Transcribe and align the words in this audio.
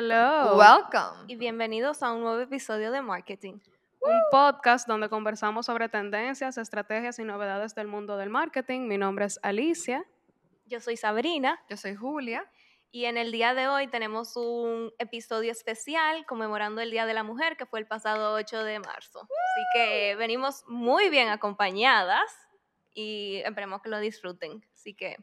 Hello. 0.00 0.56
Welcome. 0.56 1.24
Y 1.26 1.34
bienvenidos 1.34 2.04
a 2.04 2.12
un 2.12 2.20
nuevo 2.20 2.38
episodio 2.38 2.92
de 2.92 3.02
Marketing. 3.02 3.54
Un 4.00 4.20
podcast 4.30 4.86
donde 4.86 5.08
conversamos 5.08 5.66
sobre 5.66 5.88
tendencias, 5.88 6.56
estrategias 6.56 7.18
y 7.18 7.24
novedades 7.24 7.74
del 7.74 7.88
mundo 7.88 8.16
del 8.16 8.30
marketing. 8.30 8.82
Mi 8.82 8.96
nombre 8.96 9.24
es 9.24 9.40
Alicia. 9.42 10.04
Yo 10.66 10.78
soy 10.78 10.96
Sabrina 10.96 11.60
Yo 11.68 11.76
soy 11.76 11.96
Julia. 11.96 12.48
y 12.92 13.06
en 13.06 13.16
el 13.16 13.32
día 13.32 13.54
de 13.54 13.66
hoy 13.66 13.88
tenemos 13.88 14.36
un 14.36 14.92
episodio 15.00 15.50
especial 15.50 16.24
conmemorando 16.26 16.80
el 16.80 16.92
Día 16.92 17.04
de 17.04 17.14
la 17.14 17.24
Mujer 17.24 17.56
que 17.56 17.66
fue 17.66 17.80
el 17.80 17.88
pasado 17.88 18.34
8 18.34 18.62
de 18.62 18.78
marzo. 18.78 19.22
Así 19.22 19.66
que 19.74 20.14
venimos 20.14 20.62
muy 20.68 21.08
bien 21.08 21.28
acompañadas 21.28 22.30
y 22.94 23.42
esperemos 23.44 23.82
que 23.82 23.88
lo 23.88 23.98
disfruten. 23.98 24.64
Así 24.74 24.94
que 24.94 25.16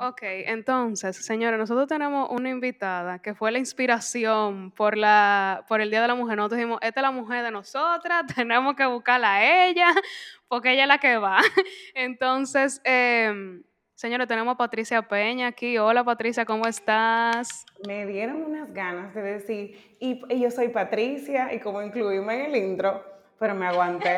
Ok, 0.00 0.20
entonces, 0.22 1.16
señores, 1.16 1.58
nosotros 1.58 1.88
tenemos 1.88 2.30
una 2.30 2.50
invitada 2.50 3.18
que 3.18 3.34
fue 3.34 3.50
la 3.50 3.58
inspiración 3.58 4.70
por, 4.70 4.96
la, 4.96 5.64
por 5.66 5.80
el 5.80 5.90
Día 5.90 6.00
de 6.00 6.06
la 6.06 6.14
Mujer. 6.14 6.36
Nosotros 6.36 6.58
dijimos, 6.58 6.78
esta 6.82 7.00
es 7.00 7.02
la 7.02 7.10
mujer 7.10 7.42
de 7.42 7.50
nosotras, 7.50 8.22
tenemos 8.36 8.76
que 8.76 8.86
buscarla 8.86 9.34
a 9.34 9.66
ella, 9.66 9.92
porque 10.46 10.70
ella 10.70 10.82
es 10.82 10.88
la 10.88 10.98
que 10.98 11.16
va. 11.16 11.40
Entonces, 11.94 12.80
em, 12.84 13.64
señores, 13.96 14.28
tenemos 14.28 14.54
a 14.54 14.56
Patricia 14.56 15.02
Peña 15.02 15.48
aquí. 15.48 15.78
Hola, 15.78 16.04
Patricia, 16.04 16.44
¿cómo 16.44 16.68
estás? 16.68 17.66
Me 17.84 18.06
dieron 18.06 18.44
unas 18.44 18.72
ganas 18.72 19.12
de 19.16 19.22
decir, 19.22 19.96
y, 19.98 20.40
yo 20.40 20.52
soy 20.52 20.68
Patricia, 20.68 21.52
y 21.52 21.58
como 21.58 21.82
incluirme 21.82 22.44
en 22.44 22.54
el 22.54 22.56
intro, 22.56 23.02
pero 23.40 23.56
me 23.56 23.66
aguanté. 23.66 24.16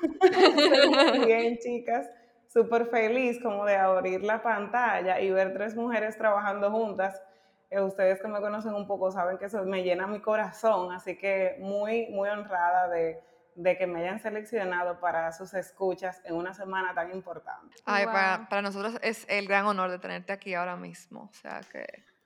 Bien, 1.26 1.58
chicas. 1.58 2.08
Súper 2.48 2.86
feliz 2.86 3.38
como 3.42 3.64
de 3.64 3.76
abrir 3.76 4.22
la 4.24 4.42
pantalla 4.42 5.20
y 5.20 5.30
ver 5.30 5.52
tres 5.52 5.76
mujeres 5.76 6.16
trabajando 6.16 6.70
juntas. 6.70 7.22
Eh, 7.70 7.80
ustedes 7.80 8.20
que 8.22 8.28
me 8.28 8.40
conocen 8.40 8.74
un 8.74 8.86
poco 8.86 9.10
saben 9.10 9.36
que 9.38 9.44
eso 9.44 9.62
me 9.64 9.82
llena 9.82 10.06
mi 10.06 10.20
corazón, 10.20 10.90
así 10.92 11.16
que 11.18 11.56
muy, 11.60 12.06
muy 12.08 12.28
honrada 12.30 12.88
de, 12.88 13.20
de 13.54 13.76
que 13.76 13.86
me 13.86 14.00
hayan 14.00 14.18
seleccionado 14.20 14.98
para 15.00 15.30
sus 15.32 15.52
escuchas 15.52 16.22
en 16.24 16.34
una 16.36 16.54
semana 16.54 16.94
tan 16.94 17.12
importante. 17.12 17.76
Ay, 17.84 18.06
para, 18.06 18.38
Wow. 18.38 18.48
para 18.48 18.62
nosotros 18.62 18.94
es 19.02 19.26
el 19.28 19.46
gran 19.46 19.66
honor 19.66 19.90
de 19.90 19.98
tenerte 19.98 20.32
aquí 20.32 20.54
ahora 20.54 20.76
mismo. 20.76 21.28
O 21.30 21.34
sea 21.34 21.60
que, 21.70 21.80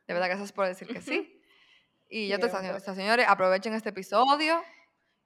de 0.07 0.15
verdad, 0.15 0.29
gracias 0.29 0.53
por 0.53 0.67
decir 0.69 0.87
que 0.87 1.01
sí. 1.01 1.43
Y 2.09 2.29
ya 2.29 2.39
te 2.39 2.49
señores, 2.49 3.27
aprovechen 3.29 3.73
este 3.73 3.89
episodio 3.89 4.63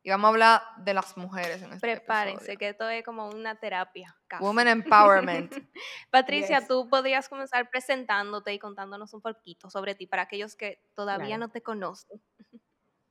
y 0.06 0.10
vamos 0.10 0.26
a 0.26 0.28
hablar 0.28 0.62
de 0.84 0.94
las 0.94 1.16
mujeres 1.16 1.60
en 1.62 1.72
este 1.72 1.80
prepárense, 1.80 2.36
episodio. 2.52 2.58
que 2.60 2.68
esto 2.68 2.88
es 2.88 3.02
como 3.04 3.28
una 3.28 3.58
terapia. 3.58 4.14
casi. 4.28 4.44
Women 4.44 4.68
Empowerment. 4.68 5.52
Patricia, 6.10 6.60
Yes. 6.60 6.68
tú 6.68 6.88
podrías 6.88 7.28
comenzar 7.28 7.68
presentándote 7.70 8.54
y 8.54 8.60
contándonos 8.60 9.12
un 9.14 9.20
poquito 9.20 9.68
sobre 9.68 9.96
ti 9.96 10.06
para 10.06 10.22
aquellos 10.22 10.54
que 10.54 10.80
todavía 10.94 11.26
Claro. 11.36 11.40
no 11.40 11.48
te 11.50 11.60
conocen. 11.60 12.22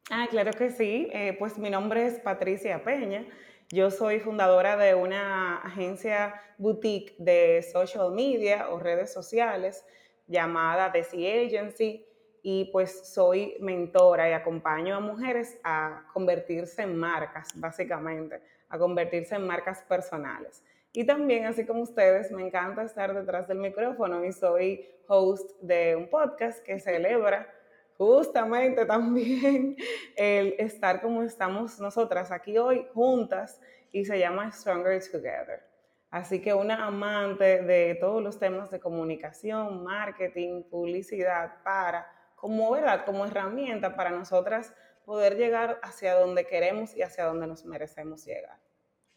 Ah, 0.09 0.27
claro 0.29 0.51
que 0.53 0.69
sí. 0.69 1.09
Eh, 1.11 1.35
pues 1.38 1.57
mi 1.57 1.69
nombre 1.69 2.05
es 2.07 2.19
Patricia 2.21 2.81
Peña. 2.83 3.25
Yo 3.71 3.91
soy 3.91 4.21
fundadora 4.21 4.77
de 4.77 4.95
una 4.95 5.57
agencia 5.57 6.39
boutique 6.57 7.16
de 7.17 7.61
social 7.61 8.11
media 8.13 8.69
o 8.69 8.79
redes 8.79 9.11
sociales 9.11 9.83
llamada 10.27 10.93
The 10.93 11.03
Sea 11.03 11.41
Agency 11.45 12.05
y 12.47 12.65
pues 12.65 13.07
soy 13.11 13.57
mentora 13.59 14.29
y 14.29 14.33
acompaño 14.33 14.95
a 14.95 14.99
mujeres 14.99 15.59
a 15.63 16.05
convertirse 16.13 16.83
en 16.83 16.95
marcas, 16.95 17.50
básicamente, 17.56 18.39
a 18.69 18.78
convertirse 18.78 19.33
en 19.33 19.47
marcas 19.47 19.81
personales. 19.81 20.63
Y 20.94 21.07
también, 21.07 21.45
así 21.45 21.66
como 21.66 21.81
ustedes, 21.81 22.31
me 22.31 22.45
encanta 22.45 22.84
estar 22.84 23.16
detrás 23.16 23.47
del 23.47 23.57
micrófono 23.57 24.23
y 24.23 24.31
soy 24.31 24.88
host 25.07 25.59
de 25.59 25.95
un 25.95 26.07
podcast 26.07 26.63
que 26.63 26.79
celebra 26.79 27.51
justamente 27.97 28.85
también 28.85 29.75
el 30.16 30.53
estar 30.59 31.01
como 31.01 31.23
estamos 31.23 31.79
nosotras 31.79 32.31
aquí 32.31 32.59
hoy 32.59 32.85
juntas 32.94 33.59
y 33.91 34.05
se 34.05 34.19
llama 34.19 34.51
Stronger 34.51 35.01
Together. 35.11 35.63
Así 36.11 36.39
que 36.39 36.53
una 36.53 36.85
amante 36.85 37.63
de 37.63 37.95
todos 37.95 38.22
los 38.22 38.38
temas 38.38 38.69
de 38.69 38.79
comunicación, 38.79 39.84
marketing, 39.84 40.61
publicidad 40.69 41.63
para, 41.63 42.07
como 42.45 42.69
verdad, 42.69 43.06
como 43.06 43.25
herramienta 43.25 43.95
para 43.95 44.11
nosotras 44.11 44.72
poder 45.03 45.35
llegar 45.35 45.79
hacia 45.81 46.13
donde 46.13 46.45
queremos 46.45 46.95
y 46.95 47.01
hacia 47.01 47.25
donde 47.25 47.47
nos 47.47 47.66
merecemos 47.66 48.23
llegar. 48.23 48.59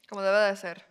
Como 0.09 0.23
debe 0.23 0.39
de 0.47 0.57
ser. 0.57 0.87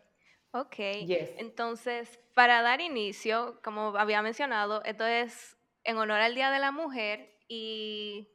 Ok, 0.52 0.76
Yes. 1.08 1.32
entonces 1.38 2.20
para 2.36 2.62
dar 2.62 2.80
inicio, 2.80 3.60
como 3.64 3.98
había 3.98 4.22
mencionado, 4.22 4.84
esto 4.84 5.04
es 5.04 5.58
en 5.84 5.98
honor 5.98 6.20
al 6.20 6.36
Día 6.36 6.52
de 6.52 6.60
la 6.60 6.72
Mujer 6.72 7.36
y 7.48 8.30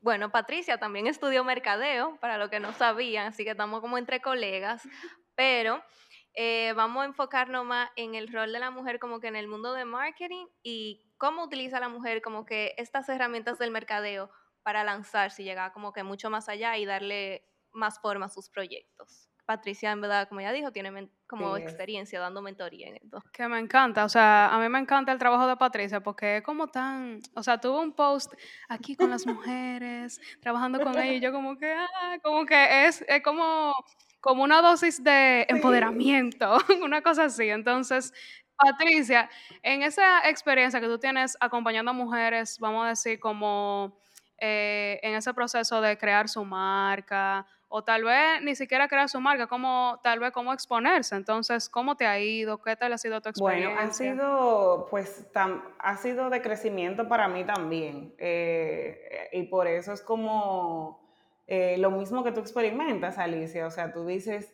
bueno, 0.00 0.32
Patricia 0.32 0.78
también 0.78 1.06
estudió 1.06 1.44
mercadeo, 1.44 2.16
para 2.18 2.38
los 2.38 2.48
que 2.48 2.60
no 2.60 2.72
sabían, 2.72 3.26
así 3.26 3.44
que 3.44 3.50
estamos 3.50 3.82
como 3.82 3.98
entre 3.98 4.22
colegas, 4.22 4.82
pero 5.34 5.84
eh, 6.32 6.72
vamos 6.74 7.02
a 7.02 7.06
enfocarnos 7.06 7.66
más 7.66 7.90
en 7.96 8.14
el 8.14 8.32
rol 8.32 8.54
de 8.54 8.58
la 8.58 8.70
mujer 8.70 8.98
como 8.98 9.20
que 9.20 9.28
en 9.28 9.36
el 9.36 9.48
mundo 9.48 9.74
de 9.74 9.84
marketing 9.84 10.46
y 10.62 11.11
cómo 11.22 11.44
utiliza 11.44 11.78
la 11.78 11.88
mujer 11.88 12.20
como 12.20 12.44
que 12.44 12.74
estas 12.78 13.08
herramientas 13.08 13.56
del 13.56 13.70
mercadeo 13.70 14.28
para 14.64 14.82
lanzarse 14.82 15.42
y 15.42 15.44
llegar 15.44 15.72
como 15.72 15.92
que 15.92 16.02
mucho 16.02 16.30
más 16.30 16.48
allá 16.48 16.76
y 16.78 16.84
darle 16.84 17.46
más 17.70 18.00
forma 18.00 18.26
a 18.26 18.28
sus 18.28 18.50
proyectos. 18.50 19.30
Patricia, 19.46 19.92
en 19.92 20.00
verdad, 20.00 20.28
como 20.28 20.40
ya 20.40 20.50
dijo, 20.50 20.72
tiene 20.72 21.08
como 21.28 21.56
Sí 21.56 21.62
experiencia 21.62 22.18
dando 22.18 22.42
mentoría 22.42 22.88
en 22.88 22.96
esto. 22.96 23.22
Que 23.32 23.46
me 23.46 23.60
encanta, 23.60 24.04
o 24.04 24.08
sea, 24.08 24.48
a 24.48 24.58
mí 24.58 24.68
me 24.68 24.80
encanta 24.80 25.12
el 25.12 25.18
trabajo 25.20 25.46
de 25.46 25.56
Patricia 25.56 26.00
porque 26.00 26.38
es 26.38 26.42
como 26.42 26.66
tan, 26.66 27.20
o 27.36 27.42
sea, 27.44 27.58
tuve 27.58 27.78
un 27.78 27.92
post 27.92 28.32
aquí 28.68 28.96
con 28.96 29.08
las 29.08 29.24
mujeres, 29.24 30.20
trabajando 30.40 30.80
con 30.80 30.98
ellas 30.98 31.16
y 31.16 31.20
yo 31.20 31.30
como 31.30 31.56
que, 31.56 31.72
ah, 31.72 32.18
como 32.20 32.46
que 32.46 32.86
es, 32.86 33.04
es 33.06 33.22
como, 33.22 33.72
como 34.20 34.42
una 34.42 34.60
dosis 34.60 35.02
de 35.04 35.46
empoderamiento, 35.48 36.56
una 36.82 37.00
cosa 37.02 37.24
así. 37.24 37.48
Entonces, 37.48 38.12
Patricia, 38.62 39.28
en 39.62 39.82
esa 39.82 40.28
experiencia 40.28 40.80
que 40.80 40.86
tú 40.86 40.98
tienes 40.98 41.36
acompañando 41.40 41.90
a 41.90 41.94
mujeres, 41.94 42.58
vamos 42.58 42.84
a 42.86 42.88
decir, 42.90 43.18
como 43.20 43.98
eh, 44.38 44.98
en 45.02 45.14
ese 45.14 45.32
proceso 45.34 45.80
de 45.80 45.96
crear 45.98 46.28
su 46.28 46.44
marca, 46.44 47.46
o 47.68 47.82
tal 47.82 48.04
vez 48.04 48.42
ni 48.42 48.54
siquiera 48.54 48.86
crear 48.86 49.08
su 49.08 49.18
marca, 49.20 49.46
como 49.46 49.98
tal 50.02 50.18
vez 50.18 50.30
cómo 50.32 50.52
exponerse. 50.52 51.16
Entonces, 51.16 51.68
¿cómo 51.70 51.96
te 51.96 52.06
ha 52.06 52.18
ido? 52.20 52.60
¿Qué 52.60 52.76
tal 52.76 52.92
ha 52.92 52.98
sido 52.98 53.20
tu 53.22 53.30
Bueno, 53.38 53.70
experiencia? 53.70 53.88
ha 53.88 53.92
sido, 53.92 54.86
pues, 54.90 55.32
tam- 55.32 55.62
ha 55.78 55.96
sido 55.96 56.28
de 56.28 56.42
crecimiento 56.42 57.08
para 57.08 57.28
mí 57.28 57.44
también. 57.44 58.14
eh, 58.18 59.28
y 59.32 59.44
por 59.44 59.66
eso 59.66 59.92
es 59.92 60.02
como 60.02 61.00
eh, 61.46 61.76
lo 61.78 61.90
mismo 61.90 62.22
que 62.24 62.32
tú 62.32 62.40
experimentas, 62.40 63.16
Alicia. 63.18 63.66
O 63.66 63.70
sea, 63.70 63.92
tú 63.92 64.04
dices, 64.06 64.52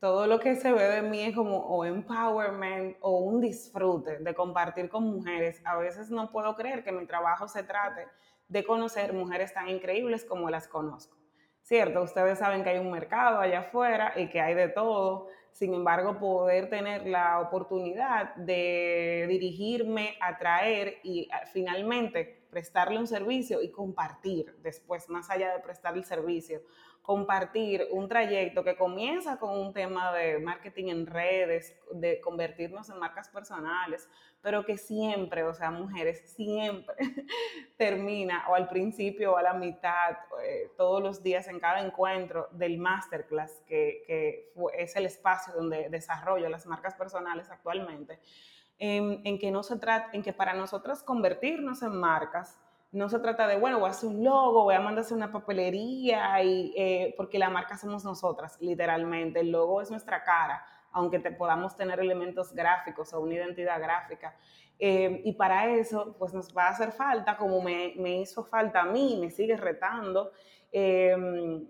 todo 0.00 0.26
lo 0.26 0.40
que 0.40 0.56
se 0.56 0.72
ve 0.72 0.84
de 0.84 1.02
mí 1.02 1.20
es 1.20 1.34
como 1.34 1.58
o 1.58 1.84
empowerment 1.84 2.96
o 3.02 3.18
un 3.18 3.40
disfrute 3.40 4.18
de 4.18 4.34
compartir 4.34 4.88
con 4.88 5.04
mujeres. 5.04 5.60
A 5.64 5.76
veces 5.76 6.10
no 6.10 6.32
puedo 6.32 6.56
creer 6.56 6.82
que 6.82 6.90
mi 6.90 7.06
trabajo 7.06 7.46
se 7.46 7.62
trate 7.62 8.08
de 8.48 8.64
conocer 8.64 9.12
mujeres 9.12 9.52
tan 9.52 9.68
increíbles 9.68 10.24
como 10.24 10.48
las 10.48 10.66
conozco. 10.66 11.18
Cierto, 11.62 12.02
ustedes 12.02 12.38
saben 12.38 12.64
que 12.64 12.70
hay 12.70 12.78
un 12.78 12.90
mercado 12.90 13.38
allá 13.38 13.60
afuera 13.60 14.14
y 14.16 14.28
que 14.30 14.40
hay 14.40 14.54
de 14.54 14.68
todo. 14.68 15.28
Sin 15.52 15.74
embargo, 15.74 16.18
poder 16.18 16.70
tener 16.70 17.06
la 17.06 17.40
oportunidad 17.40 18.34
de 18.36 19.26
dirigirme, 19.28 20.16
atraer 20.20 20.98
y 21.02 21.28
ah, 21.30 21.42
finalmente 21.52 22.46
prestarle 22.50 22.98
un 22.98 23.06
servicio 23.06 23.60
y 23.60 23.70
compartir 23.70 24.56
después, 24.62 25.08
más 25.08 25.28
allá 25.30 25.52
de 25.52 25.60
prestar 25.60 25.96
el 25.96 26.04
servicio, 26.04 26.62
compartir 27.02 27.88
un 27.90 28.08
trayecto 28.08 28.62
que 28.62 28.76
comienza 28.76 29.38
con 29.38 29.58
un 29.58 29.72
tema 29.72 30.12
de 30.12 30.38
marketing 30.38 30.88
en 30.88 31.06
redes, 31.06 31.74
de 31.92 32.20
convertirnos 32.20 32.90
en 32.90 32.98
marcas 32.98 33.28
personales, 33.28 34.08
pero 34.42 34.64
que 34.64 34.76
siempre, 34.76 35.42
o 35.42 35.54
sea, 35.54 35.70
mujeres, 35.70 36.22
siempre 36.34 36.94
termina 37.76 38.44
o 38.48 38.54
al 38.54 38.68
principio 38.68 39.32
o 39.32 39.36
a 39.36 39.42
la 39.42 39.54
mitad, 39.54 40.18
eh, 40.44 40.70
todos 40.76 41.02
los 41.02 41.22
días 41.22 41.48
en 41.48 41.58
cada 41.58 41.80
encuentro 41.80 42.48
del 42.52 42.78
masterclass, 42.78 43.62
que, 43.66 44.02
que 44.06 44.52
es 44.76 44.94
el 44.96 45.06
espacio 45.06 45.54
donde 45.54 45.88
desarrollo 45.88 46.48
las 46.48 46.66
marcas 46.66 46.94
personales 46.94 47.50
actualmente, 47.50 48.20
en, 48.78 49.20
en 49.24 49.38
que 49.38 49.50
no 49.50 49.62
se 49.62 49.78
trata, 49.78 50.10
en 50.12 50.22
que 50.22 50.32
para 50.32 50.54
nosotros 50.54 51.02
convertirnos 51.02 51.82
en 51.82 51.96
marcas, 51.96 52.58
no 52.92 53.08
se 53.08 53.20
trata 53.20 53.46
de, 53.46 53.56
bueno, 53.56 53.78
voy 53.78 53.88
a 53.88 53.90
hacer 53.90 54.08
un 54.08 54.24
logo, 54.24 54.64
voy 54.64 54.74
a 54.74 54.80
mandarse 54.80 55.14
una 55.14 55.30
papelería, 55.30 56.42
y, 56.42 56.72
eh, 56.76 57.14
porque 57.16 57.38
la 57.38 57.50
marca 57.50 57.76
somos 57.76 58.04
nosotras, 58.04 58.56
literalmente. 58.60 59.40
El 59.40 59.50
logo 59.50 59.80
es 59.80 59.90
nuestra 59.90 60.24
cara, 60.24 60.64
aunque 60.92 61.20
podamos 61.32 61.76
tener 61.76 62.00
elementos 62.00 62.52
gráficos 62.52 63.12
o 63.12 63.20
una 63.20 63.34
identidad 63.34 63.80
gráfica. 63.80 64.36
Eh, 64.78 65.22
y 65.24 65.34
para 65.34 65.68
eso, 65.68 66.16
pues 66.18 66.32
nos 66.32 66.56
va 66.56 66.64
a 66.66 66.70
hacer 66.70 66.90
falta, 66.92 67.36
como 67.36 67.60
me, 67.60 67.94
me 67.96 68.16
hizo 68.20 68.42
falta 68.44 68.80
a 68.80 68.86
mí, 68.86 69.18
me 69.20 69.30
sigue 69.30 69.56
retando, 69.56 70.32
eh, 70.72 71.66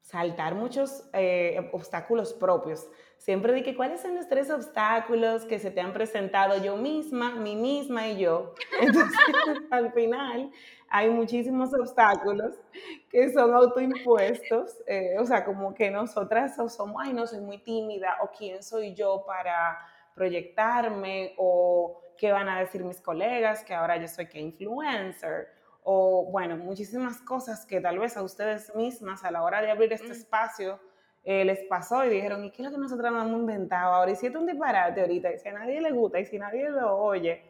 saltar 0.00 0.56
muchos 0.56 1.08
eh, 1.12 1.70
obstáculos 1.72 2.34
propios, 2.34 2.88
siempre 3.20 3.52
dije, 3.52 3.76
¿cuáles 3.76 4.00
son 4.00 4.14
los 4.16 4.28
tres 4.28 4.50
obstáculos 4.50 5.44
que 5.44 5.58
se 5.58 5.70
te 5.70 5.80
han 5.80 5.92
presentado 5.92 6.56
yo 6.56 6.76
misma, 6.76 7.34
mí 7.36 7.54
misma 7.54 8.08
y 8.08 8.18
yo? 8.18 8.54
Entonces, 8.80 9.18
al 9.70 9.92
final, 9.92 10.50
hay 10.88 11.10
muchísimos 11.10 11.72
obstáculos 11.74 12.56
que 13.10 13.30
son 13.30 13.54
autoimpuestos, 13.54 14.78
eh, 14.86 15.16
o 15.18 15.26
sea, 15.26 15.44
como 15.44 15.74
que 15.74 15.90
nosotras 15.90 16.56
somos, 16.56 16.96
ay, 17.04 17.12
no, 17.12 17.26
soy 17.26 17.40
muy 17.40 17.58
tímida, 17.58 18.16
o 18.22 18.30
quién 18.36 18.62
soy 18.62 18.94
yo 18.94 19.22
para 19.26 19.78
proyectarme, 20.14 21.34
o 21.36 22.00
qué 22.16 22.32
van 22.32 22.48
a 22.48 22.58
decir 22.58 22.82
mis 22.82 23.02
colegas, 23.02 23.62
que 23.62 23.74
ahora 23.74 23.98
yo 23.98 24.08
soy 24.08 24.28
que 24.28 24.40
influencer, 24.40 25.48
o 25.82 26.24
bueno, 26.30 26.56
muchísimas 26.56 27.20
cosas 27.20 27.66
que 27.66 27.80
tal 27.80 27.98
vez 27.98 28.16
a 28.16 28.22
ustedes 28.22 28.74
mismas 28.74 29.24
a 29.24 29.30
la 29.30 29.42
hora 29.42 29.60
de 29.60 29.70
abrir 29.70 29.92
este 29.92 30.12
espacio 30.12 30.80
eh, 31.24 31.44
les 31.44 31.60
pasó 31.64 32.04
y 32.04 32.08
dijeron, 32.08 32.44
¿y 32.44 32.50
qué 32.50 32.62
es 32.62 32.68
lo 32.68 32.74
que 32.74 32.80
nosotros 32.80 33.12
nos 33.12 33.26
hemos 33.26 33.40
inventado 33.40 33.94
ahora? 33.94 34.10
Y 34.10 34.16
si 34.16 34.26
es 34.26 34.34
un 34.34 34.46
disparate 34.46 35.00
ahorita, 35.00 35.32
y 35.32 35.38
si 35.38 35.48
a 35.48 35.52
nadie 35.52 35.80
le 35.80 35.90
gusta, 35.90 36.18
y 36.18 36.26
si 36.26 36.38
nadie 36.38 36.70
lo 36.70 36.96
oye, 36.96 37.42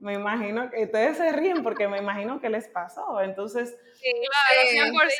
me 0.00 0.14
imagino 0.14 0.70
que 0.70 0.84
ustedes 0.84 1.18
se 1.18 1.30
ríen 1.30 1.62
porque 1.62 1.86
me 1.86 1.98
imagino 1.98 2.40
que 2.40 2.48
les 2.48 2.66
pasó. 2.68 3.20
Entonces, 3.20 3.78
sí, 3.94 4.10
claro, 4.72 4.92
100%. 4.94 5.10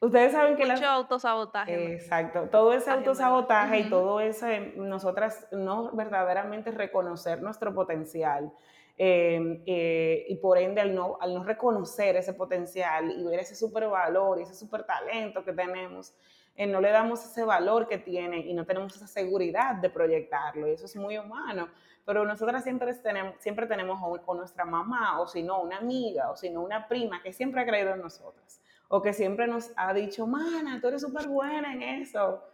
Ustedes 0.00 0.32
saben 0.32 0.56
que 0.56 0.64
Mucho 0.64 0.86
autosabotaje. 0.86 1.94
Exacto, 1.94 2.48
todo 2.48 2.72
ese 2.72 2.90
autosabotaje 2.90 3.80
y 3.80 3.90
todo 3.90 4.20
eso, 4.20 4.46
nosotras 4.76 5.48
no 5.50 5.90
verdaderamente 5.92 6.70
reconocer 6.70 7.42
nuestro 7.42 7.74
potencial. 7.74 8.52
Em, 8.96 9.62
eh, 9.66 10.26
y 10.28 10.36
por 10.36 10.58
ende, 10.58 10.80
al 10.80 10.94
no, 10.94 11.18
al 11.20 11.34
no 11.34 11.42
reconocer 11.42 12.14
ese 12.16 12.34
potencial 12.34 13.10
y 13.10 13.24
ver 13.24 13.40
ese 13.40 13.56
super 13.56 13.88
valor 13.88 14.38
y 14.38 14.42
ese 14.42 14.54
super 14.54 14.84
talento 14.84 15.44
que 15.44 15.52
tenemos, 15.52 16.14
eh, 16.54 16.66
no 16.66 16.80
le 16.80 16.90
damos 16.90 17.24
ese 17.24 17.44
valor 17.44 17.88
que 17.88 17.98
tiene 17.98 18.38
y 18.38 18.52
no 18.52 18.66
tenemos 18.66 18.94
esa 18.94 19.06
seguridad 19.06 19.76
de 19.76 19.88
proyectarlo. 19.88 20.68
Y 20.68 20.72
eso 20.72 20.86
es 20.86 20.96
muy 20.96 21.16
humano. 21.18 21.68
Pero 22.04 22.24
nosotras 22.24 22.64
siempre 22.64 22.92
tenemos, 22.94 23.36
siempre 23.38 23.66
tenemos 23.66 23.98
o, 24.02 24.34
nuestra 24.34 24.64
mamá, 24.64 25.20
o 25.20 25.26
si 25.26 25.42
no, 25.42 25.62
una 25.62 25.78
amiga, 25.78 26.30
o 26.30 26.36
si 26.36 26.50
no, 26.50 26.62
una 26.62 26.88
prima 26.88 27.22
que 27.22 27.32
siempre 27.32 27.60
ha 27.60 27.66
creído 27.66 27.94
en 27.94 28.02
nosotras. 28.02 28.60
O 28.88 29.00
que 29.00 29.12
siempre 29.12 29.46
nos 29.46 29.70
ha 29.76 29.94
dicho, 29.94 30.26
mana, 30.26 30.80
tú 30.80 30.88
eres 30.88 31.00
súper 31.00 31.28
buena 31.28 31.72
en 31.72 31.82
eso. 31.82 32.44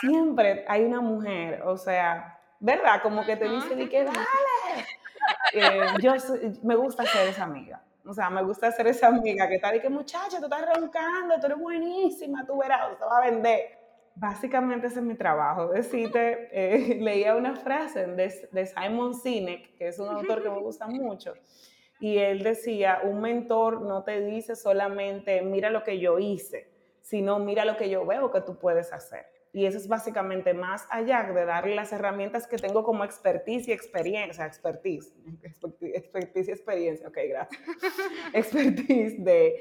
Siempre 0.00 0.64
hay 0.68 0.84
una 0.84 1.00
mujer, 1.00 1.62
o 1.64 1.76
sea, 1.78 2.38
¿verdad? 2.60 3.00
Como 3.02 3.24
que 3.24 3.36
te 3.36 3.48
dice, 3.48 3.88
que 3.88 4.04
dale. 4.04 4.18
Eh, 5.54 5.80
yo 6.00 6.12
me 6.64 6.74
gusta 6.74 7.06
ser 7.06 7.28
esa 7.28 7.44
amiga. 7.44 7.80
O 8.06 8.12
sea, 8.12 8.28
me 8.28 8.42
gusta 8.42 8.70
ser 8.70 8.86
esa 8.86 9.08
amiga 9.08 9.48
que 9.48 9.56
está 9.56 9.72
de 9.72 9.80
que 9.80 9.88
muchacha, 9.88 10.38
tú 10.38 10.44
estás 10.44 10.66
roncando, 10.76 11.40
tú 11.40 11.46
eres 11.46 11.58
buenísima, 11.58 12.44
tú 12.46 12.58
verás, 12.58 12.98
te 12.98 13.04
va 13.04 13.18
a 13.18 13.30
vender. 13.30 13.78
Básicamente 14.14 14.88
ese 14.88 15.00
es 15.00 15.04
mi 15.04 15.14
trabajo. 15.14 15.68
Decirte, 15.68 16.48
eh, 16.52 16.96
leía 17.00 17.34
una 17.34 17.56
frase 17.56 18.06
de, 18.06 18.48
de 18.52 18.66
Simon 18.66 19.14
Sinek, 19.14 19.76
que 19.76 19.88
es 19.88 19.98
un 19.98 20.08
autor 20.08 20.42
que 20.42 20.50
me 20.50 20.58
gusta 20.60 20.86
mucho, 20.86 21.34
y 21.98 22.18
él 22.18 22.42
decía, 22.42 23.00
un 23.04 23.20
mentor 23.20 23.80
no 23.82 24.04
te 24.04 24.20
dice 24.20 24.56
solamente, 24.56 25.40
mira 25.42 25.70
lo 25.70 25.82
que 25.82 25.98
yo 25.98 26.18
hice, 26.18 26.68
sino 27.00 27.38
mira 27.38 27.64
lo 27.64 27.76
que 27.76 27.88
yo 27.88 28.04
veo 28.04 28.30
que 28.30 28.42
tú 28.42 28.58
puedes 28.58 28.92
hacer. 28.92 29.33
Y 29.54 29.66
eso 29.66 29.78
es 29.78 29.86
básicamente 29.86 30.52
más 30.52 30.84
allá 30.90 31.22
de 31.22 31.44
darle 31.44 31.76
las 31.76 31.92
herramientas 31.92 32.48
que 32.48 32.56
tengo 32.56 32.82
como 32.82 33.04
expertise 33.04 33.68
y 33.68 33.72
experiencia, 33.72 34.44
expertise, 34.46 35.14
expertise 35.80 36.48
y 36.48 36.50
experiencia, 36.50 37.06
ok, 37.06 37.18
gracias. 37.28 37.62
expertise 38.34 39.24
de 39.24 39.54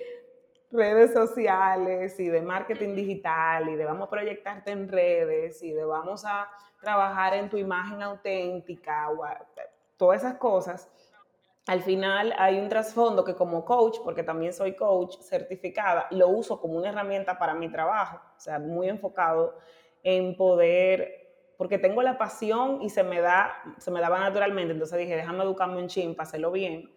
redes 0.72 1.14
sociales 1.14 2.20
y 2.20 2.28
de 2.28 2.42
marketing 2.42 2.96
digital 2.96 3.70
y 3.70 3.76
de 3.76 3.86
vamos 3.86 4.08
a 4.08 4.10
proyectarte 4.10 4.72
en 4.72 4.90
redes 4.90 5.62
y 5.62 5.74
de 5.74 5.86
vamos 5.86 6.26
a 6.26 6.50
trabajar 6.82 7.36
en 7.36 7.48
tu 7.48 7.58
imagen 7.58 8.02
auténtica, 8.02 9.10
todas 9.96 10.24
esas 10.24 10.40
cosas. 10.40 10.90
Al 11.68 11.84
final 11.84 12.34
hay 12.40 12.60
un 12.60 12.68
trasfondo 12.68 13.24
que 13.24 13.36
como 13.36 13.64
coach, 13.64 14.00
porque 14.04 14.24
también 14.24 14.54
soy 14.54 14.76
coach 14.76 15.18
certificada, 15.20 16.08
lo 16.10 16.30
uso 16.30 16.60
como 16.60 16.74
una 16.80 16.90
herramienta 16.90 17.38
para 17.38 17.54
mi 17.54 17.70
trabajo, 17.70 18.20
o 18.36 18.40
sea, 18.40 18.58
muy 18.58 18.90
enfocado 18.90 19.56
en 20.04 20.36
poder, 20.36 21.32
porque 21.58 21.78
tengo 21.78 22.02
la 22.02 22.18
pasión 22.18 22.82
y 22.82 22.90
se 22.90 23.04
me, 23.04 23.22
da, 23.22 23.56
se 23.78 23.90
me 23.90 24.02
daba 24.02 24.20
naturalmente, 24.20 24.74
entonces 24.74 25.00
dije, 25.00 25.16
déjame 25.16 25.44
educarme 25.44 25.78
un 25.78 25.88
chin 25.88 26.14
para 26.14 26.28
hacerlo 26.28 26.52
bien, 26.52 26.92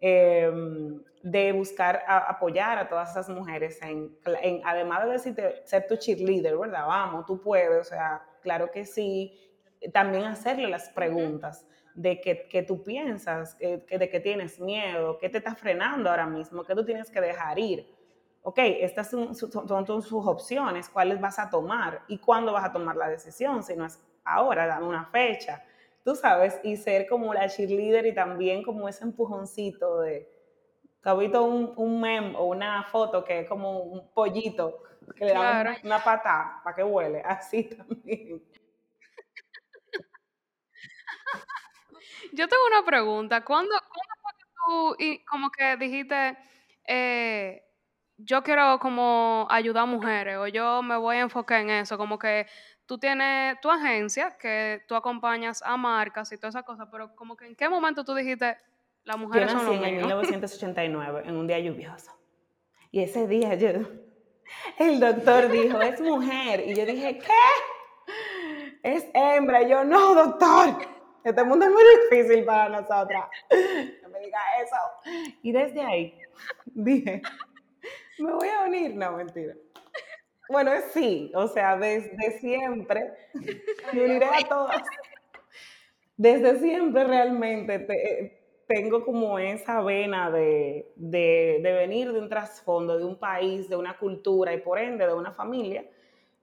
em, 0.00 1.02
de 1.22 1.52
buscar 1.52 2.02
apoyar 2.06 2.78
a 2.78 2.88
todas 2.88 3.10
esas 3.10 3.28
mujeres, 3.28 3.78
en, 3.82 4.16
además 4.64 5.04
de 5.04 5.12
decirte, 5.12 5.62
ser 5.64 5.86
tu 5.86 5.96
cheerleader, 5.96 6.56
¿verdad? 6.56 6.86
Vamos, 6.86 7.26
tú 7.26 7.40
puedes, 7.40 7.80
o 7.80 7.84
sea, 7.84 8.22
claro 8.42 8.70
que 8.70 8.84
sí, 8.84 9.38
también 9.92 10.24
hacerle 10.24 10.68
las 10.68 10.88
preguntas 10.90 11.66
de 11.94 12.20
qué, 12.20 12.62
tú 12.62 12.82
piensas, 12.82 13.58
de 13.58 14.08
qué 14.10 14.20
tienes 14.20 14.60
miedo, 14.60 15.18
qué 15.18 15.28
te 15.28 15.38
está 15.38 15.54
frenando 15.54 16.08
ahora 16.08 16.26
mismo, 16.26 16.64
qué 16.64 16.74
tú 16.74 16.84
tienes 16.84 17.10
que 17.10 17.20
dejar 17.20 17.58
ir 17.58 17.99
ok, 18.42 18.58
estas 18.58 19.10
son, 19.10 19.34
son, 19.34 20.02
sus 20.02 20.26
opciones, 20.26 20.88
cuáles 20.88 21.20
vas 21.20 21.38
a 21.38 21.50
tomar 21.50 22.02
y 22.08 22.18
cuándo 22.18 22.52
vas 22.52 22.64
a 22.64 22.72
tomar 22.72 22.96
la 22.96 23.08
decisión, 23.08 23.62
si 23.62 23.76
no 23.76 23.84
es 23.86 24.02
ahora, 24.24 24.66
dame 24.66 24.86
una 24.86 25.04
fecha, 25.06 25.62
tú 26.04 26.14
sabes, 26.14 26.58
y 26.62 26.76
ser 26.76 27.06
como 27.06 27.34
la 27.34 27.48
cheerleader 27.48 28.06
y 28.06 28.14
también 28.14 28.62
como 28.62 28.88
ese 28.88 29.04
empujoncito 29.04 30.00
de, 30.00 30.28
¿te 31.02 31.14
visto 31.16 31.42
un, 31.44 31.72
un 31.76 32.00
meme 32.00 32.34
o 32.36 32.44
una 32.44 32.84
foto 32.84 33.24
que 33.24 33.40
es 33.40 33.48
como 33.48 33.80
un 33.80 34.10
pollito 34.12 34.82
que 35.16 35.26
le 35.26 35.32
da 35.32 35.76
una, 35.82 36.02
patada 36.02 36.60
para 36.64 36.76
que 36.76 36.82
huele? 36.82 37.22
Así 37.24 37.64
también. 37.64 38.42
Yo 42.32 42.46
tengo 42.48 42.62
una 42.68 42.84
pregunta. 42.84 43.44
¿Cuándo, 43.44 43.74
fue 43.88 44.32
que 44.38 45.16
tú 45.18 45.24
como 45.28 45.50
que 45.50 45.76
dijiste, 45.76 46.38
eh, 46.86 47.69
yo 48.24 48.42
quiero 48.42 48.78
como 48.78 49.46
ayudar 49.50 49.84
a 49.84 49.86
mujeres 49.86 50.36
o 50.38 50.46
yo 50.46 50.82
me 50.82 50.96
voy 50.96 51.16
a 51.16 51.20
enfocar 51.20 51.60
en 51.60 51.70
eso, 51.70 51.96
como 51.98 52.18
que 52.18 52.46
tú 52.86 52.98
tienes 52.98 53.60
tu 53.60 53.70
agencia 53.70 54.36
que 54.38 54.82
tú 54.86 54.94
acompañas 54.94 55.62
a 55.64 55.76
marcas 55.76 56.32
y 56.32 56.36
todas 56.36 56.54
esas 56.54 56.64
cosas, 56.64 56.88
pero 56.90 57.14
como 57.14 57.36
que 57.36 57.46
en 57.46 57.54
qué 57.54 57.68
momento 57.68 58.04
tú 58.04 58.14
dijiste, 58.14 58.56
las 59.04 59.16
mujeres 59.16 59.52
yo 59.52 59.62
nací 59.62 59.84
en 59.84 59.96
1989, 59.96 61.22
en 61.24 61.36
un 61.36 61.46
día 61.46 61.58
lluvioso. 61.58 62.12
Y 62.92 63.02
ese 63.02 63.26
día 63.28 63.54
yo, 63.54 63.68
el 64.78 65.00
doctor 65.00 65.48
dijo, 65.50 65.80
es 65.80 66.00
mujer. 66.00 66.64
Y 66.66 66.74
yo 66.74 66.84
dije, 66.84 67.18
¿qué? 67.18 68.82
Es 68.82 69.06
hembra. 69.14 69.62
Y 69.62 69.70
yo, 69.70 69.84
no, 69.84 70.14
doctor. 70.14 70.76
Este 71.22 71.44
mundo 71.44 71.66
es 71.66 71.72
muy 71.72 71.82
difícil 72.10 72.44
para 72.44 72.68
nosotras. 72.68 73.24
No 74.02 74.08
me 74.08 74.20
diga 74.20 74.38
eso. 74.62 75.30
Y 75.42 75.52
desde 75.52 75.82
ahí 75.82 76.18
dije, 76.66 77.22
me 78.20 78.32
voy 78.32 78.48
a 78.48 78.64
unir, 78.66 78.94
no, 78.94 79.12
mentira. 79.12 79.54
Bueno, 80.50 80.72
sí, 80.92 81.30
o 81.34 81.46
sea, 81.46 81.76
desde 81.76 82.32
siempre, 82.40 83.12
me 83.92 84.04
uniré 84.04 84.26
a 84.26 84.48
todas. 84.48 84.82
Desde 86.16 86.58
siempre 86.58 87.04
realmente 87.04 87.78
tengo 88.66 89.04
como 89.06 89.38
esa 89.38 89.80
vena 89.80 90.30
de, 90.30 90.92
venir 90.94 92.12
de 92.12 92.20
un 92.20 92.28
trasfondo, 92.28 92.98
de 92.98 93.04
un 93.04 93.18
país, 93.18 93.70
de 93.70 93.76
una 93.76 93.96
cultura 93.96 94.52
y 94.52 94.58
por 94.58 94.78
ende 94.78 95.06
de 95.06 95.14
una 95.14 95.32
familia 95.32 95.82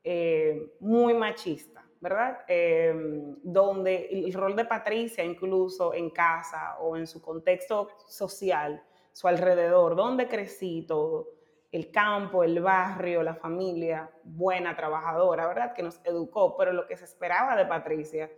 eh, 0.04 0.74
muy 0.80 1.14
machista, 1.14 1.88
¿verdad? 2.02 2.40
Em, 2.48 3.36
donde 3.44 4.10
el 4.12 4.34
rol 4.34 4.56
de 4.56 4.66
Patricia, 4.66 5.24
incluso 5.24 5.94
en 5.94 6.10
casa 6.10 6.78
o 6.80 6.98
en 6.98 7.06
su 7.06 7.22
contexto 7.22 7.90
social, 8.08 8.84
su 9.14 9.28
alrededor, 9.28 9.96
donde 9.96 10.28
crecí 10.28 10.86
todo, 10.88 11.37
el 11.78 11.92
campo, 11.92 12.44
el 12.44 12.60
barrio, 12.60 13.22
la 13.22 13.36
familia 13.36 14.10
buena, 14.24 14.76
trabajadora, 14.76 15.48
¿verdad? 15.48 15.74
Que 15.74 15.84
nos 15.84 16.02
educó, 16.04 16.58
pero 16.58 16.74
lo 16.74 16.88
que 16.88 16.98
se 16.98 17.06
esperaba 17.06 17.56
de 17.56 17.68
Patricia 17.68 18.32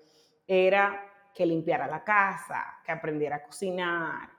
era 0.46 1.06
que 1.34 1.46
limpiara 1.46 1.88
la 1.88 2.04
casa, 2.04 2.82
que 2.84 2.92
aprendiera 2.92 3.38
a 3.38 3.44
cocinar, 3.44 4.30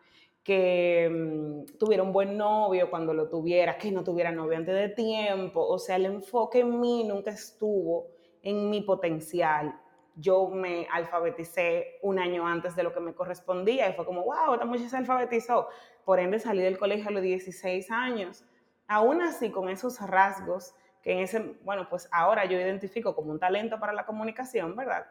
que 0.42 1.09
mm, 1.11 1.78
tuviera 1.78 2.02
un 2.02 2.12
buen 2.12 2.37
novio 2.37 2.90
cuando 2.90 3.14
lo 3.14 3.30
tuviera, 3.30 3.78
que 3.78 3.90
no 3.90 4.04
tuviera 4.04 4.30
novio 4.30 4.59
antes 4.59 4.75
de 4.75 4.90
tiempo. 4.90 5.66
O 5.66 5.78
sea, 5.78 5.97
el 5.97 6.04
enfoque 6.04 6.61
en 6.61 6.78
mí 6.78 7.04
nunca 7.04 7.30
estuvo 7.30 8.09
en 8.42 8.69
mi 8.69 8.83
potencial. 8.83 9.80
Yo 10.14 10.49
me 10.49 10.87
alfabeticé 10.92 11.99
un 12.02 12.19
año 12.19 12.47
antes 12.47 12.76
de 12.76 12.83
lo 12.83 12.92
que 12.92 13.00
me 13.00 13.14
correspondía 13.14 13.88
y 13.88 13.95
fue 13.95 14.04
como, 14.04 14.25
wow, 14.25 14.52
esta 14.52 14.66
muchacha 14.66 14.90
se 14.90 14.97
alfabetizó. 14.99 15.69
Por 16.04 16.21
ende, 16.21 16.38
salí 16.38 16.61
del 16.61 16.76
colegio 16.76 17.09
a 17.09 17.12
los 17.12 17.23
16 17.23 17.90
años 17.90 18.45
aún 18.90 19.23
así 19.23 19.50
con 19.52 19.68
esos 19.68 20.00
rasgos 20.00 20.75
que 21.00 21.12
en 21.12 21.20
ese, 21.20 21.38
bueno, 21.62 21.88
pues 21.88 22.09
ahora 22.11 22.44
yo 22.44 22.59
identifico 22.59 23.14
como 23.14 23.30
un 23.30 23.38
talento 23.38 23.78
para 23.78 23.92
la 23.92 24.04
comunicación, 24.04 24.75
¿verdad? 24.75 25.06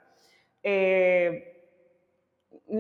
Eh, 0.62 1.56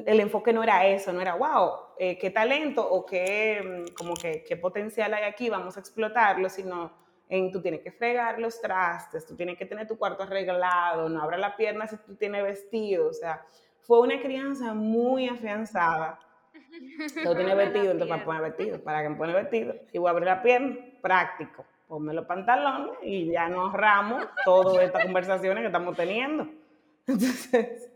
el 0.05 0.19
enfoque 0.19 0.51
no 0.51 0.61
era 0.61 0.85
eso, 0.87 1.13
no 1.13 1.21
era, 1.21 1.35
wow, 1.35 1.71
eh, 1.97 2.17
qué 2.17 2.29
talento 2.31 2.85
o 2.85 3.05
qué, 3.05 3.85
mm, 3.87 3.93
como 3.93 4.13
qué 4.13 4.57
potencial 4.61 5.13
hay 5.13 5.23
aquí, 5.23 5.49
vamos 5.49 5.77
a 5.77 5.79
explotarlo, 5.79 6.49
sino 6.49 6.91
en 7.29 7.49
tú 7.49 7.61
tienes 7.61 7.79
que 7.79 7.93
fregar 7.93 8.37
los 8.37 8.59
trastes, 8.59 9.25
tú 9.25 9.37
tienes 9.37 9.57
que 9.57 9.65
tener 9.65 9.87
tu 9.87 9.97
cuarto 9.97 10.23
arreglado, 10.23 11.07
no 11.07 11.21
abra 11.21 11.37
la 11.37 11.55
pierna 11.55 11.87
si 11.87 11.95
tú 11.95 12.15
tienes 12.17 12.43
vestido, 12.43 13.07
o 13.07 13.13
sea, 13.13 13.45
fue 13.79 14.01
una 14.01 14.21
crianza 14.21 14.73
muy 14.73 15.29
afianzada. 15.29 16.19
No 17.23 17.35
tiene 17.35 17.55
vestido, 17.55 17.91
entonces 17.91 18.07
para 18.09 18.25
poner 18.25 18.41
vestido, 18.41 18.83
para 18.83 19.01
que 19.03 19.09
me 19.09 19.15
pone 19.15 19.33
vestido, 19.33 19.75
y 19.91 19.97
voy 19.97 20.07
a 20.07 20.11
abrir 20.11 20.27
la 20.27 20.41
pierna, 20.41 20.77
práctico, 21.01 21.65
ponme 21.87 22.13
los 22.13 22.25
pantalones 22.25 22.97
y 23.01 23.31
ya 23.31 23.49
nos 23.49 23.71
ahorramos 23.71 24.27
todas 24.45 24.83
estas 24.83 25.03
conversaciones 25.03 25.61
que 25.61 25.67
estamos 25.67 25.95
teniendo. 25.95 26.47
Entonces, 27.07 27.89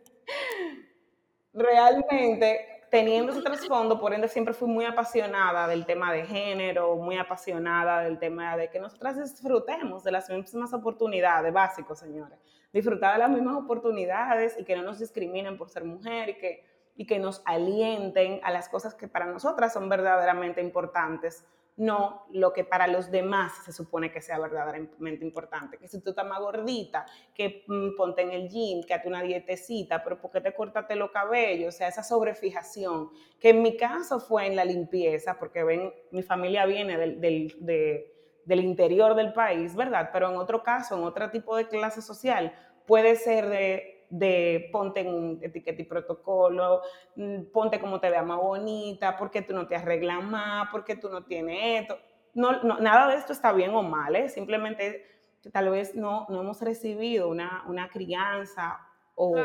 realmente 1.53 2.73
teniendo 2.89 3.31
ese 3.31 3.41
trasfondo, 3.41 3.99
por 3.99 4.13
ende 4.13 4.27
siempre 4.27 4.53
fui 4.53 4.67
muy 4.67 4.85
apasionada 4.85 5.67
del 5.67 5.85
tema 5.85 6.13
de 6.13 6.25
género, 6.25 6.95
muy 6.95 7.17
apasionada 7.17 8.01
del 8.01 8.19
tema 8.19 8.55
de 8.55 8.69
que 8.69 8.79
nosotras 8.79 9.19
disfrutemos 9.19 10.03
de 10.03 10.11
las 10.11 10.29
mismas 10.29 10.73
oportunidades, 10.73 11.51
básicos, 11.51 11.97
señores. 11.97 12.37
Disfrutar 12.71 13.13
de 13.13 13.19
las 13.19 13.31
mismas 13.31 13.55
oportunidades 13.55 14.55
y 14.59 14.63
que 14.63 14.75
no 14.75 14.83
nos 14.83 14.99
discriminen 14.99 15.57
por 15.57 15.69
ser 15.69 15.83
mujer 15.83 16.29
y 16.29 16.37
que, 16.37 16.72
y 16.95 17.05
que 17.05 17.19
nos 17.19 17.41
alienten 17.45 18.39
a 18.43 18.51
las 18.51 18.69
cosas 18.69 18.95
que 18.95 19.07
para 19.07 19.25
nosotras 19.25 19.73
son 19.73 19.89
verdaderamente 19.89 20.61
importantes 20.61 21.45
no 21.75 22.25
lo 22.31 22.53
que 22.53 22.63
para 22.63 22.87
los 22.87 23.09
demás 23.09 23.53
se 23.65 23.71
supone 23.71 24.11
que 24.11 24.21
sea 24.21 24.39
verdaderamente 24.39 25.25
importante. 25.25 25.77
Que 25.77 25.87
si 25.87 26.01
tú 26.01 26.11
estás 26.11 26.27
más 26.27 26.39
gordita, 26.39 27.05
que 27.33 27.63
mm, 27.67 27.95
ponte 27.95 28.21
en 28.21 28.31
el 28.31 28.49
gym, 28.49 28.83
que 28.83 28.93
hazte 28.93 29.07
una 29.07 29.23
dietecita, 29.23 30.03
pero 30.03 30.19
¿por 30.21 30.31
qué 30.31 30.41
te 30.41 30.53
cortaste 30.53 30.95
los 30.95 31.11
cabellos? 31.11 31.73
O 31.73 31.77
sea, 31.77 31.87
esa 31.87 32.03
sobrefijación, 32.03 33.09
que 33.39 33.49
en 33.49 33.61
mi 33.61 33.75
caso 33.75 34.19
fue 34.19 34.45
en 34.45 34.55
la 34.55 34.65
limpieza, 34.65 35.39
porque 35.39 35.63
ven, 35.63 35.91
mi 36.11 36.21
familia 36.21 36.65
viene 36.65 36.97
del, 36.97 37.19
del 37.19 38.59
interior 38.59 39.15
del 39.15 39.33
país, 39.33 39.75
¿verdad? 39.75 40.11
Pero 40.13 40.29
en 40.29 40.37
otro 40.37 40.61
caso, 40.61 40.95
en 40.95 41.03
otro 41.03 41.31
tipo 41.31 41.55
de 41.57 41.67
clase 41.67 42.01
social, 42.03 42.53
puede 42.85 43.15
ser 43.15 43.49
de 43.49 43.92
de 44.13 44.69
ponte 44.71 44.99
en 44.99 45.07
un 45.07 45.39
etiqueta 45.41 45.81
y 45.81 45.85
protocolo, 45.85 46.81
mm, 47.15 47.45
ponte 47.51 47.79
como 47.79 47.99
te 47.99 48.11
vea 48.11 48.21
más 48.21 48.37
bonita, 48.37 49.17
porque 49.17 49.41
tú 49.41 49.55
no 49.55 49.65
te 49.67 49.75
arreglas 49.75 50.23
más, 50.23 50.67
porque 50.71 50.95
tú 50.95 51.09
no 51.09 51.23
tienes 51.23 51.81
esto. 51.81 51.97
No, 52.35 52.61
nada 52.79 53.07
de 53.07 53.15
esto 53.15 53.33
está 53.33 53.51
bien 53.53 53.73
o 53.73 53.81
mal, 53.81 54.15
¿eh? 54.15 54.29
simplemente 54.29 55.03
tal 55.51 55.69
vez 55.69 55.95
no, 55.95 56.27
no 56.29 56.41
hemos 56.41 56.61
recibido 56.61 57.27
una, 57.27 57.63
una 57.67 57.89
crianza 57.89 58.79
o 59.15 59.35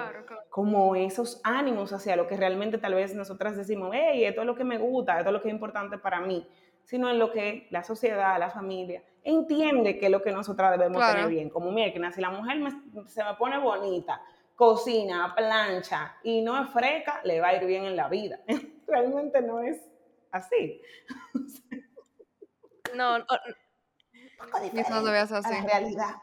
como 0.50 0.96
esos 0.96 1.40
ánimos 1.44 1.92
hacia 1.92 2.16
lo 2.16 2.26
que 2.26 2.37
realmente 2.37 2.76
tal 2.78 2.94
vez 2.94 3.14
nosotras 3.14 3.56
decimos, 3.56 3.90
hey, 3.92 4.25
esto 4.25 4.42
es 4.42 4.46
lo 4.46 4.54
que 4.54 4.64
me 4.64 4.76
gusta, 4.76 5.16
esto 5.18 5.30
es 5.30 5.32
lo 5.32 5.42
que 5.42 5.48
es 5.48 5.54
importante 5.54 5.96
para 5.96 6.20
mí, 6.20 6.46
sino 6.84 7.08
en 7.08 7.18
lo 7.18 7.32
que 7.32 7.68
la 7.70 7.82
sociedad, 7.82 8.38
la 8.38 8.50
familia 8.50 9.02
entiende 9.28 9.98
que 9.98 10.06
es 10.06 10.12
lo 10.12 10.22
que 10.22 10.32
nosotras 10.32 10.70
debemos 10.72 11.06
tener 11.06 11.28
bien. 11.28 11.50
Como, 11.50 11.70
mira, 11.70 12.12
si 12.12 12.20
la 12.20 12.30
mujer 12.30 12.58
se 13.06 13.25
me 13.25 13.34
pone 13.34 13.58
bonita, 13.58 14.20
cocina, 14.58 15.32
plancha 15.36 16.16
y 16.24 16.40
no 16.42 16.60
es 16.60 16.70
freca, 16.70 17.20
le 17.22 17.40
va 17.40 17.50
a 17.50 17.54
ir 17.54 17.64
bien 17.64 17.84
en 17.84 17.94
la 17.94 18.08
vida. 18.08 18.40
Realmente 18.88 19.40
no 19.40 19.60
es 19.60 19.78
así. 20.32 20.82
no, 22.94 23.18
no. 23.18 23.26
Poco 24.36 24.60
diferente 24.60 24.90
no 24.90 25.08
así. 25.10 25.54
A 25.54 25.62
la 25.62 25.62
realidad. 25.62 26.14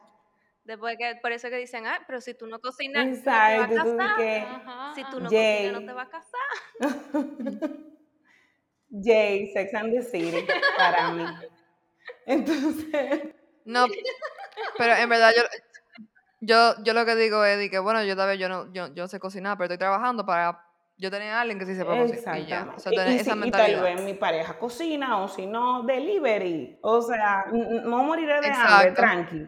Después 0.65 0.97
que, 0.97 1.15
por 1.21 1.31
eso 1.31 1.49
que 1.49 1.57
dicen, 1.57 1.85
ah, 1.87 2.03
pero 2.07 2.19
si 2.19 2.33
tú 2.33 2.47
no 2.47 2.59
cocinas, 2.59 3.07
no 3.07 3.23
te 3.23 3.29
vas 3.29 3.61
a 3.61 3.67
casar. 3.69 4.15
Que, 4.17 4.45
si 4.95 5.03
tú 5.11 5.19
no 5.19 5.29
cocinas, 5.29 5.71
no 5.71 5.85
te 5.85 5.93
vas 5.93 6.07
a 6.07 6.11
casar. 6.11 6.41
Jay, 9.03 9.53
Sex 9.53 9.73
and 9.73 9.93
the 9.93 10.01
City, 10.01 10.45
para 10.77 11.11
mí. 11.11 11.25
Entonces... 12.25 13.33
No, 13.63 13.85
pero 14.77 14.93
en 14.93 15.09
verdad 15.09 15.31
yo, 15.35 15.43
yo, 16.45 16.75
yo 16.83 16.93
lo 16.93 17.05
que 17.05 17.15
digo 17.15 17.43
es 17.43 17.69
que, 17.69 17.79
bueno, 17.79 18.03
yo 18.03 18.15
tal 18.15 18.27
vez 18.27 18.39
yo 18.39 18.49
no, 18.49 18.71
yo, 18.71 18.93
yo 18.93 19.07
sé 19.07 19.19
cocinar, 19.19 19.57
pero 19.57 19.65
estoy 19.65 19.77
trabajando 19.77 20.25
para 20.25 20.61
yo 20.97 21.11
tener 21.11 21.31
a 21.31 21.41
alguien 21.41 21.59
que 21.59 21.65
sí 21.65 21.75
sepa 21.75 21.97
cocinar. 21.97 22.39
Y 22.39 22.45
ya. 22.45 22.73
O 22.75 22.79
sea, 22.79 22.91
tener 22.91 23.19
esa 23.19 23.35
mentalidad. 23.35 23.79
Y 23.79 23.83
tal 23.83 23.95
vez 23.95 24.05
mi 24.05 24.13
pareja 24.13 24.57
cocina, 24.57 25.21
o 25.21 25.27
si 25.27 25.45
no, 25.45 25.83
delivery. 25.83 26.79
O 26.81 27.01
sea, 27.01 27.45
no 27.51 28.03
moriré 28.03 28.41
de 28.41 28.51
hambre, 28.51 28.91
tranqui. 28.91 29.47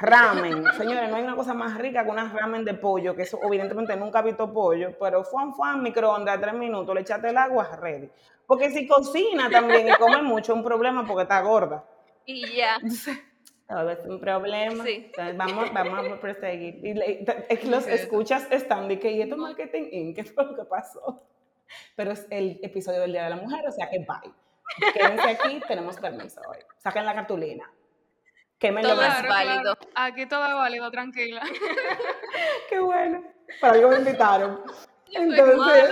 Ramen. 0.00 0.64
Señores, 0.76 1.10
no 1.10 1.16
hay 1.16 1.24
una 1.24 1.34
cosa 1.34 1.54
más 1.54 1.76
rica 1.76 2.04
que 2.04 2.10
una 2.10 2.32
ramen 2.32 2.64
de 2.64 2.74
pollo, 2.74 3.16
que 3.16 3.22
eso 3.22 3.40
evidentemente 3.42 3.96
nunca 3.96 4.20
he 4.20 4.22
visto 4.22 4.52
pollo, 4.52 4.96
pero 4.98 5.24
fuan, 5.24 5.52
fuan, 5.54 5.82
microondas, 5.82 6.40
tres 6.40 6.54
minutos, 6.54 6.94
le 6.94 7.00
echaste 7.00 7.30
el 7.30 7.36
agua, 7.36 7.68
ready. 7.76 8.08
Porque 8.46 8.70
si 8.70 8.86
cocina 8.86 9.50
también 9.50 9.88
y 9.88 9.92
come 9.92 10.22
mucho, 10.22 10.52
es 10.52 10.58
un 10.58 10.64
problema 10.64 11.04
porque 11.06 11.22
está 11.22 11.40
gorda. 11.40 11.84
Y 12.24 12.56
ya. 12.56 12.78
Todo 13.68 13.90
es 13.90 13.98
un 14.06 14.18
problema. 14.18 14.82
Sí. 14.82 15.12
vamos, 15.36 15.72
vamos 15.72 16.10
a 16.10 16.20
proseguir. 16.20 16.80
Y 16.82 16.98
es 17.48 17.58
que 17.58 17.66
los 17.66 17.86
escuchas 17.86 18.46
están 18.50 18.88
de 18.88 18.98
que, 18.98 19.12
¿y 19.12 19.22
esto 19.22 19.36
marketing 19.36 20.14
¿Qué 20.14 20.24
fue 20.24 20.44
lo 20.44 20.56
que 20.56 20.64
pasó? 20.64 21.22
Pero 21.94 22.12
es 22.12 22.26
el 22.30 22.58
episodio 22.62 23.00
del 23.02 23.12
Día 23.12 23.24
de 23.24 23.30
la 23.30 23.36
Mujer, 23.36 23.66
o 23.68 23.70
sea 23.70 23.90
que 23.90 23.98
bye. 23.98 24.32
Quédense 24.92 25.30
aquí, 25.30 25.60
tenemos 25.68 25.98
permiso 25.98 26.40
hoy. 26.48 26.58
Saquen 26.78 27.04
la 27.04 27.14
cartulina. 27.14 27.70
Quémenlo 28.58 28.94
todo 28.94 29.02
es 29.02 29.28
válido. 29.28 29.78
Aquí 29.94 30.26
todo 30.26 30.46
es 30.46 30.54
válido, 30.54 30.90
tranquila. 30.90 31.42
Qué 32.70 32.80
bueno. 32.80 33.22
Para 33.60 33.74
algo 33.74 33.90
me 33.90 33.98
invitaron. 33.98 34.62
Entonces, 35.12 35.90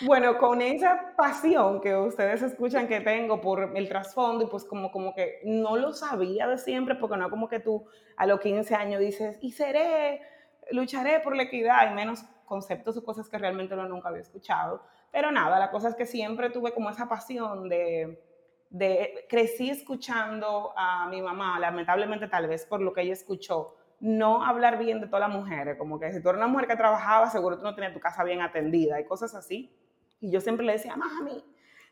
bueno, 0.00 0.38
con 0.38 0.60
esa 0.60 1.14
pasión 1.16 1.80
que 1.80 1.94
ustedes 1.94 2.42
escuchan 2.42 2.88
que 2.88 3.00
tengo 3.00 3.40
por 3.40 3.76
el 3.76 3.88
trasfondo 3.88 4.44
y 4.44 4.46
pues 4.48 4.64
como, 4.64 4.90
como 4.90 5.14
que 5.14 5.40
no 5.44 5.76
lo 5.76 5.92
sabía 5.92 6.48
de 6.48 6.58
siempre, 6.58 6.94
porque 6.94 7.16
no 7.16 7.30
como 7.30 7.48
que 7.48 7.60
tú 7.60 7.86
a 8.16 8.26
los 8.26 8.40
15 8.40 8.74
años 8.74 9.00
dices, 9.00 9.38
y 9.40 9.52
seré, 9.52 10.22
lucharé 10.70 11.20
por 11.20 11.36
la 11.36 11.44
equidad, 11.44 11.90
y 11.90 11.94
menos 11.94 12.24
conceptos 12.44 12.96
o 12.96 13.04
cosas 13.04 13.28
que 13.28 13.38
realmente 13.38 13.76
no 13.76 13.88
nunca 13.88 14.08
había 14.08 14.22
escuchado. 14.22 14.82
Pero 15.10 15.30
nada, 15.30 15.58
la 15.58 15.70
cosa 15.70 15.88
es 15.88 15.94
que 15.94 16.06
siempre 16.06 16.50
tuve 16.50 16.72
como 16.72 16.90
esa 16.90 17.08
pasión 17.08 17.68
de, 17.68 18.22
de, 18.70 19.26
crecí 19.28 19.70
escuchando 19.70 20.72
a 20.76 21.06
mi 21.08 21.20
mamá, 21.22 21.58
lamentablemente 21.58 22.28
tal 22.28 22.48
vez 22.48 22.66
por 22.66 22.80
lo 22.80 22.92
que 22.92 23.02
ella 23.02 23.12
escuchó, 23.12 23.76
no 24.02 24.44
hablar 24.44 24.78
bien 24.78 25.00
de 25.00 25.06
todas 25.06 25.20
las 25.28 25.30
mujeres, 25.30 25.76
como 25.78 26.00
que 26.00 26.12
si 26.12 26.20
tú 26.20 26.28
eres 26.28 26.38
una 26.38 26.48
mujer 26.48 26.66
que 26.66 26.74
trabajaba, 26.74 27.30
seguro 27.30 27.56
tú 27.56 27.62
no 27.62 27.72
tenías 27.72 27.94
tu 27.94 28.00
casa 28.00 28.24
bien 28.24 28.42
atendida 28.42 29.00
y 29.00 29.04
cosas 29.04 29.32
así. 29.36 29.72
Y 30.18 30.32
yo 30.32 30.40
siempre 30.40 30.66
le 30.66 30.72
decía, 30.72 30.96
mami, 30.96 31.44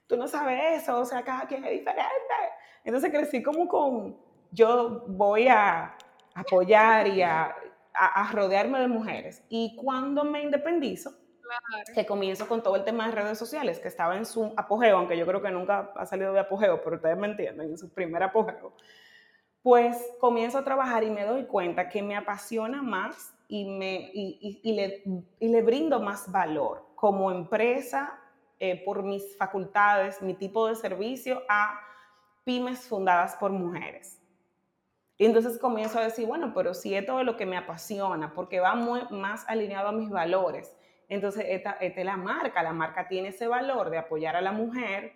tú 0.08 0.16
no 0.16 0.26
sabes 0.26 0.82
eso, 0.82 0.98
o 0.98 1.04
sea, 1.04 1.22
cada 1.22 1.46
quien 1.46 1.64
es 1.64 1.70
diferente. 1.70 2.34
Entonces 2.82 3.10
crecí 3.10 3.44
como 3.44 3.68
con, 3.68 4.16
yo 4.50 5.04
voy 5.06 5.46
a 5.46 5.96
apoyar 6.34 7.06
y 7.06 7.22
a, 7.22 7.54
a, 7.94 8.32
rodearme 8.32 8.80
de 8.80 8.88
mujeres. 8.88 9.44
Y 9.48 9.76
cuando 9.76 10.24
me 10.24 10.42
independizo, 10.42 11.12
que 11.94 12.06
comienzo 12.06 12.48
con 12.48 12.60
todo 12.60 12.74
el 12.74 12.82
tema 12.82 13.06
de 13.06 13.12
redes 13.12 13.38
sociales, 13.38 13.78
que 13.78 13.86
estaba 13.86 14.16
en 14.16 14.26
su 14.26 14.52
apogeo, 14.56 14.98
aunque 14.98 15.16
yo 15.16 15.26
creo 15.26 15.40
que 15.40 15.50
nunca 15.52 15.92
ha 15.94 16.06
salido 16.06 16.32
de 16.32 16.40
apogeo, 16.40 16.82
pero 16.82 16.96
ustedes 16.96 17.16
me 17.16 17.28
entienden, 17.28 17.70
en 17.70 17.78
su 17.78 17.88
primer 17.94 18.24
apogeo, 18.24 18.74
pues 19.62 19.96
comienzo 20.20 20.58
a 20.58 20.64
trabajar 20.64 21.04
y 21.04 21.10
me 21.10 21.24
doy 21.24 21.44
cuenta 21.44 21.88
que 21.88 22.02
me 22.02 22.16
apasiona 22.16 22.82
más 22.82 23.34
y, 23.48 23.64
me, 23.64 24.10
y, 24.14 24.60
y, 24.62 24.72
le, 24.72 25.02
y 25.38 25.48
le 25.48 25.62
brindo 25.62 26.00
más 26.00 26.30
valor 26.30 26.86
como 26.94 27.30
empresa 27.30 28.18
eh, 28.58 28.82
por 28.84 29.02
mis 29.02 29.36
facultades, 29.36 30.20
mi 30.22 30.34
tipo 30.34 30.68
de 30.68 30.76
servicio 30.76 31.42
a 31.48 31.80
pymes 32.44 32.80
fundadas 32.80 33.36
por 33.36 33.50
mujeres. 33.50 34.20
Y 35.16 35.26
entonces 35.26 35.58
comienzo 35.58 35.98
a 35.98 36.04
decir, 36.04 36.26
bueno, 36.26 36.52
pero 36.54 36.72
si 36.72 36.94
esto 36.94 37.20
es 37.20 37.26
lo 37.26 37.36
que 37.36 37.44
me 37.44 37.56
apasiona, 37.56 38.32
porque 38.32 38.60
va 38.60 38.74
muy, 38.74 39.00
más 39.10 39.44
alineado 39.48 39.88
a 39.88 39.92
mis 39.92 40.08
valores. 40.08 40.74
Entonces, 41.08 41.44
esta, 41.48 41.72
esta 41.72 42.00
es 42.00 42.06
la 42.06 42.16
marca, 42.16 42.62
la 42.62 42.72
marca 42.72 43.08
tiene 43.08 43.28
ese 43.28 43.46
valor 43.46 43.90
de 43.90 43.98
apoyar 43.98 44.36
a 44.36 44.40
la 44.40 44.52
mujer, 44.52 45.12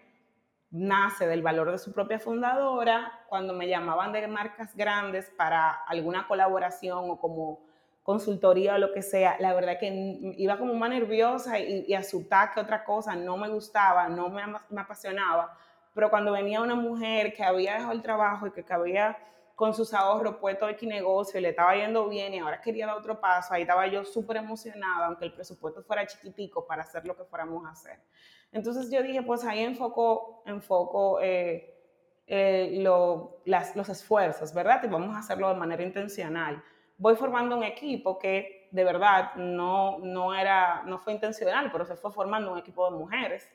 nace 0.74 1.28
del 1.28 1.40
valor 1.40 1.70
de 1.70 1.78
su 1.78 1.92
propia 1.92 2.18
fundadora. 2.18 3.24
Cuando 3.28 3.54
me 3.54 3.68
llamaban 3.68 4.12
de 4.12 4.26
marcas 4.26 4.74
grandes 4.74 5.30
para 5.36 5.70
alguna 5.70 6.26
colaboración 6.26 7.10
o 7.10 7.16
como 7.16 7.60
consultoría 8.02 8.74
o 8.74 8.78
lo 8.78 8.92
que 8.92 9.00
sea, 9.00 9.36
la 9.38 9.54
verdad 9.54 9.78
que 9.78 9.88
iba 10.36 10.58
como 10.58 10.74
más 10.74 10.90
nerviosa 10.90 11.60
y, 11.60 11.84
y 11.86 11.94
asustada 11.94 12.50
que 12.52 12.60
otra 12.60 12.84
cosa, 12.84 13.14
no 13.14 13.36
me 13.36 13.48
gustaba, 13.48 14.08
no 14.08 14.28
me, 14.28 14.42
me, 14.68 14.80
apasionaba, 14.80 15.56
pero 15.94 16.10
cuando 16.10 16.32
venía 16.32 16.60
una 16.60 16.74
mujer 16.74 17.32
que 17.32 17.42
había 17.42 17.74
dejado 17.74 17.92
el 17.92 18.02
trabajo 18.02 18.46
y 18.46 18.50
que, 18.50 18.64
había 18.68 19.16
con 19.54 19.72
sus 19.72 19.94
ahorros 19.94 20.36
puesto 20.36 20.68
X 20.68 20.86
negocio 20.86 21.38
y 21.38 21.42
le 21.42 21.50
estaba 21.50 21.76
yendo 21.76 22.08
bien 22.08 22.34
y 22.34 22.40
ahora 22.40 22.60
quería 22.60 22.86
dar 22.86 22.98
otro 22.98 23.20
paso, 23.20 23.54
ahí 23.54 23.62
estaba 23.62 23.86
yo 23.86 24.04
súper 24.04 24.38
emocionada, 24.38 25.06
aunque 25.06 25.24
el 25.24 25.32
presupuesto 25.32 25.82
fuera 25.84 26.04
chiquitico 26.06 26.66
para 26.66 26.82
hacer 26.82 27.06
lo 27.06 27.16
que 27.16 27.24
fuéramos 27.24 27.64
a 27.64 27.70
hacer. 27.70 28.00
Entonces 28.54 28.90
yo 28.90 29.02
dije, 29.02 29.20
pues 29.22 29.44
ahí 29.44 29.60
enfoco, 29.60 30.42
enfoco 30.46 31.20
eh, 31.20 31.74
eh, 32.26 32.78
lo, 32.80 33.42
las, 33.44 33.76
los 33.76 33.90
esfuerzos, 33.90 34.54
¿verdad? 34.54 34.82
Y 34.82 34.86
vamos 34.86 35.14
a 35.14 35.18
hacerlo 35.18 35.50
de 35.50 35.56
manera 35.56 35.82
intencional 35.82 36.62
voy 36.96 37.16
formando 37.16 37.56
un 37.56 37.64
equipo 37.64 38.18
que 38.18 38.68
de 38.70 38.84
verdad 38.84 39.34
no, 39.36 39.98
no, 39.98 40.34
era, 40.34 40.82
no 40.86 40.98
fue 40.98 41.12
intencional, 41.12 41.70
pero 41.72 41.84
se 41.84 41.96
fue 41.96 42.12
formando 42.12 42.52
un 42.52 42.58
equipo 42.58 42.90
de 42.90 42.96
mujeres. 42.96 43.48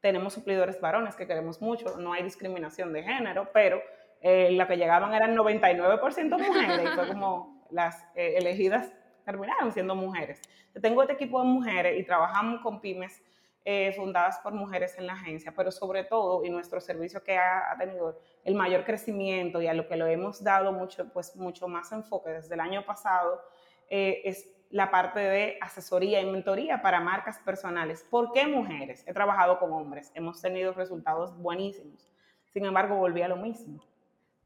Tenemos 0.00 0.34
suplidores 0.34 0.80
varones 0.80 1.16
que 1.16 1.26
queremos 1.26 1.60
mucho, 1.60 1.96
no 1.98 2.12
hay 2.12 2.22
discriminación 2.22 2.92
de 2.92 3.02
género, 3.02 3.50
pero 3.52 3.80
eh, 4.20 4.50
lo 4.52 4.66
que 4.66 4.76
llegaban 4.76 5.14
eran 5.14 5.36
99% 5.36 6.38
mujeres 6.38 6.84
y 6.84 6.94
fue 6.94 7.08
como 7.08 7.66
las 7.70 8.04
eh, 8.14 8.34
elegidas 8.36 8.92
terminaron 9.24 9.72
siendo 9.72 9.94
mujeres. 9.94 10.40
Tengo 10.80 11.02
este 11.02 11.14
equipo 11.14 11.40
de 11.40 11.46
mujeres 11.46 11.98
y 11.98 12.04
trabajamos 12.04 12.60
con 12.62 12.80
pymes 12.80 13.22
eh, 13.70 13.92
fundadas 13.92 14.38
por 14.38 14.54
mujeres 14.54 14.96
en 14.96 15.06
la 15.06 15.12
agencia, 15.12 15.52
pero 15.54 15.70
sobre 15.70 16.02
todo, 16.02 16.42
y 16.42 16.48
nuestro 16.48 16.80
servicio 16.80 17.22
que 17.22 17.36
ha, 17.36 17.76
tenido 17.78 18.18
el 18.42 18.54
mayor 18.54 18.82
crecimiento 18.82 19.60
y 19.60 19.66
a 19.66 19.74
lo 19.74 19.86
que 19.86 19.94
lo 19.98 20.06
hemos 20.06 20.42
dado 20.42 20.72
mucho, 20.72 21.06
pues, 21.12 21.36
mucho 21.36 21.68
más 21.68 21.92
enfoque 21.92 22.30
desde 22.30 22.54
el 22.54 22.60
año 22.60 22.86
pasado, 22.86 23.42
eh, 23.90 24.22
es 24.24 24.48
la 24.70 24.90
parte 24.90 25.20
de 25.20 25.58
asesoría 25.60 26.18
y 26.22 26.24
mentoría 26.24 26.80
para 26.80 26.98
marcas 26.98 27.40
personales. 27.40 28.06
¿Por 28.08 28.32
qué 28.32 28.46
mujeres? 28.46 29.04
He 29.06 29.12
trabajado 29.12 29.58
con 29.58 29.70
hombres, 29.70 30.12
hemos 30.14 30.40
tenido 30.40 30.72
resultados 30.72 31.36
buenísimos. 31.36 32.10
Sin 32.46 32.64
embargo, 32.64 32.96
volví 32.96 33.20
a 33.20 33.28
lo 33.28 33.36
mismo. 33.36 33.84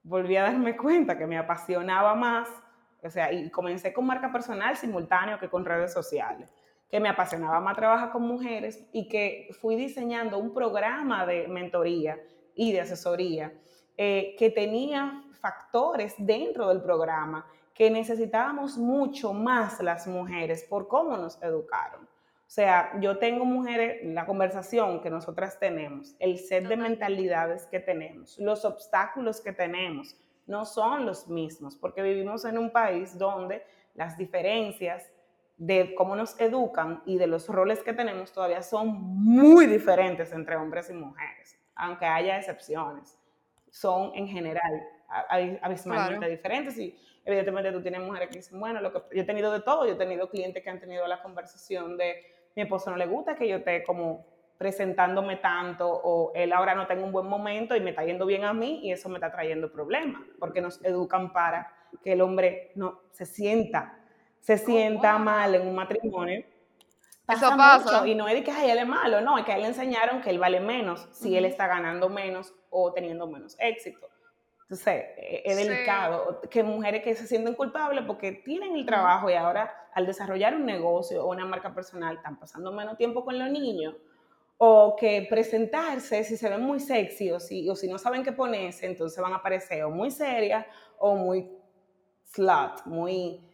Volví 0.02 0.36
a 0.36 0.42
darme 0.42 0.76
cuenta 0.76 1.16
que 1.16 1.28
me 1.28 1.38
apasionaba 1.38 2.16
más, 2.16 2.48
o 3.00 3.08
sea, 3.08 3.32
y 3.32 3.48
comencé 3.50 3.92
con 3.92 4.04
marca 4.04 4.32
personal 4.32 4.76
simultáneo 4.76 5.38
que 5.38 5.48
con 5.48 5.64
redes 5.64 5.92
sociales 5.92 6.52
que 6.92 7.00
me 7.00 7.08
apasionaba 7.08 7.58
más 7.58 7.74
trabajar 7.74 8.12
con 8.12 8.20
mujeres 8.20 8.84
y 8.92 9.08
que 9.08 9.48
fui 9.58 9.76
diseñando 9.76 10.36
un 10.36 10.52
programa 10.52 11.24
de 11.24 11.48
mentoría 11.48 12.20
y 12.54 12.70
de 12.70 12.82
asesoría 12.82 13.50
eh, 13.96 14.36
que 14.38 14.50
tenía 14.50 15.24
factores 15.40 16.14
dentro 16.18 16.68
del 16.68 16.82
programa 16.82 17.46
que 17.72 17.90
necesitábamos 17.90 18.76
mucho 18.76 19.32
más 19.32 19.80
las 19.80 20.06
mujeres 20.06 20.64
por 20.64 20.86
cómo 20.86 21.16
nos 21.16 21.42
educaron. 21.42 22.02
O 22.02 22.54
sea, 22.54 22.92
yo 23.00 23.16
tengo 23.16 23.46
mujeres, 23.46 24.04
la 24.04 24.26
conversación 24.26 25.00
que 25.00 25.08
nosotras 25.08 25.58
tenemos, 25.58 26.14
el 26.18 26.38
set 26.38 26.68
de 26.68 26.76
mentalidades 26.76 27.64
que 27.64 27.80
tenemos, 27.80 28.38
los 28.38 28.66
obstáculos 28.66 29.40
que 29.40 29.54
tenemos, 29.54 30.14
no 30.46 30.66
son 30.66 31.06
los 31.06 31.26
mismos, 31.26 31.74
porque 31.74 32.02
vivimos 32.02 32.44
en 32.44 32.58
un 32.58 32.68
país 32.70 33.16
donde 33.16 33.64
las 33.94 34.18
diferencias 34.18 35.10
de 35.62 35.94
cómo 35.94 36.16
nos 36.16 36.38
educan 36.40 37.04
y 37.06 37.18
de 37.18 37.28
los 37.28 37.48
roles 37.48 37.84
que 37.84 37.92
tenemos 37.92 38.32
todavía 38.32 38.62
son 38.62 38.88
muy 39.00 39.68
diferentes 39.68 40.32
entre 40.32 40.56
hombres 40.56 40.90
y 40.90 40.92
mujeres, 40.92 41.56
aunque 41.76 42.04
haya 42.04 42.36
excepciones. 42.36 43.16
Son 43.70 44.10
en 44.16 44.26
general 44.26 44.82
abismalmente 45.62 46.28
diferentes 46.28 46.76
y 46.78 46.98
evidentemente 47.24 47.70
tú 47.70 47.80
tienes 47.80 48.00
mujeres 48.00 48.28
que 48.30 48.38
dicen, 48.38 48.58
bueno, 48.58 48.80
lo 48.80 48.92
que, 48.92 49.14
yo 49.14 49.22
he 49.22 49.24
tenido 49.24 49.52
de 49.52 49.60
todo, 49.60 49.86
yo 49.86 49.92
he 49.92 49.96
tenido 49.96 50.28
clientes 50.28 50.64
que 50.64 50.68
han 50.68 50.80
tenido 50.80 51.06
la 51.06 51.22
conversación 51.22 51.96
de 51.96 52.16
mi 52.56 52.62
esposo 52.62 52.90
no 52.90 52.96
le 52.96 53.06
gusta 53.06 53.36
que 53.36 53.46
yo 53.46 53.58
esté 53.58 53.84
como 53.84 54.26
presentándome 54.58 55.36
tanto 55.36 55.88
o 55.88 56.32
él 56.34 56.52
ahora 56.52 56.74
no 56.74 56.88
tengo 56.88 57.04
un 57.04 57.12
buen 57.12 57.26
momento 57.26 57.76
y 57.76 57.80
me 57.80 57.90
está 57.90 58.04
yendo 58.04 58.26
bien 58.26 58.44
a 58.44 58.52
mí 58.52 58.80
y 58.82 58.90
eso 58.90 59.08
me 59.08 59.14
está 59.14 59.30
trayendo 59.30 59.70
problemas 59.70 60.22
porque 60.40 60.60
nos 60.60 60.84
educan 60.84 61.32
para 61.32 61.72
que 62.02 62.14
el 62.14 62.20
hombre 62.20 62.72
no 62.74 63.00
se 63.12 63.26
sienta 63.26 64.01
se 64.42 64.58
sienta 64.58 65.16
mal 65.18 65.54
en 65.54 65.66
un 65.66 65.74
matrimonio. 65.74 66.44
Eso 67.28 67.56
pasa. 67.56 68.06
y 68.06 68.14
no 68.14 68.28
es 68.28 68.34
de 68.34 68.42
que 68.42 68.70
él 68.70 68.78
es 68.78 68.86
malo, 68.86 69.20
no, 69.20 69.38
es 69.38 69.44
que 69.44 69.52
a 69.52 69.56
él 69.56 69.62
le 69.62 69.68
enseñaron 69.68 70.20
que 70.20 70.30
él 70.30 70.38
vale 70.38 70.60
menos 70.60 71.08
si 71.12 71.36
él 71.36 71.44
está 71.44 71.68
ganando 71.68 72.08
menos 72.08 72.52
o 72.68 72.92
teniendo 72.92 73.26
menos 73.28 73.56
éxito. 73.58 74.08
Entonces, 74.64 75.04
e, 75.16 75.42
es 75.44 75.56
delicado 75.56 76.40
que 76.50 76.62
mujeres 76.64 77.02
que 77.02 77.14
se 77.14 77.26
sienten 77.26 77.54
culpables 77.54 78.04
porque 78.04 78.32
tienen 78.32 78.74
el 78.74 78.84
trabajo 78.84 79.30
y 79.30 79.34
ahora 79.34 79.72
al 79.94 80.04
desarrollar 80.04 80.54
un 80.56 80.66
negocio 80.66 81.24
o 81.24 81.30
una 81.30 81.46
marca 81.46 81.72
personal 81.72 82.16
están 82.16 82.38
pasando 82.38 82.72
menos 82.72 82.98
tiempo 82.98 83.24
con 83.24 83.38
los 83.38 83.50
niños 83.50 83.94
o 84.58 84.96
que 84.96 85.26
presentarse 85.30 86.24
si 86.24 86.36
se 86.36 86.48
ven 86.48 86.60
muy 86.60 86.80
sexy 86.80 87.30
o 87.30 87.38
si, 87.38 87.68
o 87.68 87.76
si 87.76 87.88
no 87.88 87.98
saben 87.98 88.24
qué 88.24 88.32
ponerse, 88.32 88.86
entonces 88.86 89.22
van 89.22 89.32
a 89.32 89.42
parecer 89.42 89.84
o 89.84 89.90
muy 89.90 90.10
serias 90.10 90.66
o 90.98 91.14
muy 91.14 91.50
slut, 92.24 92.84
muy 92.84 93.51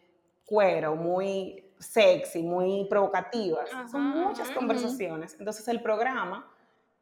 cuero, 0.49 0.97
muy 0.97 1.63
sexy, 1.79 2.43
muy 2.43 2.87
provocativas. 2.89 3.69
Son 3.91 4.03
muchas 4.03 4.51
conversaciones. 4.51 5.37
Entonces 5.39 5.69
el 5.69 5.83
programa 5.83 6.51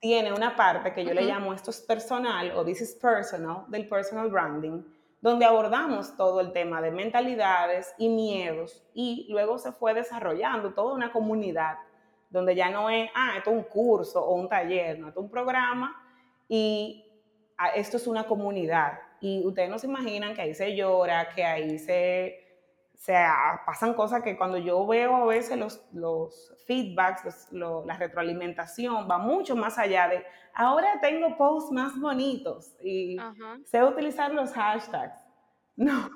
tiene 0.00 0.32
una 0.32 0.54
parte 0.56 0.92
que 0.92 1.04
yo 1.04 1.14
le 1.14 1.22
llamo 1.22 1.54
esto 1.54 1.70
es 1.70 1.80
personal 1.80 2.52
o 2.56 2.64
this 2.64 2.80
is 2.80 2.94
personal, 2.94 3.64
del 3.68 3.88
personal 3.88 4.28
branding, 4.28 4.82
donde 5.20 5.44
abordamos 5.44 6.16
todo 6.16 6.40
el 6.40 6.52
tema 6.52 6.82
de 6.82 6.90
mentalidades 6.90 7.94
y 7.98 8.08
miedos 8.08 8.84
y 8.92 9.26
luego 9.30 9.58
se 9.58 9.72
fue 9.72 9.94
desarrollando 9.94 10.74
toda 10.74 10.94
una 10.94 11.12
comunidad 11.12 11.78
donde 12.28 12.54
ya 12.54 12.68
no 12.70 12.90
es, 12.90 13.08
ah, 13.14 13.34
esto 13.38 13.50
es 13.50 13.56
un 13.56 13.62
curso 13.62 14.22
o 14.22 14.34
un 14.34 14.48
taller, 14.48 14.98
no, 14.98 15.08
esto 15.08 15.20
es 15.20 15.24
un 15.24 15.30
programa 15.30 15.96
y 16.48 17.04
ah, 17.56 17.70
esto 17.70 17.96
es 17.96 18.06
una 18.06 18.24
comunidad. 18.24 18.98
Y 19.20 19.46
ustedes 19.46 19.70
no 19.70 19.78
se 19.78 19.86
imaginan 19.86 20.34
que 20.34 20.42
ahí 20.42 20.54
se 20.54 20.76
llora, 20.76 21.30
que 21.34 21.42
ahí 21.42 21.78
se 21.78 22.45
o 22.96 22.98
sea, 22.98 23.60
pasan 23.66 23.92
cosas 23.92 24.22
que 24.22 24.38
cuando 24.38 24.56
yo 24.56 24.86
veo 24.86 25.14
a 25.14 25.26
veces 25.26 25.58
los, 25.58 25.86
los 25.92 26.54
feedbacks, 26.66 27.52
la 27.52 27.96
retroalimentación 27.96 29.06
va 29.08 29.18
mucho 29.18 29.54
más 29.54 29.78
allá 29.78 30.08
de, 30.08 30.24
ahora 30.54 30.98
tengo 31.02 31.36
posts 31.36 31.70
más 31.72 32.00
bonitos 32.00 32.74
y 32.82 33.18
sé 33.64 33.84
utilizar 33.84 34.32
los 34.32 34.52
hashtags. 34.52 35.24
No. 35.78 36.08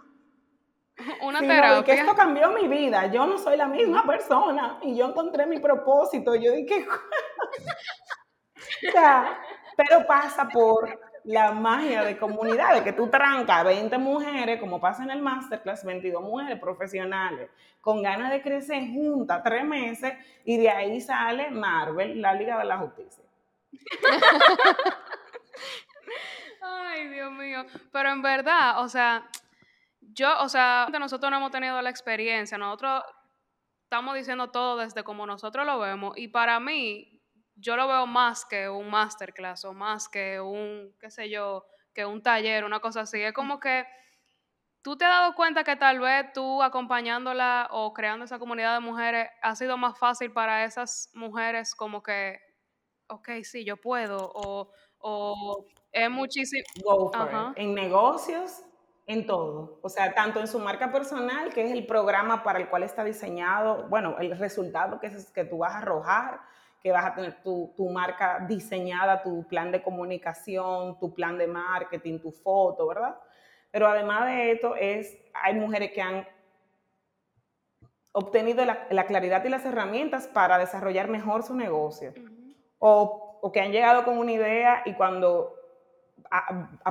Una 1.22 1.40
terapia. 1.40 1.84
que 1.84 2.00
esto 2.00 2.14
cambió 2.14 2.50
mi 2.50 2.66
vida. 2.66 3.12
Yo 3.12 3.26
no 3.26 3.36
soy 3.36 3.58
la 3.58 3.66
misma 3.66 4.06
persona 4.06 4.78
y 4.80 4.96
yo 4.96 5.10
encontré 5.10 5.46
mi 5.46 5.58
propósito. 5.58 6.34
Yo 6.34 6.52
dije, 6.52 6.86
o 8.88 8.90
sea, 8.90 9.38
pero 9.76 10.06
pasa 10.06 10.48
por 10.48 10.98
la 11.24 11.52
magia 11.52 12.02
de 12.02 12.16
comunidad, 12.16 12.74
de 12.74 12.84
que 12.84 12.92
tú 12.92 13.08
trancas 13.08 13.64
20 13.64 13.98
mujeres, 13.98 14.58
como 14.60 14.80
pasa 14.80 15.02
en 15.02 15.10
el 15.10 15.20
masterclass, 15.20 15.84
22 15.84 16.22
mujeres 16.22 16.58
profesionales, 16.58 17.50
con 17.80 18.02
ganas 18.02 18.30
de 18.30 18.42
crecer 18.42 18.88
juntas 18.88 19.42
tres 19.42 19.64
meses, 19.64 20.14
y 20.44 20.58
de 20.58 20.70
ahí 20.70 21.00
sale 21.00 21.50
Marvel, 21.50 22.20
la 22.20 22.34
Liga 22.34 22.58
de 22.58 22.64
la 22.64 22.78
Justicia. 22.78 23.24
Ay, 26.60 27.08
Dios 27.08 27.32
mío. 27.32 27.64
Pero 27.92 28.10
en 28.10 28.22
verdad, 28.22 28.82
o 28.82 28.88
sea, 28.88 29.28
yo, 30.00 30.40
o 30.40 30.48
sea, 30.48 30.88
nosotros 30.98 31.30
no 31.30 31.36
hemos 31.36 31.50
tenido 31.50 31.80
la 31.82 31.90
experiencia, 31.90 32.58
nosotros 32.58 33.02
estamos 33.84 34.14
diciendo 34.14 34.50
todo 34.50 34.78
desde 34.78 35.04
como 35.04 35.26
nosotros 35.26 35.66
lo 35.66 35.78
vemos, 35.78 36.16
y 36.16 36.28
para 36.28 36.60
mí, 36.60 37.19
yo 37.60 37.76
lo 37.76 37.86
veo 37.86 38.06
más 38.06 38.44
que 38.44 38.68
un 38.68 38.90
masterclass 38.90 39.64
o 39.64 39.72
más 39.72 40.08
que 40.08 40.40
un, 40.40 40.94
qué 40.98 41.10
sé 41.10 41.30
yo, 41.30 41.64
que 41.94 42.04
un 42.04 42.22
taller, 42.22 42.64
una 42.64 42.80
cosa 42.80 43.02
así. 43.02 43.20
Es 43.20 43.32
como 43.32 43.60
que 43.60 43.86
tú 44.82 44.96
te 44.96 45.04
has 45.04 45.10
dado 45.10 45.34
cuenta 45.34 45.64
que 45.64 45.76
tal 45.76 46.00
vez 46.00 46.32
tú 46.32 46.62
acompañándola 46.62 47.68
o 47.70 47.92
creando 47.92 48.24
esa 48.24 48.38
comunidad 48.38 48.74
de 48.74 48.80
mujeres 48.80 49.28
ha 49.42 49.54
sido 49.54 49.76
más 49.76 49.98
fácil 49.98 50.32
para 50.32 50.64
esas 50.64 51.10
mujeres 51.14 51.74
como 51.74 52.02
que, 52.02 52.40
ok, 53.08 53.28
sí, 53.42 53.64
yo 53.64 53.76
puedo, 53.76 54.30
o, 54.34 54.72
o 54.98 55.66
es 55.92 56.10
muchísimo... 56.10 56.64
En 57.56 57.74
negocios, 57.74 58.62
en 59.06 59.26
todo. 59.26 59.80
O 59.82 59.88
sea, 59.88 60.14
tanto 60.14 60.40
en 60.40 60.46
su 60.46 60.58
marca 60.58 60.92
personal, 60.92 61.52
que 61.52 61.64
es 61.64 61.72
el 61.72 61.86
programa 61.86 62.42
para 62.42 62.60
el 62.60 62.68
cual 62.68 62.84
está 62.84 63.02
diseñado, 63.02 63.88
bueno, 63.88 64.16
el 64.18 64.38
resultado 64.38 65.00
que, 65.00 65.08
es, 65.08 65.30
que 65.32 65.44
tú 65.44 65.58
vas 65.58 65.74
a 65.74 65.78
arrojar, 65.78 66.40
que 66.82 66.92
vas 66.92 67.04
a 67.04 67.14
tener 67.14 67.42
tu, 67.42 67.72
tu, 67.76 67.88
marca 67.90 68.44
diseñada, 68.48 69.22
tu 69.22 69.46
plan 69.46 69.70
de 69.70 69.82
comunicación, 69.82 70.98
tu 70.98 71.12
plan 71.12 71.36
de 71.36 71.46
marketing, 71.46 72.18
tu 72.18 72.32
foto, 72.32 72.86
¿verdad? 72.86 73.16
Pero 73.70 73.86
además 73.86 74.26
de 74.26 74.52
esto, 74.52 74.74
es, 74.76 75.18
hay 75.34 75.54
mujeres 75.54 75.92
que 75.92 76.00
han 76.00 76.26
obtenido 78.12 78.64
la, 78.64 78.86
la 78.90 79.06
claridad 79.06 79.44
y 79.44 79.48
las 79.48 79.64
herramientas 79.64 80.26
para 80.26 80.58
desarrollar 80.58 81.08
mejor 81.08 81.42
su 81.42 81.54
negocio. 81.54 82.12
o, 82.78 83.38
o, 83.42 83.52
que 83.52 83.60
han 83.60 83.72
llegado 83.72 84.04
con 84.04 84.18
una 84.18 84.32
idea 84.32 84.82
y 84.84 84.94
cuando 84.94 85.54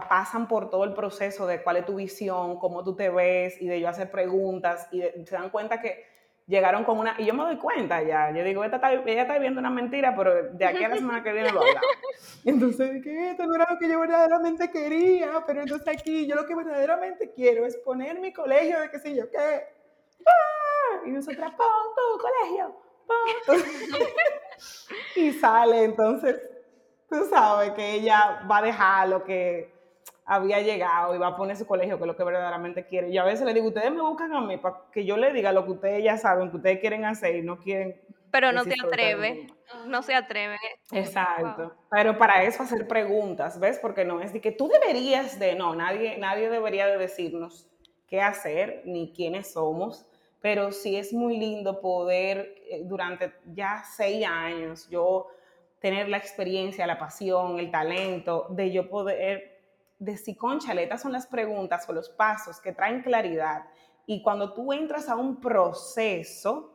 pasan 0.10 0.48
por 0.48 0.70
todo 0.70 0.84
el 0.84 0.94
proceso 0.94 1.48
de 1.48 1.64
cuál 1.64 1.78
es 1.78 1.86
tu 1.86 1.96
visión, 1.96 2.60
cómo 2.60 2.84
tú 2.84 2.96
te 2.96 3.10
ves 3.10 3.62
y 3.62 3.68
de 3.68 3.80
yo 3.80 3.88
hacer 3.88 4.12
preguntas 4.12 4.88
y 4.92 5.02
se 5.02 5.36
dan 5.36 5.50
cuenta 5.50 5.82
que 5.82 6.06
llegaron 6.50 6.84
con 6.84 6.98
una, 6.98 7.14
y 7.20 7.26
yo 7.26 7.34
me 7.36 7.44
doy 7.44 7.58
cuenta 7.58 8.02
ya, 8.02 8.32
yo 8.32 8.44
digo, 8.44 8.64
ella 8.64 8.76
está, 8.76 8.92
ella 8.92 9.22
está 9.22 9.38
viendo 9.38 9.60
una 9.60 9.70
mentira, 9.70 10.16
pero 10.18 10.52
de 10.52 10.66
aquí 10.66 10.84
a 10.84 10.90
la 10.90 10.96
semana 10.96 11.24
que 11.24 11.32
viene 11.32 11.52
lo 11.52 11.62
hablamos. 11.62 11.82
Y 12.44 12.50
entonces 12.50 12.94
dije, 12.94 13.32
esto 13.32 13.46
no 13.46 13.56
era 13.56 13.68
lo 13.70 13.78
que 13.78 13.90
yo 13.90 14.00
verdaderamente 14.00 14.72
quería, 14.72 15.44
pero 15.46 15.62
entonces 15.62 15.88
aquí 15.88 16.26
yo 16.26 16.36
lo 16.36 16.46
que 16.46 16.56
verdaderamente 16.56 17.32
quiero 17.32 17.66
es 17.66 17.76
poner 17.78 18.20
mi 18.20 18.32
colegio 18.34 18.80
de 18.80 18.90
qué 18.90 19.00
sé 19.00 19.14
yo 19.14 19.30
qué. 19.30 19.38
¡Ah! 20.26 21.02
Y 21.06 21.12
nosotras, 21.12 21.52
pon 21.52 21.68
tu 21.96 22.18
colegio, 22.18 22.76
pon 23.06 23.58
y 25.18 25.34
sale, 25.34 25.84
entonces, 25.84 26.50
tú 27.10 27.26
sabes 27.30 27.72
que 27.72 27.96
ella 27.96 28.42
va 28.50 28.60
a 28.60 28.62
dejar 28.64 29.10
lo 29.10 29.24
que 29.24 29.79
había 30.30 30.62
llegado 30.62 31.16
y 31.16 31.18
va 31.18 31.30
a 31.30 31.36
poner 31.36 31.58
su 31.58 31.66
colegio, 31.66 31.98
que 31.98 32.04
es 32.04 32.08
lo 32.08 32.16
que 32.16 32.24
verdaderamente 32.24 32.86
quiere. 32.86 33.10
Y 33.10 33.18
a 33.18 33.24
veces 33.24 33.48
le 33.48 33.54
digo, 33.54 33.68
ustedes 33.68 33.92
me 33.92 34.02
buscan 34.02 34.32
a 34.32 34.42
mí 34.42 34.58
para 34.58 34.84
que 34.92 35.04
yo 35.04 35.18
le 35.18 35.34
diga 35.34 35.52
lo 35.52 35.66
que 35.66 35.72
ustedes 35.72 36.04
ya 36.04 36.18
saben, 36.18 36.52
que 36.52 36.58
ustedes 36.58 36.80
quieren 36.80 37.04
hacer 37.04 37.36
y 37.36 37.42
no 37.42 37.58
quieren... 37.58 38.00
Pero 38.30 38.52
no 38.52 38.64
te 38.64 38.76
atreves. 38.80 39.52
no 39.88 40.04
se 40.04 40.14
atreven. 40.14 40.60
Exacto. 40.92 41.74
Pero 41.90 42.16
para 42.20 42.44
eso 42.44 42.62
hacer 42.62 42.88
preguntas, 42.88 43.60
¿ves? 43.60 43.80
Porque 43.80 44.06
no 44.06 44.22
es 44.22 44.32
de 44.32 44.40
que 44.40 44.52
tú 44.52 44.68
deberías 44.68 45.40
de, 45.40 45.56
no, 45.56 45.74
nadie, 45.74 46.20
nadie 46.20 46.48
debería 46.52 46.86
de 46.86 47.00
decirnos 47.00 47.68
qué 48.08 48.22
hacer 48.22 48.84
ni 48.86 49.12
quiénes 49.12 49.54
somos, 49.54 50.06
pero 50.42 50.72
sí 50.72 50.96
es 50.96 51.12
muy 51.12 51.38
lindo 51.38 51.82
poder 51.82 52.54
eh, 52.70 52.84
durante 52.84 53.34
ya 53.48 53.84
seis 53.84 54.24
años 54.28 54.88
yo 54.92 55.26
tener 55.80 56.08
la 56.08 56.18
experiencia, 56.18 56.86
la 56.86 57.00
pasión, 57.00 57.58
el 57.58 57.72
talento 57.72 58.46
de 58.52 58.72
yo 58.72 58.90
poder 58.92 59.59
decir, 60.00 60.38
conchale, 60.38 60.84
estas 60.84 61.02
son 61.02 61.12
las 61.12 61.28
preguntas 61.28 61.88
o 61.88 61.94
los 61.94 62.10
pasos 62.10 62.60
que 62.60 62.72
traen 62.72 63.02
claridad. 63.02 63.66
Y 64.06 64.24
cuando 64.24 64.54
tú 64.54 64.74
entras 64.74 65.10
a 65.10 65.16
un 65.16 65.40
proceso, 65.40 66.74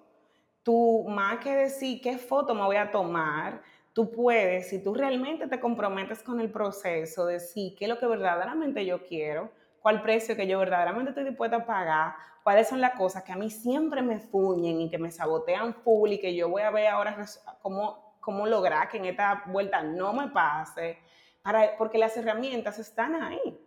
tú 0.62 1.04
más 1.08 1.38
que 1.38 1.54
decir 1.54 2.00
qué 2.00 2.18
foto 2.18 2.54
me 2.54 2.62
voy 2.62 2.76
a 2.76 2.92
tomar, 2.92 3.62
tú 3.92 4.10
puedes, 4.10 4.68
si 4.68 4.82
tú 4.82 4.94
realmente 4.94 5.48
te 5.48 5.58
comprometes 5.58 6.22
con 6.22 6.40
el 6.40 6.50
proceso, 6.50 7.26
decir 7.26 7.74
qué 7.76 7.86
es 7.86 7.88
lo 7.88 7.98
que 7.98 8.06
verdaderamente 8.06 8.84
yo 8.84 9.02
quiero, 9.02 9.50
cuál 9.80 10.02
precio 10.02 10.36
que 10.36 10.46
yo 10.46 10.58
verdaderamente 10.58 11.10
estoy 11.10 11.24
dispuesta 11.24 11.56
a 11.56 11.66
pagar, 11.66 12.14
cuáles 12.42 12.68
son 12.68 12.80
las 12.80 12.92
cosas 12.92 13.22
que 13.22 13.32
a 13.32 13.36
mí 13.36 13.50
siempre 13.50 14.02
me 14.02 14.18
fuñen 14.18 14.80
y 14.80 14.90
que 14.90 14.98
me 14.98 15.10
sabotean 15.10 15.74
full 15.74 16.12
y 16.12 16.18
que 16.18 16.34
yo 16.34 16.48
voy 16.48 16.62
a 16.62 16.70
ver 16.70 16.88
ahora 16.88 17.24
cómo, 17.62 18.16
cómo 18.20 18.46
lograr 18.46 18.88
que 18.88 18.98
en 18.98 19.06
esta 19.06 19.44
vuelta 19.46 19.82
no 19.82 20.12
me 20.12 20.28
pase, 20.28 20.98
para, 21.44 21.76
porque 21.76 21.98
las 21.98 22.16
herramientas 22.16 22.78
están 22.78 23.14
ahí. 23.22 23.60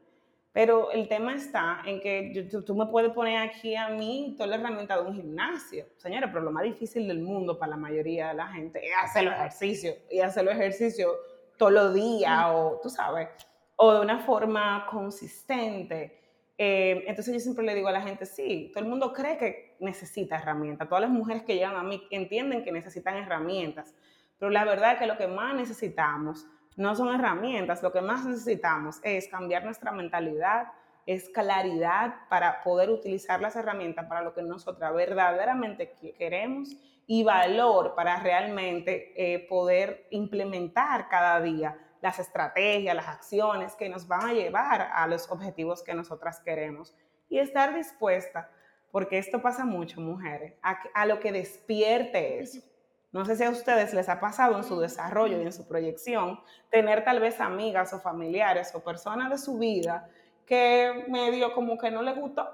Pero 0.51 0.89
el 0.91 1.07
tema 1.07 1.35
está 1.35 1.83
en 1.85 1.99
que 2.01 2.49
tú, 2.65 2.75
me 2.75 2.87
puedes 2.87 3.11
poner 3.11 3.37
aquí 3.37 3.75
a 3.75 3.89
mí 3.89 4.33
toda 4.35 4.47
la 4.47 4.55
herramienta 4.55 4.99
de 4.99 5.07
un 5.07 5.13
gimnasio. 5.13 5.85
Señora, 5.97 6.31
pero 6.31 6.43
lo 6.43 6.51
más 6.51 6.63
difícil 6.63 7.07
del 7.07 7.19
mundo 7.19 7.59
para 7.59 7.71
la 7.71 7.77
mayoría 7.77 8.29
de 8.29 8.33
la 8.33 8.47
gente 8.47 8.83
es 8.83 8.91
hacer 8.99 9.25
los 9.25 9.35
ejercicios 9.35 9.95
y 10.09 10.19
hacer 10.19 10.45
los 10.45 10.55
ejercicios 10.55 11.11
todos 11.57 11.71
los 11.71 11.93
días 11.93 12.45
o, 12.47 12.79
tú 12.81 12.89
sabes, 12.89 13.29
o 13.75 13.93
de 13.93 14.01
una 14.01 14.17
forma 14.17 14.87
consistente. 14.89 16.19
Eh, 16.57 17.03
entonces 17.05 17.35
yo 17.35 17.39
siempre 17.39 17.63
le 17.63 17.75
digo 17.75 17.89
a 17.89 17.91
la 17.91 18.01
gente, 18.01 18.25
sí, 18.25 18.71
todo 18.73 18.83
el 18.83 18.89
mundo 18.89 19.13
cree 19.13 19.37
que 19.37 19.77
necesita 19.79 20.37
herramientas. 20.37 20.89
Todas 20.89 21.03
las 21.03 21.11
mujeres 21.11 21.43
que 21.43 21.53
llegan 21.53 21.75
a 21.75 21.83
mí 21.83 22.01
entienden 22.09 22.63
que 22.63 22.71
necesitan 22.71 23.17
herramientas. 23.17 23.93
Pero 24.39 24.49
la 24.49 24.65
verdad 24.65 24.93
es 24.93 24.99
que 24.99 25.05
lo 25.05 25.17
que 25.17 25.27
más 25.27 25.53
necesitamos 25.53 26.47
no 26.77 26.95
son 26.95 27.13
herramientas, 27.13 27.83
lo 27.83 27.91
que 27.91 28.01
más 28.01 28.23
necesitamos 28.23 28.99
es 29.03 29.27
cambiar 29.27 29.65
nuestra 29.65 29.91
mentalidad, 29.91 30.71
es 31.07 31.27
claridad 31.29 32.15
para 32.29 32.63
poder 32.63 32.91
utilizar 32.91 33.41
las 33.41 33.55
herramientas 33.55 34.05
para 34.05 34.21
lo 34.21 34.33
que 34.33 34.43
nosotras 34.43 34.93
verdaderamente 34.93 35.93
queremos 36.17 36.77
y 37.07 37.23
valor 37.23 37.95
para 37.95 38.19
realmente 38.19 39.13
eh, 39.15 39.47
poder 39.47 40.07
implementar 40.11 41.09
cada 41.09 41.41
día 41.41 41.77
las 42.01 42.19
estrategias, 42.19 42.95
las 42.95 43.07
acciones 43.07 43.75
que 43.75 43.89
nos 43.89 44.07
van 44.07 44.29
a 44.29 44.33
llevar 44.33 44.91
a 44.93 45.07
los 45.07 45.31
objetivos 45.31 45.81
que 45.81 45.95
nosotras 45.95 46.39
queremos 46.41 46.93
y 47.27 47.39
estar 47.39 47.73
dispuesta, 47.73 48.51
porque 48.91 49.17
esto 49.17 49.41
pasa 49.41 49.65
mucho, 49.65 49.99
mujeres, 49.99 50.53
a, 50.61 50.77
a 50.93 51.05
lo 51.07 51.19
que 51.19 51.31
despierte 51.31 52.39
eso. 52.39 52.61
No 53.11 53.23
sé 53.25 53.35
si 53.35 53.43
a 53.43 53.49
ustedes 53.49 53.93
les 53.93 54.09
ha 54.09 54.19
pasado 54.19 54.57
en 54.57 54.63
su 54.63 54.79
desarrollo 54.79 55.39
y 55.39 55.43
en 55.43 55.53
su 55.53 55.67
proyección 55.67 56.39
tener 56.69 57.03
tal 57.03 57.19
vez 57.19 57.39
amigas 57.39 57.93
o 57.93 57.99
familiares 57.99 58.75
o 58.75 58.83
personas 58.83 59.29
de 59.29 59.37
su 59.37 59.57
vida 59.57 60.09
que 60.45 61.05
medio 61.07 61.53
como 61.53 61.77
que 61.77 61.89
no 61.89 62.01
les 62.01 62.15
gustó, 62.17 62.49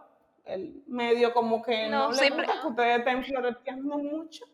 el 0.46 0.84
medio 0.88 1.34
como 1.34 1.62
que 1.62 1.90
no, 1.90 2.12
les 2.12 2.30
gusta 2.32 2.62
que 2.62 2.68
ustedes 2.68 3.00
estén 3.00 3.24
floreteando 3.24 3.98
mucho. 3.98 4.46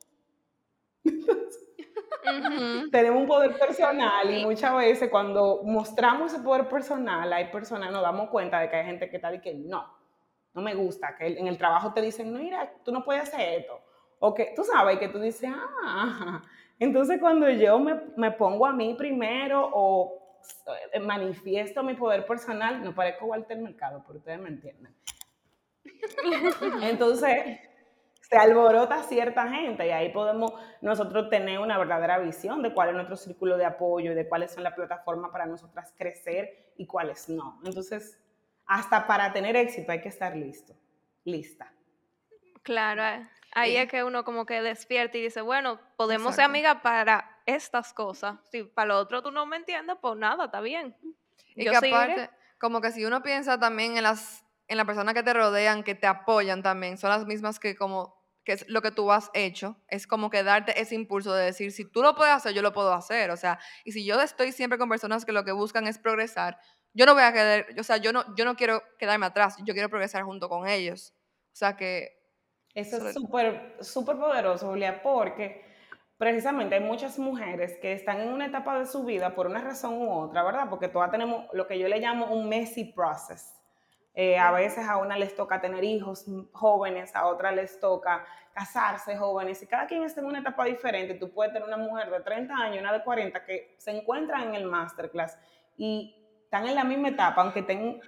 Tenemos 2.91 3.21
un 3.21 3.27
poder 3.27 3.57
personal 3.57 4.29
y 4.29 4.45
muchas 4.45 4.75
veces 4.75 5.09
cuando 5.09 5.61
mostramos 5.63 6.33
ese 6.33 6.41
poder 6.41 6.67
personal, 6.67 7.31
hay 7.31 7.45
personas, 7.45 7.91
nos 7.91 8.01
damos 8.01 8.29
cuenta 8.29 8.59
de 8.59 8.69
que 8.69 8.75
hay 8.75 8.85
gente 8.85 9.09
que 9.09 9.15
está 9.17 9.33
y 9.33 9.41
que 9.41 9.53
no, 9.53 9.85
no 10.53 10.61
me 10.61 10.75
gusta, 10.75 11.15
que 11.17 11.27
en 11.27 11.47
el 11.47 11.57
trabajo 11.57 11.93
te 11.93 12.01
dicen, 12.01 12.31
no, 12.31 12.39
mira, 12.39 12.73
tú 12.83 12.91
no 12.91 13.03
puedes 13.03 13.23
hacer 13.23 13.59
esto 13.59 13.88
o 14.19 14.33
que 14.33 14.53
tú 14.55 14.63
sabes 14.63 14.99
que 14.99 15.09
tú 15.09 15.19
dices, 15.19 15.49
ah, 15.83 16.41
entonces 16.79 17.19
cuando 17.19 17.49
yo 17.49 17.79
me, 17.79 17.99
me 18.15 18.31
pongo 18.31 18.65
a 18.65 18.73
mí 18.73 18.93
primero 18.93 19.69
o 19.73 20.19
eh, 20.93 20.99
manifiesto 20.99 21.83
mi 21.83 21.95
poder 21.95 22.25
personal, 22.25 22.83
no 22.83 22.93
parezco 22.93 23.25
Walter 23.25 23.57
Mercado, 23.57 24.03
pero 24.05 24.19
ustedes 24.19 24.39
me 24.39 24.49
entienden. 24.49 24.95
Entonces, 26.81 27.59
se 28.21 28.37
alborota 28.37 29.01
cierta 29.03 29.49
gente 29.49 29.87
y 29.87 29.89
ahí 29.89 30.09
podemos 30.09 30.53
nosotros 30.81 31.29
tener 31.29 31.59
una 31.59 31.77
verdadera 31.77 32.19
visión 32.19 32.61
de 32.61 32.73
cuál 32.73 32.89
es 32.89 32.95
nuestro 32.95 33.17
círculo 33.17 33.57
de 33.57 33.65
apoyo 33.65 34.11
y 34.11 34.15
de 34.15 34.27
cuáles 34.29 34.51
son 34.51 34.63
las 34.63 34.75
plataformas 34.75 35.31
para 35.31 35.47
nosotras 35.47 35.93
crecer 35.97 36.73
y 36.77 36.85
cuáles 36.85 37.27
no. 37.27 37.59
Entonces, 37.65 38.19
hasta 38.67 39.07
para 39.07 39.33
tener 39.33 39.55
éxito 39.55 39.91
hay 39.91 40.01
que 40.01 40.09
estar 40.09 40.35
listo, 40.35 40.75
lista. 41.23 41.73
Claro. 42.61 43.25
Ahí 43.53 43.77
es 43.77 43.89
que 43.89 44.03
uno 44.03 44.23
como 44.23 44.45
que 44.45 44.61
despierta 44.61 45.17
y 45.17 45.21
dice, 45.21 45.41
bueno, 45.41 45.79
podemos 45.95 46.35
ser 46.35 46.45
amigas 46.45 46.77
para 46.81 47.39
estas 47.45 47.93
cosas. 47.93 48.37
Si 48.51 48.63
para 48.63 48.89
lo 48.89 48.97
otro 48.97 49.23
tú 49.23 49.31
no 49.31 49.45
me 49.45 49.57
entiendes, 49.57 49.97
pues 50.01 50.15
nada, 50.17 50.45
está 50.45 50.61
bien. 50.61 50.95
Y 51.55 51.63
que 51.63 51.75
aparte, 51.75 52.29
como 52.59 52.81
que 52.81 52.91
si 52.91 53.05
uno 53.05 53.23
piensa 53.23 53.59
también 53.59 53.97
en 53.97 54.03
las, 54.03 54.45
en 54.67 54.77
las 54.77 54.85
personas 54.85 55.13
que 55.13 55.23
te 55.23 55.33
rodean, 55.33 55.83
que 55.83 55.95
te 55.95 56.07
apoyan 56.07 56.61
también, 56.61 56.97
son 56.97 57.09
las 57.09 57.25
mismas 57.25 57.59
que 57.59 57.75
como 57.75 58.19
que 58.45 58.53
es 58.53 58.67
lo 58.67 58.81
que 58.81 58.91
tú 58.91 59.11
has 59.11 59.29
hecho, 59.33 59.75
es 59.89 60.07
como 60.07 60.29
que 60.29 60.43
darte 60.43 60.79
ese 60.79 60.95
impulso 60.95 61.33
de 61.33 61.45
decir, 61.45 61.71
si 61.71 61.85
tú 61.85 62.01
lo 62.01 62.15
puedes 62.15 62.33
hacer, 62.33 62.53
yo 62.53 62.61
lo 62.61 62.73
puedo 62.73 62.93
hacer, 62.93 63.29
o 63.31 63.37
sea, 63.37 63.59
y 63.83 63.91
si 63.91 64.05
yo 64.05 64.19
estoy 64.21 64.51
siempre 64.53 64.79
con 64.79 64.89
personas 64.89 65.25
que 65.25 65.31
lo 65.31 65.43
que 65.43 65.51
buscan 65.51 65.85
es 65.87 65.99
progresar, 65.99 66.59
yo 66.93 67.05
no 67.05 67.13
voy 67.13 67.23
a 67.23 67.33
quedar, 67.33 67.67
o 67.77 67.83
sea, 67.83 67.97
yo 67.97 68.11
no, 68.11 68.35
yo 68.35 68.45
no 68.45 68.55
quiero 68.55 68.81
quedarme 68.97 69.25
atrás, 69.25 69.57
yo 69.63 69.73
quiero 69.73 69.89
progresar 69.89 70.23
junto 70.23 70.49
con 70.49 70.67
ellos, 70.67 71.13
o 71.53 71.55
sea 71.55 71.75
que 71.75 72.18
eso 72.79 73.07
es 73.07 73.13
súper, 73.13 73.75
súper 73.81 74.17
poderoso, 74.17 74.67
Julia, 74.67 75.01
porque 75.01 75.65
precisamente 76.17 76.75
hay 76.75 76.81
muchas 76.81 77.17
mujeres 77.17 77.77
que 77.81 77.93
están 77.93 78.21
en 78.21 78.29
una 78.29 78.47
etapa 78.47 78.77
de 78.77 78.85
su 78.85 79.03
vida 79.03 79.35
por 79.35 79.47
una 79.47 79.61
razón 79.61 79.95
u 79.95 80.11
otra, 80.11 80.43
¿verdad? 80.43 80.67
Porque 80.69 80.87
todas 80.87 81.11
tenemos 81.11 81.45
lo 81.53 81.67
que 81.67 81.79
yo 81.79 81.87
le 81.87 81.99
llamo 81.99 82.27
un 82.27 82.49
messy 82.49 82.85
process. 82.85 83.55
Eh, 84.15 84.37
a 84.37 84.51
veces 84.51 84.85
a 84.87 84.97
una 84.97 85.17
les 85.17 85.35
toca 85.35 85.61
tener 85.61 85.83
hijos 85.83 86.25
jóvenes, 86.51 87.15
a 87.15 87.25
otra 87.27 87.51
les 87.51 87.79
toca 87.79 88.25
casarse 88.53 89.15
jóvenes, 89.15 89.61
y 89.63 89.67
cada 89.67 89.87
quien 89.87 90.03
está 90.03 90.19
en 90.19 90.27
una 90.27 90.39
etapa 90.39 90.65
diferente. 90.65 91.13
Tú 91.13 91.31
puedes 91.31 91.53
tener 91.53 91.65
una 91.67 91.77
mujer 91.77 92.09
de 92.11 92.19
30 92.19 92.53
años, 92.53 92.81
una 92.81 92.91
de 92.91 93.03
40, 93.03 93.45
que 93.45 93.75
se 93.77 93.91
encuentran 93.91 94.49
en 94.49 94.55
el 94.55 94.65
masterclass 94.65 95.37
y 95.77 96.15
están 96.43 96.67
en 96.67 96.75
la 96.75 96.83
misma 96.83 97.09
etapa, 97.09 97.41
aunque 97.41 97.61
tengan 97.61 98.01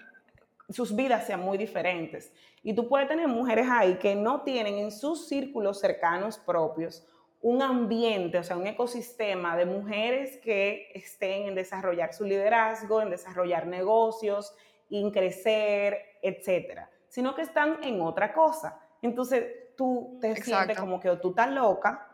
sus 0.73 0.95
vidas 0.95 1.25
sean 1.25 1.41
muy 1.41 1.57
diferentes. 1.57 2.33
Y 2.63 2.73
tú 2.73 2.87
puedes 2.87 3.07
tener 3.07 3.27
mujeres 3.27 3.67
ahí 3.69 3.95
que 3.95 4.15
no 4.15 4.41
tienen 4.41 4.75
en 4.75 4.91
sus 4.91 5.27
círculos 5.27 5.79
cercanos 5.79 6.37
propios 6.37 7.07
un 7.41 7.61
ambiente, 7.61 8.37
o 8.37 8.43
sea, 8.43 8.55
un 8.55 8.67
ecosistema 8.67 9.57
de 9.57 9.65
mujeres 9.65 10.37
que 10.37 10.91
estén 10.93 11.47
en 11.47 11.55
desarrollar 11.55 12.13
su 12.13 12.23
liderazgo, 12.23 13.01
en 13.01 13.09
desarrollar 13.09 13.65
negocios, 13.65 14.53
en 14.89 15.09
crecer, 15.09 15.97
etcétera, 16.21 16.89
sino 17.07 17.33
que 17.33 17.41
están 17.41 17.83
en 17.83 17.99
otra 18.01 18.31
cosa. 18.31 18.79
Entonces 19.01 19.75
tú 19.75 20.19
te 20.21 20.35
sientes 20.35 20.79
como 20.79 20.99
que 20.99 21.09
o 21.09 21.19
tú 21.19 21.29
estás 21.29 21.49
loca 21.49 22.07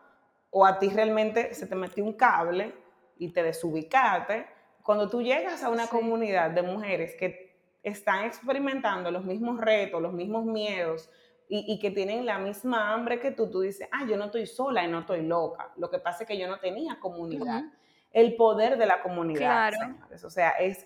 o 0.49 0.65
a 0.65 0.79
ti 0.79 0.89
realmente 0.89 1.53
se 1.53 1.67
te 1.67 1.75
metió 1.75 2.05
un 2.05 2.13
cable 2.13 2.73
y 3.17 3.33
te 3.33 3.43
desubicaste. 3.43 4.45
Cuando 4.81 5.09
tú 5.09 5.21
llegas 5.21 5.61
a 5.63 5.69
una 5.69 5.87
comunidad 5.87 6.51
de 6.51 6.61
mujeres 6.61 7.15
que 7.19 7.46
están 7.83 8.25
experimentando 8.25 9.11
los 9.11 9.23
mismos 9.23 9.59
retos, 9.59 10.01
los 10.01 10.13
mismos 10.13 10.45
miedos 10.45 11.09
y, 11.49 11.79
que 11.79 11.91
tienen 11.91 12.25
la 12.25 12.39
misma 12.39 12.93
hambre 12.93 13.21
que 13.21 13.31
tú, 13.31 13.49
tú 13.49 13.61
dices, 13.61 13.87
ah, 13.91 14.05
yo 14.05 14.17
no 14.17 14.25
estoy 14.25 14.45
sola 14.45 14.83
y 14.83 14.87
no 14.89 14.99
estoy 14.99 15.21
loca. 15.21 15.71
Lo 15.77 15.89
que 15.89 15.97
pasa 15.97 16.23
es 16.23 16.27
que 16.27 16.37
yo 16.37 16.47
no 16.47 16.59
tenía 16.59 16.99
comunidad. 16.99 17.63
El 18.11 18.35
poder 18.35 18.77
de 18.77 18.85
la 18.85 19.01
comunidad, 19.01 19.71
señores. 19.71 20.23
O 20.25 20.29
sea, 20.29 20.51
es 20.51 20.85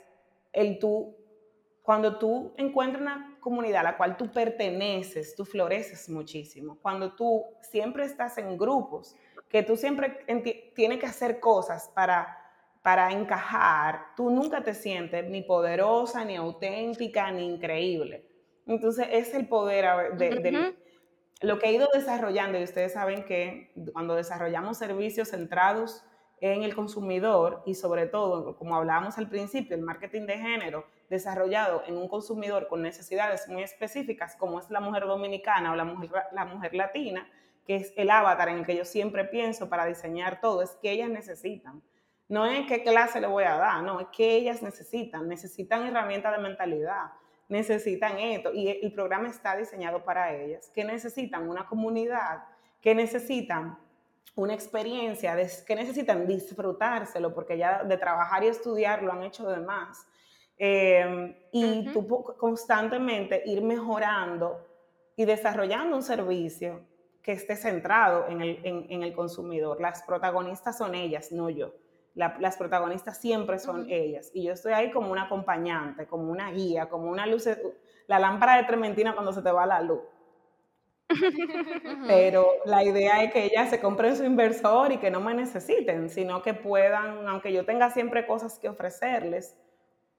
el 0.53 0.77
tú, 0.77 1.15
cuando 1.81 2.19
tú 2.19 2.53
encuentras 2.57 3.01
una 3.01 3.37
comunidad 3.39 3.81
a 3.81 3.91
la 3.91 3.97
cual 3.97 4.17
tú 4.17 4.31
perteneces, 4.31 5.35
tú 5.35 5.45
floreces 5.45 6.07
muchísimo. 6.09 6.77
Cuando 6.79 7.15
tú 7.15 7.43
siempre 7.61 8.05
estás 8.05 8.37
en 8.37 8.55
grupos, 8.55 9.15
que 9.49 9.63
tú 9.63 9.75
siempre 9.75 10.23
tienes 10.75 10.99
que 10.99 11.07
hacer 11.07 11.39
cosas 11.39 11.89
para 11.95 12.40
para 12.81 13.11
encajar, 13.11 14.07
tú 14.15 14.31
nunca 14.31 14.63
te 14.63 14.73
sientes 14.73 15.29
ni 15.29 15.43
poderosa, 15.43 16.25
ni 16.25 16.35
auténtica, 16.35 17.31
ni 17.31 17.45
increíble. 17.45 18.25
Entonces 18.65 19.07
es 19.11 19.33
el 19.33 19.47
poder 19.47 20.15
de, 20.17 20.75
lo 21.41 21.59
que 21.59 21.67
he 21.67 21.73
ido 21.73 21.89
desarrollando 21.93 22.59
y 22.59 22.63
ustedes 22.63 22.93
saben 22.93 23.25
que 23.25 23.71
cuando 23.93 24.15
desarrollamos 24.15 24.77
servicios 24.77 25.29
centrados 25.29 26.03
en 26.39 26.63
el 26.63 26.73
consumidor 26.73 27.61
y 27.65 27.75
sobre 27.75 28.07
todo, 28.07 28.57
como 28.57 28.75
hablábamos 28.75 29.17
al 29.19 29.29
principio, 29.29 29.75
el 29.75 29.83
marketing 29.83 30.25
de 30.25 30.37
género 30.37 30.85
desarrollado 31.09 31.83
en 31.85 31.97
un 31.97 32.07
consumidor 32.07 32.67
con 32.67 32.81
necesidades 32.81 33.47
muy 33.47 33.61
específicas 33.61 34.35
como 34.37 34.59
es 34.59 34.69
la 34.71 34.79
mujer 34.79 35.05
dominicana 35.05 35.71
o 35.71 35.75
la 35.75 35.83
mujer, 35.83 36.09
la 36.31 36.45
mujer 36.45 36.73
latina, 36.73 37.27
que 37.65 37.75
es 37.75 37.93
el 37.95 38.09
avatar 38.09 38.49
en 38.49 38.59
el 38.59 38.65
que 38.65 38.75
yo 38.75 38.85
siempre 38.85 39.25
pienso 39.25 39.69
para 39.69 39.85
diseñar 39.85 40.41
todo, 40.41 40.63
es 40.63 40.71
que 40.81 40.91
ellas 40.91 41.09
necesitan. 41.09 41.83
No 42.31 42.45
es 42.45 42.65
qué 42.65 42.81
clase 42.81 43.19
le 43.19 43.27
voy 43.27 43.43
a 43.43 43.57
dar, 43.57 43.83
no, 43.83 43.99
es 43.99 44.07
que 44.07 44.37
ellas 44.37 44.61
necesitan, 44.61 45.27
necesitan 45.27 45.85
herramientas 45.85 46.31
de 46.31 46.41
mentalidad, 46.41 47.11
necesitan 47.49 48.17
esto, 48.17 48.53
y 48.53 48.69
el 48.69 48.93
programa 48.93 49.27
está 49.27 49.57
diseñado 49.57 50.05
para 50.05 50.33
ellas, 50.33 50.71
que 50.73 50.85
necesitan 50.85 51.49
una 51.49 51.67
comunidad, 51.67 52.45
que 52.79 52.95
necesitan 52.95 53.77
una 54.35 54.53
experiencia, 54.53 55.35
que 55.67 55.75
necesitan 55.75 56.25
disfrutárselo, 56.25 57.33
porque 57.33 57.57
ya 57.57 57.83
de 57.83 57.97
trabajar 57.97 58.45
y 58.45 58.47
estudiar 58.47 59.03
lo 59.03 59.11
han 59.11 59.23
hecho 59.23 59.49
de 59.49 59.59
más. 59.59 60.07
Em, 60.57 61.35
y 61.51 61.91
tú 61.91 62.07
constantemente 62.37 63.43
ir 63.45 63.61
mejorando 63.61 64.65
y 65.17 65.25
desarrollando 65.25 65.97
un 65.97 66.03
servicio 66.03 66.79
que 67.21 67.33
esté 67.33 67.57
centrado 67.57 68.29
en 68.29 68.41
el, 68.41 68.59
en, 68.63 69.03
el 69.03 69.13
consumidor. 69.13 69.81
Las 69.81 70.01
protagonistas 70.03 70.77
son 70.77 70.95
ellas, 70.95 71.33
no 71.33 71.49
yo. 71.49 71.73
Las 72.13 72.57
protagonistas 72.57 73.19
siempre 73.19 73.57
son 73.59 73.87
ellas. 73.89 74.31
Y 74.33 74.43
yo 74.43 74.53
estoy 74.53 74.73
ahí 74.73 74.91
como 74.91 75.11
una 75.11 75.23
acompañante, 75.23 76.07
como 76.07 76.31
una 76.31 76.51
guía, 76.51 76.89
como 76.89 77.09
una 77.09 77.25
luz, 77.25 77.47
la 78.07 78.19
lámpara 78.19 78.57
de 78.57 78.63
trementina 78.63 79.13
cuando 79.13 79.31
se 79.31 79.41
te 79.41 79.51
va 79.51 79.65
la 79.65 79.81
luz. 79.81 80.01
Pero 82.07 82.47
la 82.65 82.83
idea 82.83 83.23
es 83.23 83.33
que 83.33 83.45
ellas 83.45 83.69
se 83.69 83.79
compren 83.79 84.15
su 84.15 84.23
inversor 84.23 84.91
y 84.91 84.97
que 84.97 85.11
no 85.11 85.19
me 85.19 85.33
necesiten, 85.33 86.09
sino 86.09 86.41
que 86.41 86.53
puedan, 86.53 87.27
aunque 87.27 87.51
yo 87.51 87.65
tenga 87.65 87.89
siempre 87.89 88.25
cosas 88.25 88.59
que 88.59 88.69
ofrecerles, 88.69 89.57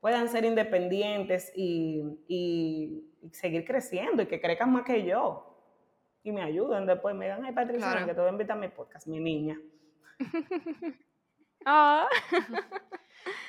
puedan 0.00 0.28
ser 0.28 0.44
independientes 0.44 1.52
y, 1.54 3.08
seguir 3.32 3.64
creciendo 3.64 4.22
y 4.22 4.26
que 4.26 4.40
crezcan 4.40 4.72
más 4.72 4.84
que 4.84 5.04
yo. 5.04 5.48
Y 6.24 6.32
me 6.32 6.42
ayuden 6.42 6.86
después, 6.86 7.14
me 7.14 7.26
digan, 7.26 7.44
ay 7.44 7.52
Patricia, 7.52 8.04
que 8.04 8.14
te 8.14 8.20
voy 8.20 8.28
a 8.28 8.32
invitar 8.32 8.56
a 8.56 8.60
mi 8.60 8.68
podcast, 8.68 9.06
mi 9.06 9.20
niña. 9.20 9.60
Ah. 11.66 12.08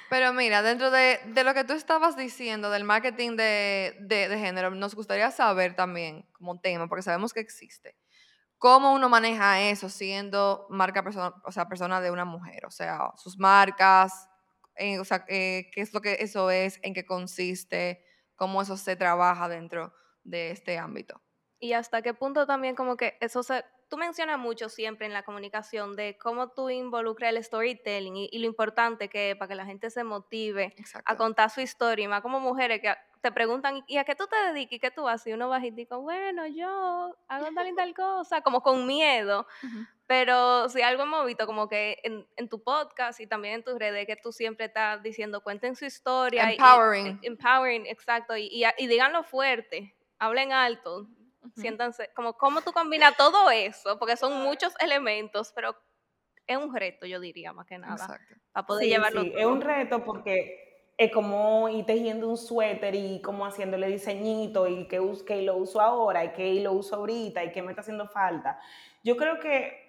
Pero 0.10 0.32
mira, 0.34 0.62
dentro 0.62 0.91
de, 0.91 1.19
lo 1.43 1.54
que 1.54 1.63
tú 1.63 1.73
estabas 1.73 2.15
diciendo 2.15 2.69
del 2.69 2.84
marketing 2.84 3.36
de, 3.36 3.97
de, 4.02 4.38
género, 4.38 4.69
nos 4.69 4.93
gustaría 4.93 5.32
saber 5.32 5.76
también 5.76 6.28
como 6.34 6.60
tema, 6.60 6.88
porque 6.88 7.02
sabemos 7.02 7.34
que 7.34 7.39
existe, 7.39 7.97
cómo 8.60 8.93
uno 8.93 9.10
maneja 9.10 9.60
eso 9.62 9.89
siendo 9.89 10.67
marca 10.69 11.04
persona, 11.04 11.34
o 11.43 11.52
sea, 11.52 11.67
persona 11.67 11.99
de 11.99 12.12
una 12.12 12.26
mujer, 12.26 12.65
o 12.67 12.71
sea, 12.71 13.12
sus 13.17 13.39
marcas, 13.39 14.30
o 14.99 15.04
sea, 15.04 15.26
eh, 15.28 15.71
qué 15.73 15.82
es 15.82 15.93
lo 15.93 16.02
que 16.02 16.17
eso 16.19 16.52
es, 16.52 16.80
en 16.84 16.93
qué 16.93 17.06
consiste, 17.06 18.06
cómo 18.36 18.62
eso 18.62 18.78
se 18.78 18.95
trabaja 18.95 19.49
dentro 19.49 19.93
de 20.23 20.52
este 20.52 20.78
ámbito. 20.78 21.21
Y 21.60 21.73
hasta 21.73 22.02
qué 22.02 22.13
punto 22.13 22.45
también 22.45 22.76
como 22.76 22.97
que 22.97 23.17
eso 23.21 23.41
se, 23.41 23.63
tú 23.93 23.97
mencionas 23.99 24.39
mucho 24.39 24.69
siempre 24.69 25.06
en 25.06 25.13
la 25.13 25.21
comunicación 25.21 25.95
de 25.95 26.17
cómo 26.17 26.47
tú 26.47 26.71
involucras 26.71 27.32
el 27.32 27.43
storytelling 27.43 28.15
y, 28.15 28.39
lo 28.39 28.47
importante 28.47 29.08
que 29.08 29.29
es 29.29 29.36
para 29.38 29.49
que 29.49 29.53
la 29.53 29.67
gente 29.67 29.91
se 29.91 30.03
motive 30.03 30.73
a 31.06 31.15
contar 31.15 31.51
su 31.51 31.62
historia, 31.62 32.06
y 32.06 32.08
más 32.08 32.23
como 32.23 32.39
mujeres 32.39 32.82
que 32.82 32.91
te 33.21 33.32
preguntan, 33.32 33.84
¿y 33.86 33.97
a 33.97 34.03
qué 34.03 34.15
tú 34.15 34.25
te 34.25 34.36
dedicas? 34.47 34.73
¿Y 34.73 34.79
qué 34.79 34.89
tú 34.89 35.08
haces? 35.08 35.27
Y 35.27 35.34
uno 35.34 35.47
va 35.47 35.63
y 35.63 35.69
dice, 35.69 35.93
bueno, 35.93 36.47
yo 36.47 37.15
hago 37.27 37.47
tal 37.53 37.67
y 37.67 37.75
tal 37.75 37.93
cosa, 37.93 38.41
como 38.41 38.63
con 38.63 38.88
miedo. 38.88 39.45
Pero 40.08 40.69
si 40.69 40.82
algo 40.82 41.03
hemos 41.03 41.23
visto 41.27 41.45
como 41.45 41.69
que 41.69 41.99
en, 42.01 42.49
tu 42.49 42.63
podcast 42.63 43.19
y 43.19 43.27
también 43.27 43.53
en 43.53 43.63
tus 43.63 43.77
redes, 43.77 44.08
que 44.08 44.15
tú 44.15 44.32
siempre 44.32 44.65
estás 44.65 45.03
diciendo, 45.03 45.41
cuenten 45.41 45.75
su 45.75 45.86
historia. 45.86 46.49
Empowering. 46.49 47.19
empowering, 47.21 47.86
exacto. 47.86 48.36
Y, 48.36 48.65
y, 48.79 48.88
díganlo 48.88 49.23
fuerte, 49.23 49.95
hablen 50.17 50.51
alto, 50.51 51.08
siéntanse, 51.56 52.10
como 52.15 52.34
cómo 52.34 52.62
tú 52.62 52.71
combinas 52.71 53.15
todo 53.17 53.49
eso, 53.49 53.97
porque 53.99 54.17
son 54.17 54.43
muchos 54.43 54.73
elementos, 54.79 55.51
pero 55.56 55.75
es 56.47 56.58
un 56.58 56.75
reto, 56.75 57.06
yo 57.06 57.19
diría, 57.19 57.53
más 57.53 57.65
que 57.65 57.77
nada. 57.77 57.93
Exacto. 57.93 58.36
Para 58.51 58.65
poder 58.65 58.88
llevarlo. 58.88 59.21
Sí, 59.21 59.34
es 59.36 59.45
un 59.45 59.62
reto 59.62 60.03
porque 60.03 60.91
es 60.97 61.12
como 61.12 61.69
ir 61.69 61.86
tejiendo 61.86 62.29
un 62.29 62.38
suéter 62.38 62.95
y 62.95 63.21
como 63.21 63.45
haciéndole 63.45 63.88
diseñito 63.88 64.67
y 64.67 64.88
que, 64.88 65.01
que 65.25 65.41
lo 65.41 65.58
uso 65.58 65.82
ahora 65.82 66.23
y 66.23 66.34
que 66.34 66.53
lo 66.62 66.73
uso 66.73 66.97
ahorita 66.97 67.43
y 67.43 67.51
que 67.51 67.62
me 67.62 67.71
está 67.71 67.82
haciendo 67.82 68.08
falta. 68.08 68.60
Yo 69.03 69.17
creo 69.17 69.39
que 69.39 69.82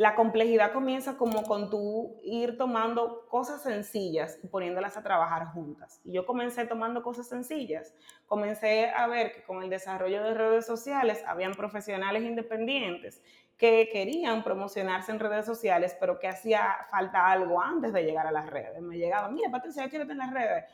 la 0.00 0.14
complejidad 0.14 0.72
comienza 0.72 1.18
como 1.18 1.42
con 1.42 1.68
tú 1.68 2.18
ir 2.22 2.56
tomando 2.56 3.26
cosas 3.28 3.62
sencillas 3.62 4.38
y 4.42 4.46
poniéndolas 4.46 4.96
a 4.96 5.02
trabajar 5.02 5.48
juntas. 5.48 6.00
Y 6.04 6.12
yo 6.12 6.24
comencé 6.24 6.64
tomando 6.64 7.02
cosas 7.02 7.28
sencillas. 7.28 7.92
Comencé 8.24 8.88
a 8.88 9.06
ver 9.08 9.34
que 9.34 9.42
con 9.42 9.62
el 9.62 9.68
desarrollo 9.68 10.22
de 10.22 10.32
redes 10.32 10.64
sociales 10.64 11.22
habían 11.26 11.52
profesionales 11.52 12.22
independientes 12.22 13.22
que 13.58 13.90
querían 13.92 14.42
promocionarse 14.42 15.12
en 15.12 15.20
redes 15.20 15.44
sociales, 15.44 15.94
pero 16.00 16.18
que 16.18 16.28
hacía 16.28 16.78
falta 16.90 17.30
algo 17.30 17.60
antes 17.60 17.92
de 17.92 18.02
llegar 18.02 18.26
a 18.26 18.32
las 18.32 18.48
redes. 18.48 18.80
Me 18.80 18.96
llegaba, 18.96 19.28
mira, 19.28 19.50
Patricia, 19.50 19.90
quiero 19.90 20.10
en 20.10 20.16
las 20.16 20.32
redes, 20.32 20.64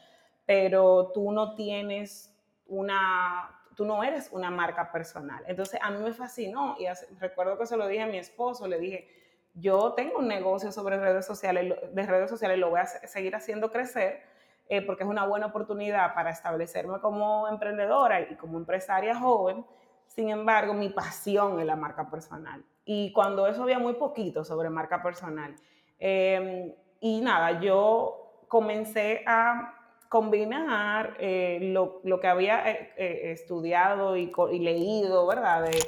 pero 0.45 1.11
tú 1.13 1.33
no 1.33 1.57
tienes 1.57 2.33
una, 2.69 3.56
tú 3.77 3.85
no 3.85 4.03
eres 4.03 4.31
una 4.33 4.51
marca 4.51 4.91
personal. 4.91 5.45
Entonces 5.47 5.79
a 5.83 5.91
mí 5.91 6.03
me 6.03 6.13
fascinó 6.13 6.77
y 6.79 6.87
recuerdo 7.21 7.57
que 7.59 7.67
se 7.67 7.77
lo 7.77 7.87
dije 7.87 8.03
a 8.03 8.07
mi 8.07 8.19
esposo, 8.19 8.67
le 8.67 8.81
dije, 8.81 9.09
yo 9.55 9.93
tengo 9.93 10.19
un 10.19 10.27
negocio 10.27 10.73
sobre 10.73 10.99
redes 10.99 11.25
sociales, 11.25 11.75
de 11.93 12.07
redes 12.07 12.29
sociales, 12.29 12.59
lo 12.59 12.71
voy 12.71 12.81
a 12.81 12.87
seguir 12.87 13.37
haciendo 13.37 13.71
crecer 13.71 14.23
eh, 14.69 14.83
porque 14.83 15.05
es 15.05 15.09
una 15.09 15.27
buena 15.27 15.47
oportunidad 15.47 16.15
para 16.15 16.31
establecerme 16.31 16.99
como 17.01 17.47
emprendedora 17.49 18.21
y 18.21 18.35
como 18.35 18.59
empresaria 18.59 19.15
joven. 19.15 19.65
Sin 20.07 20.31
embargo, 20.31 20.75
mi 20.75 20.89
pasión 20.89 21.61
es 21.61 21.67
la 21.67 21.77
marca 21.77 22.11
personal. 22.11 22.65
Y 22.85 23.13
cuando 23.13 23.47
eso 23.47 23.63
había 23.63 23.79
muy 23.79 23.95
poquito 23.95 24.45
sobre 24.45 24.71
marca 24.71 25.03
personal. 25.03 25.55
Em, 25.99 26.75
y 27.01 27.21
nada, 27.21 27.61
yo 27.61 28.45
comencé 28.49 29.23
a 29.27 29.76
combinar 30.09 31.17
eh, 31.19 31.59
lo, 31.61 32.01
lo, 32.05 32.21
que 32.21 32.29
había 32.29 32.71
eh, 32.71 32.93
eh, 32.97 33.33
estudiado 33.33 34.17
y, 34.17 34.31
leído, 34.59 35.27
¿verdad? 35.27 35.65
De, 35.65 35.79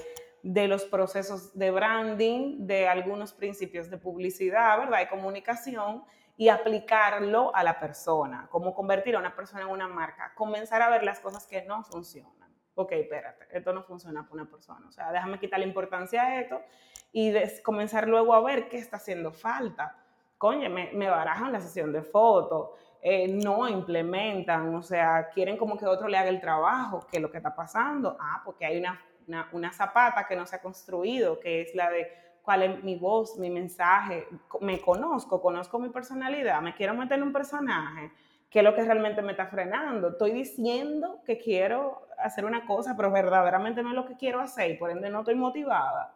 de, 0.43 0.69
los 0.69 0.85
procesos 0.85 1.57
de 1.57 1.71
branding, 1.71 2.67
de 2.67 2.89
algunos 2.89 3.33
principios 3.33 3.91
de 3.91 3.99
publicidad, 3.99 4.79
¿verdad? 4.79 5.03
Y 5.03 5.07
comunicación, 5.07 6.05
y 6.39 6.49
aplicarlo 6.49 7.55
a 7.55 7.65
la 7.65 7.81
persona, 7.81 8.47
cómo 8.51 8.73
convertir 8.73 9.17
a 9.17 9.19
una 9.19 9.35
persona 9.35 9.63
en 9.63 9.69
una 9.69 9.89
marca, 9.89 10.33
comenzar 10.37 10.81
a 10.83 10.89
ver 10.89 11.03
las 11.03 11.19
cosas 11.19 11.47
que 11.47 11.63
no 11.63 11.83
funcionan. 11.83 12.49
Ok, 12.77 12.93
espérate, 12.93 13.47
esto 13.51 13.73
no 13.73 13.83
funciona 13.83 14.23
para 14.23 14.35
una 14.35 14.49
persona, 14.49 14.87
o 14.87 14.93
sea, 14.93 15.11
déjame 15.11 15.41
quitar 15.41 15.59
la 15.59 15.67
importancia 15.67 16.23
a 16.23 16.41
esto 16.41 16.61
y 17.11 17.35
comenzar 17.65 18.07
luego 18.07 18.35
a 18.35 18.41
ver 18.41 18.69
qué 18.69 18.79
está 18.79 18.99
haciendo 18.99 19.33
falta. 19.33 19.97
Coño, 20.39 20.71
me, 20.71 20.93
me 20.93 21.11
barajan 21.11 21.51
la 21.51 21.59
sesión 21.59 21.93
de 21.93 22.03
fotos, 22.03 22.71
eh, 23.01 23.29
no 23.29 23.69
implementan, 23.69 24.75
o 24.75 24.83
sea, 24.83 25.29
quieren 25.33 25.57
como 25.57 25.77
que 25.77 25.87
otro 25.87 26.09
le 26.09 26.19
haga 26.19 26.31
el 26.31 26.41
trabajo, 26.41 27.07
que 27.11 27.19
es 27.19 27.23
lo 27.23 27.31
que 27.31 27.37
está 27.37 27.55
pasando, 27.55 28.17
ah, 28.21 28.43
porque 28.45 28.67
hay 28.67 28.79
una, 28.79 29.01
una, 29.53 29.73
zapata 29.73 30.27
que 30.27 30.35
no 30.35 30.45
se 30.47 30.57
ha 30.57 30.63
construido, 30.63 31.39
que 31.39 31.63
es 31.63 31.75
la 31.75 31.91
de 31.91 32.11
cuál 32.43 32.63
es 32.63 32.83
mi 32.83 32.97
voz, 32.97 33.39
mi 33.39 33.51
mensaje, 33.51 34.27
me 34.61 34.81
conozco, 34.81 35.41
conozco 35.41 35.79
mi 35.79 35.91
personalidad, 35.91 36.61
me 36.61 36.75
quiero 36.75 36.95
meter 36.95 37.19
en 37.19 37.25
un 37.25 37.33
personaje, 37.33 38.11
qué 38.51 38.61
es 38.61 38.65
lo 38.65 38.75
que 38.75 38.83
realmente 38.83 39.23
me 39.23 39.33
está 39.33 39.47
frenando. 39.47 40.09
Estoy 40.09 40.33
diciendo 40.33 41.21
que 41.25 41.39
quiero 41.39 42.09
hacer 42.19 42.45
una 42.45 42.67
cosa, 42.67 42.97
pero 42.97 43.13
verdaderamente 43.13 43.83
no 43.83 43.91
es 43.91 43.95
lo 43.95 44.07
que 44.07 44.17
quiero 44.17 44.41
hacer 44.41 44.73
y 44.73 44.77
por 44.77 44.91
ende 44.91 45.11
no 45.11 45.21
estoy 45.21 45.35
motivada. 45.35 46.13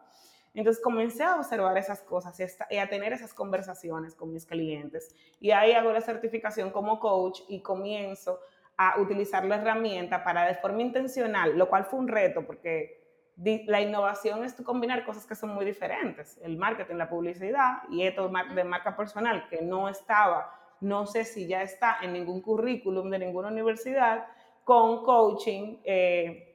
Entonces 0.53 0.83
comencé 0.83 1.23
a 1.23 1.35
observar 1.35 1.77
esas 1.77 2.01
cosas 2.01 2.37
y 2.69 2.77
a 2.77 2.89
tener 2.89 3.13
esas 3.13 3.33
conversaciones 3.33 4.15
con 4.15 4.31
mis 4.31 4.45
clientes. 4.45 5.15
Y 5.39 5.51
ahí 5.51 5.71
hago 5.71 5.91
la 5.91 6.01
certificación 6.01 6.69
como 6.69 6.99
coach 6.99 7.41
y 7.47 7.61
comienzo 7.61 8.39
a 8.77 8.99
utilizar 8.99 9.45
la 9.45 9.55
herramienta 9.55 10.23
para 10.23 10.45
de 10.45 10.55
forma 10.55 10.81
intencional, 10.81 11.57
lo 11.57 11.69
cual 11.69 11.85
fue 11.85 11.99
un 11.99 12.07
reto 12.07 12.45
porque 12.45 13.01
la 13.35 13.81
innovación 13.81 14.43
es 14.43 14.53
combinar 14.53 15.05
cosas 15.05 15.25
que 15.25 15.35
son 15.35 15.49
muy 15.49 15.65
diferentes, 15.65 16.39
el 16.43 16.57
marketing, 16.57 16.95
la 16.95 17.09
publicidad 17.09 17.83
y 17.89 18.03
esto 18.03 18.29
de 18.29 18.63
marca 18.63 18.95
personal 18.95 19.47
que 19.49 19.61
no 19.61 19.89
estaba, 19.89 20.53
no 20.81 21.07
sé 21.07 21.23
si 21.25 21.47
ya 21.47 21.63
está 21.63 21.97
en 22.01 22.13
ningún 22.13 22.41
currículum 22.41 23.09
de 23.09 23.19
ninguna 23.19 23.47
universidad, 23.47 24.27
con 24.63 25.03
coaching. 25.03 25.77
Eh, 25.83 26.52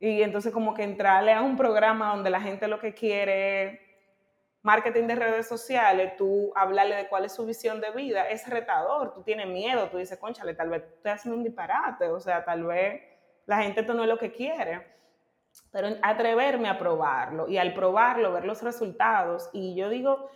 y 0.00 0.22
entonces 0.22 0.52
como 0.52 0.74
que 0.74 0.84
entrarle 0.84 1.32
a 1.32 1.42
un 1.42 1.56
programa 1.56 2.10
donde 2.10 2.30
la 2.30 2.40
gente 2.40 2.68
lo 2.68 2.78
que 2.78 2.94
quiere 2.94 3.80
marketing 4.62 5.06
de 5.06 5.14
redes 5.14 5.48
sociales, 5.48 6.16
tú 6.16 6.52
hablarle 6.54 6.96
de 6.96 7.08
cuál 7.08 7.24
es 7.24 7.32
su 7.32 7.46
visión 7.46 7.80
de 7.80 7.90
vida, 7.90 8.28
es 8.28 8.48
retador, 8.48 9.14
tú 9.14 9.22
tienes 9.22 9.46
miedo, 9.46 9.88
tú 9.88 9.98
dices, 9.98 10.18
conchale, 10.18 10.54
tal 10.54 10.68
vez 10.68 10.82
estoy 10.82 11.12
haciendo 11.12 11.38
un 11.38 11.44
disparate, 11.44 12.08
o 12.08 12.20
sea, 12.20 12.44
tal 12.44 12.64
vez 12.64 13.02
la 13.46 13.62
gente 13.62 13.80
esto 13.80 13.94
no 13.94 14.02
es 14.02 14.08
lo 14.08 14.18
que 14.18 14.32
quiere. 14.32 14.98
Pero 15.72 15.88
atreverme 16.02 16.68
a 16.68 16.78
probarlo 16.78 17.48
y 17.48 17.56
al 17.56 17.72
probarlo, 17.72 18.32
ver 18.32 18.44
los 18.44 18.62
resultados. 18.62 19.48
Y 19.52 19.74
yo 19.74 19.88
digo 19.88 20.28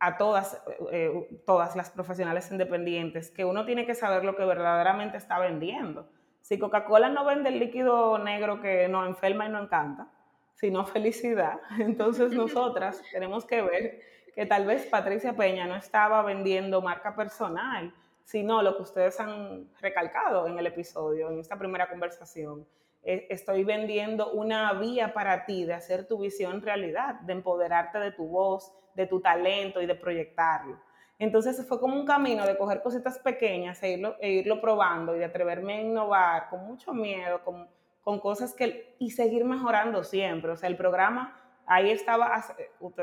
a 0.00 0.18
todas, 0.18 0.60
eh, 0.90 1.42
todas 1.46 1.76
las 1.76 1.90
profesionales 1.90 2.50
independientes 2.50 3.30
que 3.30 3.44
uno 3.44 3.64
tiene 3.64 3.86
que 3.86 3.94
saber 3.94 4.24
lo 4.24 4.36
que 4.36 4.44
verdaderamente 4.44 5.16
está 5.16 5.38
vendiendo. 5.38 6.08
Si 6.40 6.58
Coca-Cola 6.58 7.08
no 7.08 7.24
vende 7.24 7.50
el 7.50 7.58
líquido 7.58 8.18
negro 8.18 8.60
que 8.60 8.88
nos 8.88 9.06
enferma 9.06 9.46
y 9.46 9.50
nos 9.50 9.64
encanta, 9.64 10.08
sino 10.54 10.84
felicidad. 10.86 11.60
Entonces 11.78 12.32
nosotras 12.32 13.02
tenemos 13.12 13.44
que 13.44 13.62
ver 13.62 14.00
que 14.34 14.46
tal 14.46 14.66
vez 14.66 14.86
Patricia 14.86 15.34
Peña 15.34 15.66
no 15.66 15.76
estaba 15.76 16.22
vendiendo 16.22 16.80
marca 16.80 17.16
personal, 17.16 17.92
sino 18.24 18.62
lo 18.62 18.76
que 18.76 18.82
ustedes 18.82 19.18
han 19.20 19.68
recalcado 19.80 20.46
en 20.46 20.58
el 20.58 20.66
episodio, 20.66 21.30
en 21.30 21.40
esta 21.40 21.58
primera 21.58 21.88
conversación. 21.88 22.66
E, 23.02 23.26
estoy 23.30 23.64
vendiendo 23.64 24.32
una 24.32 24.74
vía 24.74 25.14
para 25.14 25.46
ti 25.46 25.64
de 25.64 25.74
hacer 25.74 26.06
tu 26.06 26.18
visión 26.18 26.60
realidad, 26.60 27.20
de 27.20 27.32
empoderarte 27.32 27.98
de 27.98 28.12
tu 28.12 28.28
voz, 28.28 28.72
de 28.94 29.06
tu 29.06 29.20
talento 29.20 29.80
y 29.80 29.86
de 29.86 29.94
proyectarlo. 29.94 30.78
Entonces 31.18 31.66
fue 31.66 31.80
como 31.80 31.96
un 31.96 32.06
camino 32.06 32.46
de 32.46 32.56
coger 32.56 32.80
cositas 32.82 33.18
pequeñas 33.18 33.82
e 33.82 33.92
irlo, 33.92 34.16
e 34.20 34.30
irlo 34.30 34.60
probando 34.60 35.16
y 35.16 35.18
de 35.18 35.24
atreverme 35.24 35.74
a 35.74 35.80
innovar 35.80 36.48
con 36.48 36.64
mucho 36.64 36.94
miedo, 36.94 37.42
con, 37.44 37.68
con 38.02 38.20
cosas 38.20 38.54
que... 38.54 38.94
y 38.98 39.10
seguir 39.10 39.44
mejorando 39.44 40.04
siempre. 40.04 40.52
O 40.52 40.56
sea, 40.56 40.68
el 40.68 40.76
programa 40.76 41.36
ahí 41.68 41.90
estaba, 41.90 42.42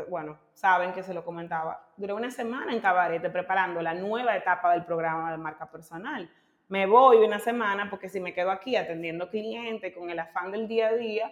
bueno, 0.10 0.40
saben 0.54 0.92
que 0.94 1.04
se 1.04 1.14
lo 1.14 1.24
comentaba, 1.24 1.88
duré 1.96 2.14
una 2.14 2.32
semana 2.32 2.74
en 2.74 2.82
Cabarete 2.82 3.30
preparando 3.30 3.82
la 3.82 3.94
nueva 3.94 4.36
etapa 4.36 4.74
del 4.74 4.84
programa 4.86 5.32
de 5.32 5.38
marca 5.38 5.70
personal. 5.70 6.30
Me 6.68 6.88
voy 6.88 7.18
una 7.18 7.38
semana 7.38 7.90
porque 7.92 8.10
si 8.10 8.20
me 8.20 8.34
quedo 8.34 8.50
aquí 8.50 8.76
atendiendo 8.76 9.30
clientes 9.30 9.94
con 9.96 10.10
el 10.10 10.18
afán 10.18 10.52
del 10.52 10.68
día 10.68 10.88
a 10.88 10.94
día, 10.94 11.32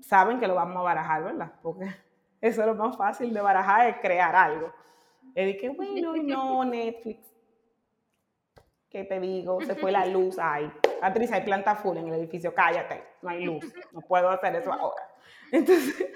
saben 0.00 0.38
que 0.38 0.46
lo 0.46 0.54
vamos 0.54 0.76
a 0.76 0.82
barajar, 0.82 1.24
¿verdad? 1.24 1.52
Porque 1.60 1.86
eso 2.40 2.60
es 2.60 2.66
lo 2.66 2.74
más 2.76 2.96
fácil 2.96 3.34
de 3.34 3.40
barajar, 3.40 3.88
es 3.88 3.96
crear 3.96 4.36
algo. 4.36 4.72
Y 5.34 5.44
dije, 5.44 5.68
bueno, 5.70 6.14
no, 6.22 6.64
Netflix. 6.64 7.26
¿Qué 8.88 9.04
te 9.04 9.20
digo? 9.20 9.60
Se 9.60 9.76
fue 9.76 9.92
la 9.92 10.04
luz 10.06 10.38
ahí. 10.38 10.70
Patricia, 11.00 11.36
hay 11.36 11.42
planta 11.42 11.76
full 11.76 11.96
en 11.96 12.08
el 12.08 12.14
edificio, 12.14 12.52
cállate, 12.52 13.02
no 13.22 13.30
hay 13.30 13.44
luz, 13.44 13.72
no 13.92 14.00
puedo 14.00 14.28
hacer 14.28 14.56
eso 14.56 14.72
ahora. 14.72 15.08
Entonces, 15.52 16.06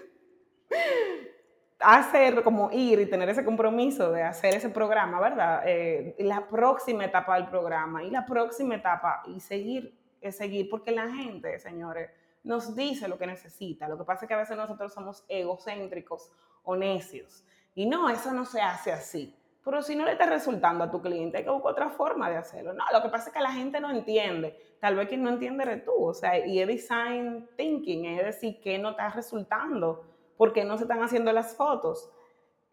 hacer 1.79 2.43
como 2.43 2.71
ir 2.73 2.99
y 3.01 3.07
tener 3.07 3.29
ese 3.29 3.45
compromiso 3.45 4.11
de 4.11 4.23
hacer 4.23 4.55
ese 4.55 4.71
programa, 4.71 5.21
¿verdad? 5.21 5.63
Eh, 5.67 6.17
la 6.19 6.49
próxima 6.49 7.05
etapa 7.05 7.37
del 7.37 7.47
programa 7.47 8.03
y 8.03 8.11
la 8.11 8.27
próxima 8.27 8.75
etapa 8.75 9.23
y 9.27 9.41
seguir, 9.41 9.97
seguir, 10.31 10.69
porque 10.69 10.91
la 10.91 11.09
gente, 11.11 11.59
señores, 11.59 12.11
nos 12.43 12.75
dice 12.75 13.09
lo 13.09 13.19
que 13.19 13.27
necesita. 13.27 13.89
Lo 13.89 13.99
que 13.99 14.05
pasa 14.05 14.25
es 14.25 14.29
que 14.29 14.35
a 14.35 14.39
veces 14.39 14.57
nosotros 14.57 14.93
somos 14.93 15.25
egocéntricos 15.29 16.31
o 16.63 16.77
necios. 16.77 17.45
Y 17.75 17.87
no, 17.87 18.09
eso 18.09 18.33
no 18.33 18.45
se 18.45 18.61
hace 18.61 18.93
así. 18.93 19.37
Pero 19.65 19.83
si 19.83 19.97
no 19.97 20.05
le 20.05 20.13
está 20.13 20.27
resultando 20.27 20.85
a 20.85 20.91
tu 20.91 21.01
cliente, 21.01 21.39
hay 21.39 21.45
que 21.45 21.51
buscar 21.51 21.73
otra 21.73 21.89
forma 21.89 22.29
de 22.29 22.37
hacerlo. 22.37 22.75
No, 22.75 22.85
lo 22.93 23.03
que 23.03 23.09
pasa 23.09 23.31
es 23.31 23.35
que 23.35 23.41
la 23.41 23.53
gente 23.53 23.81
no 23.81 23.91
entiende. 23.91 24.77
Tal 24.81 24.95
vez 24.95 25.09
quien 25.09 25.23
no 25.23 25.31
entiende 25.31 25.65
eres 25.65 25.85
tú. 25.85 25.95
O 26.05 26.15
sea, 26.15 26.39
y 26.47 26.61
es 26.61 26.69
design 26.69 27.49
thinking, 27.57 28.05
es 28.05 28.25
decir, 28.25 28.61
que 28.61 28.79
no 28.79 28.91
está 28.91 29.09
resultando 29.09 30.05
¿Por 30.37 30.53
qué 30.53 30.65
no 30.65 30.77
se 30.77 30.85
están 30.85 31.03
haciendo 31.03 31.33
las 31.33 31.57
fotos? 31.57 32.11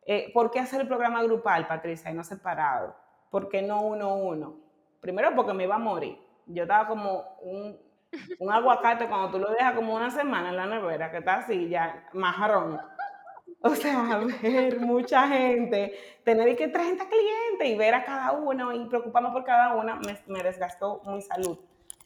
Eh, 0.05 0.31
¿Por 0.33 0.49
qué 0.49 0.59
hacer 0.59 0.81
el 0.81 0.87
programa 0.87 1.21
grupal, 1.23 1.67
Patricia, 1.67 2.11
y 2.11 2.13
no 2.13 2.23
separado? 2.23 2.95
¿Por 3.29 3.49
qué 3.49 3.61
no 3.61 3.81
uno 3.81 4.09
a 4.09 4.13
uno? 4.13 4.55
Primero 4.99 5.35
porque 5.35 5.53
me 5.53 5.63
iba 5.63 5.75
a 5.75 5.79
morir. 5.79 6.17
Yo 6.47 6.63
estaba 6.63 6.87
como 6.87 7.37
un, 7.41 7.77
aguacate 8.51 9.07
cuando 9.07 9.31
tú 9.31 9.39
lo 9.39 9.51
dejas 9.51 9.75
como 9.75 9.95
una 9.95 10.09
semana 10.09 10.49
en 10.49 10.57
la 10.57 10.65
nevera, 10.65 11.11
que 11.11 11.19
está 11.19 11.35
así 11.35 11.69
ya, 11.69 12.09
majarón. 12.13 12.79
O 13.63 13.75
sea, 13.75 14.19
ver 14.41 14.79
mucha 14.79 15.27
gente, 15.27 15.93
tener 16.23 16.55
que 16.55 16.67
30 16.67 17.05
clientes 17.07 17.67
y 17.67 17.77
ver 17.77 17.93
a 17.93 18.03
cada 18.03 18.31
uno 18.31 18.73
y 18.73 18.85
preocuparme 18.85 19.29
por 19.31 19.43
cada 19.43 19.75
una, 19.75 19.99
me, 20.27 20.43
desgastó 20.43 21.01
mi 21.05 21.21
salud 21.21 21.59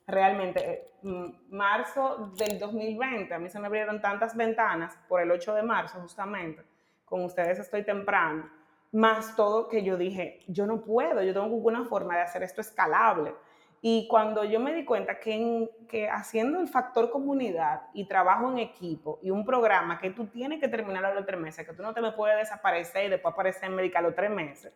realmente, 0.05 0.59
eh, 0.69 0.85
marzo 1.49 2.33
del 2.37 2.59
2020, 2.59 3.33
a 3.33 3.39
mí 3.39 3.49
se 3.49 3.59
me 3.59 3.67
abrieron 3.67 4.01
tantas 4.01 4.35
ventanas 4.35 4.97
por 5.07 5.21
el 5.21 5.31
8 5.31 5.55
de 5.55 5.63
marzo 5.63 5.99
justamente, 6.01 6.61
con 7.05 7.23
ustedes 7.23 7.57
estoy 7.57 7.83
temprano, 7.83 8.49
más 8.91 9.35
todo 9.37 9.69
que 9.69 9.81
yo 9.81 9.97
dije, 9.97 10.41
yo 10.47 10.67
no 10.67 10.81
puedo, 10.81 11.23
yo 11.23 11.33
tengo 11.33 11.45
alguna 11.45 11.85
forma 11.85 12.15
de 12.15 12.21
hacer 12.21 12.43
esto 12.43 12.61
escalable. 12.61 13.33
Y 13.87 14.07
cuando 14.07 14.43
yo 14.43 14.59
me 14.59 14.73
di 14.73 14.83
cuenta 14.83 15.19
que, 15.19 15.69
que 15.87 16.09
haciendo 16.09 16.59
el 16.59 16.67
factor 16.67 17.11
comunidad 17.11 17.83
y 17.93 18.05
trabajo 18.05 18.51
en 18.51 18.57
equipo 18.57 19.19
y 19.21 19.29
un 19.29 19.45
programa 19.45 19.99
que 19.99 20.09
tú 20.09 20.25
tienes 20.25 20.59
que 20.59 20.67
terminar 20.67 21.05
a 21.05 21.13
los 21.13 21.23
tres 21.23 21.39
meses, 21.39 21.67
que 21.67 21.73
tú 21.75 21.83
no 21.83 21.93
te 21.93 22.01
me 22.01 22.11
puedes 22.11 22.35
desaparecer 22.35 23.05
y 23.05 23.09
después 23.09 23.31
aparecer 23.31 23.65
en 23.65 23.75
médica 23.75 23.99
a 23.99 24.01
los 24.01 24.15
tres 24.15 24.31
meses, 24.31 24.73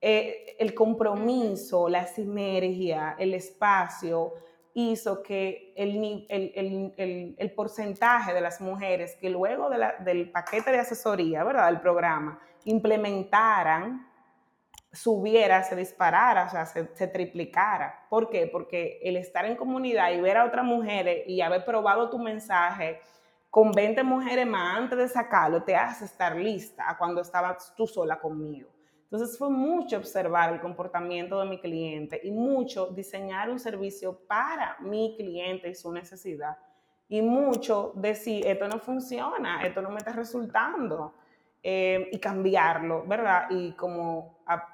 eh, 0.00 0.54
el 0.60 0.72
compromiso, 0.72 1.88
la 1.88 2.06
sinergia, 2.06 3.16
el 3.18 3.34
espacio, 3.34 4.34
hizo 4.72 5.20
que 5.20 5.74
el, 5.76 6.24
el, 6.28 7.34
el, 7.36 7.50
porcentaje 7.54 8.32
de 8.32 8.40
las 8.40 8.60
mujeres 8.60 9.16
que 9.16 9.30
luego 9.30 9.68
del 9.68 10.30
paquete 10.30 10.70
de 10.70 10.78
asesoría, 10.78 11.42
¿verdad?, 11.42 11.66
del 11.66 11.80
programa, 11.80 12.38
implementaran, 12.66 14.11
subiera, 14.92 15.62
se 15.62 15.74
disparara, 15.74 16.46
o 16.46 16.50
sea, 16.50 16.66
se, 16.66 16.94
se, 16.94 17.08
triplicara. 17.08 18.06
¿Por 18.10 18.28
qué? 18.28 18.46
Porque 18.46 19.00
el 19.02 19.16
estar 19.16 19.44
en 19.46 19.56
comunidad 19.56 20.12
y 20.12 20.20
ver 20.20 20.36
a 20.36 20.44
otras 20.44 20.64
mujeres 20.64 21.24
y 21.26 21.40
haber 21.40 21.64
probado 21.64 22.10
tu 22.10 22.18
mensaje 22.18 23.00
con 23.48 23.72
20 23.72 24.02
mujeres 24.02 24.46
más 24.46 24.78
antes 24.78 24.98
de 24.98 25.08
sacarlo, 25.08 25.62
te 25.62 25.76
hace 25.76 26.04
estar 26.04 26.36
lista 26.36 26.88
a 26.88 26.96
cuando 26.96 27.20
estabas 27.20 27.74
tú 27.76 27.86
sola 27.86 28.18
conmigo. 28.18 28.70
Entonces 29.04 29.36
fue 29.36 29.50
mucho 29.50 29.98
observar 29.98 30.54
el 30.54 30.60
comportamiento 30.60 31.38
de 31.38 31.46
mi 31.46 31.60
cliente 31.60 32.18
y 32.22 32.30
mucho 32.30 32.86
diseñar 32.86 33.50
un 33.50 33.58
servicio 33.58 34.18
para 34.26 34.78
mi 34.80 35.14
cliente 35.18 35.68
y 35.68 35.74
su 35.74 35.92
necesidad. 35.92 36.56
Y 37.08 37.20
mucho 37.20 37.92
decir, 37.94 38.46
esto 38.46 38.68
no 38.68 38.78
funciona, 38.78 39.62
esto 39.66 39.82
no 39.82 39.90
me 39.90 39.98
está 39.98 40.12
resultando. 40.12 41.12
Eh, 41.64 42.08
y 42.10 42.18
cambiarlo, 42.18 43.04
¿verdad? 43.06 43.46
Y 43.50 43.70
como 43.72 44.42
a, 44.46 44.71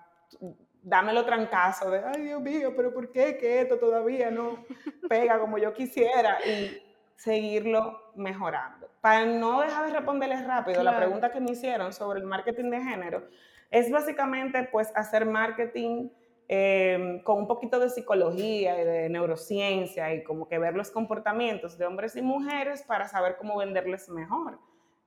dámelo 0.82 1.24
trancazo 1.24 1.90
de, 1.90 2.02
ay 2.04 2.22
Dios 2.22 2.40
mío, 2.40 2.72
pero 2.76 2.92
¿por 2.92 3.10
qué 3.10 3.36
que 3.36 3.60
esto 3.60 3.78
todavía 3.78 4.30
no 4.30 4.64
pega 5.08 5.38
como 5.38 5.58
yo 5.58 5.72
quisiera? 5.72 6.38
Y 6.44 6.82
seguirlo 7.18 8.12
mejorando. 8.14 8.88
Para 9.00 9.26
no 9.26 9.60
dejar 9.60 9.86
de 9.86 9.92
responderles 9.92 10.46
rápido 10.46 10.82
la 10.82 10.96
pregunta 10.96 11.32
que 11.32 11.40
me 11.40 11.50
hicieron 11.50 11.92
sobre 11.92 12.20
el 12.20 12.26
marketing 12.26 12.70
de 12.70 12.82
género, 12.82 13.24
es 13.70 13.90
básicamente 13.90 14.68
pues 14.70 14.92
hacer 14.94 15.26
marketing 15.26 16.10
em, 16.46 17.22
con 17.22 17.38
un 17.38 17.46
poquito 17.48 17.80
de 17.80 17.90
psicología 17.90 18.80
y 18.80 18.84
de 18.84 19.08
neurociencia 19.08 20.14
y 20.14 20.22
como 20.22 20.48
que 20.48 20.58
ver 20.58 20.74
los 20.74 20.90
comportamientos 20.90 21.76
de 21.76 21.86
hombres 21.86 22.16
y 22.16 22.22
mujeres 22.22 22.82
para 22.82 23.08
saber 23.08 23.36
cómo 23.36 23.58
venderles 23.58 24.08
mejor. 24.08 24.58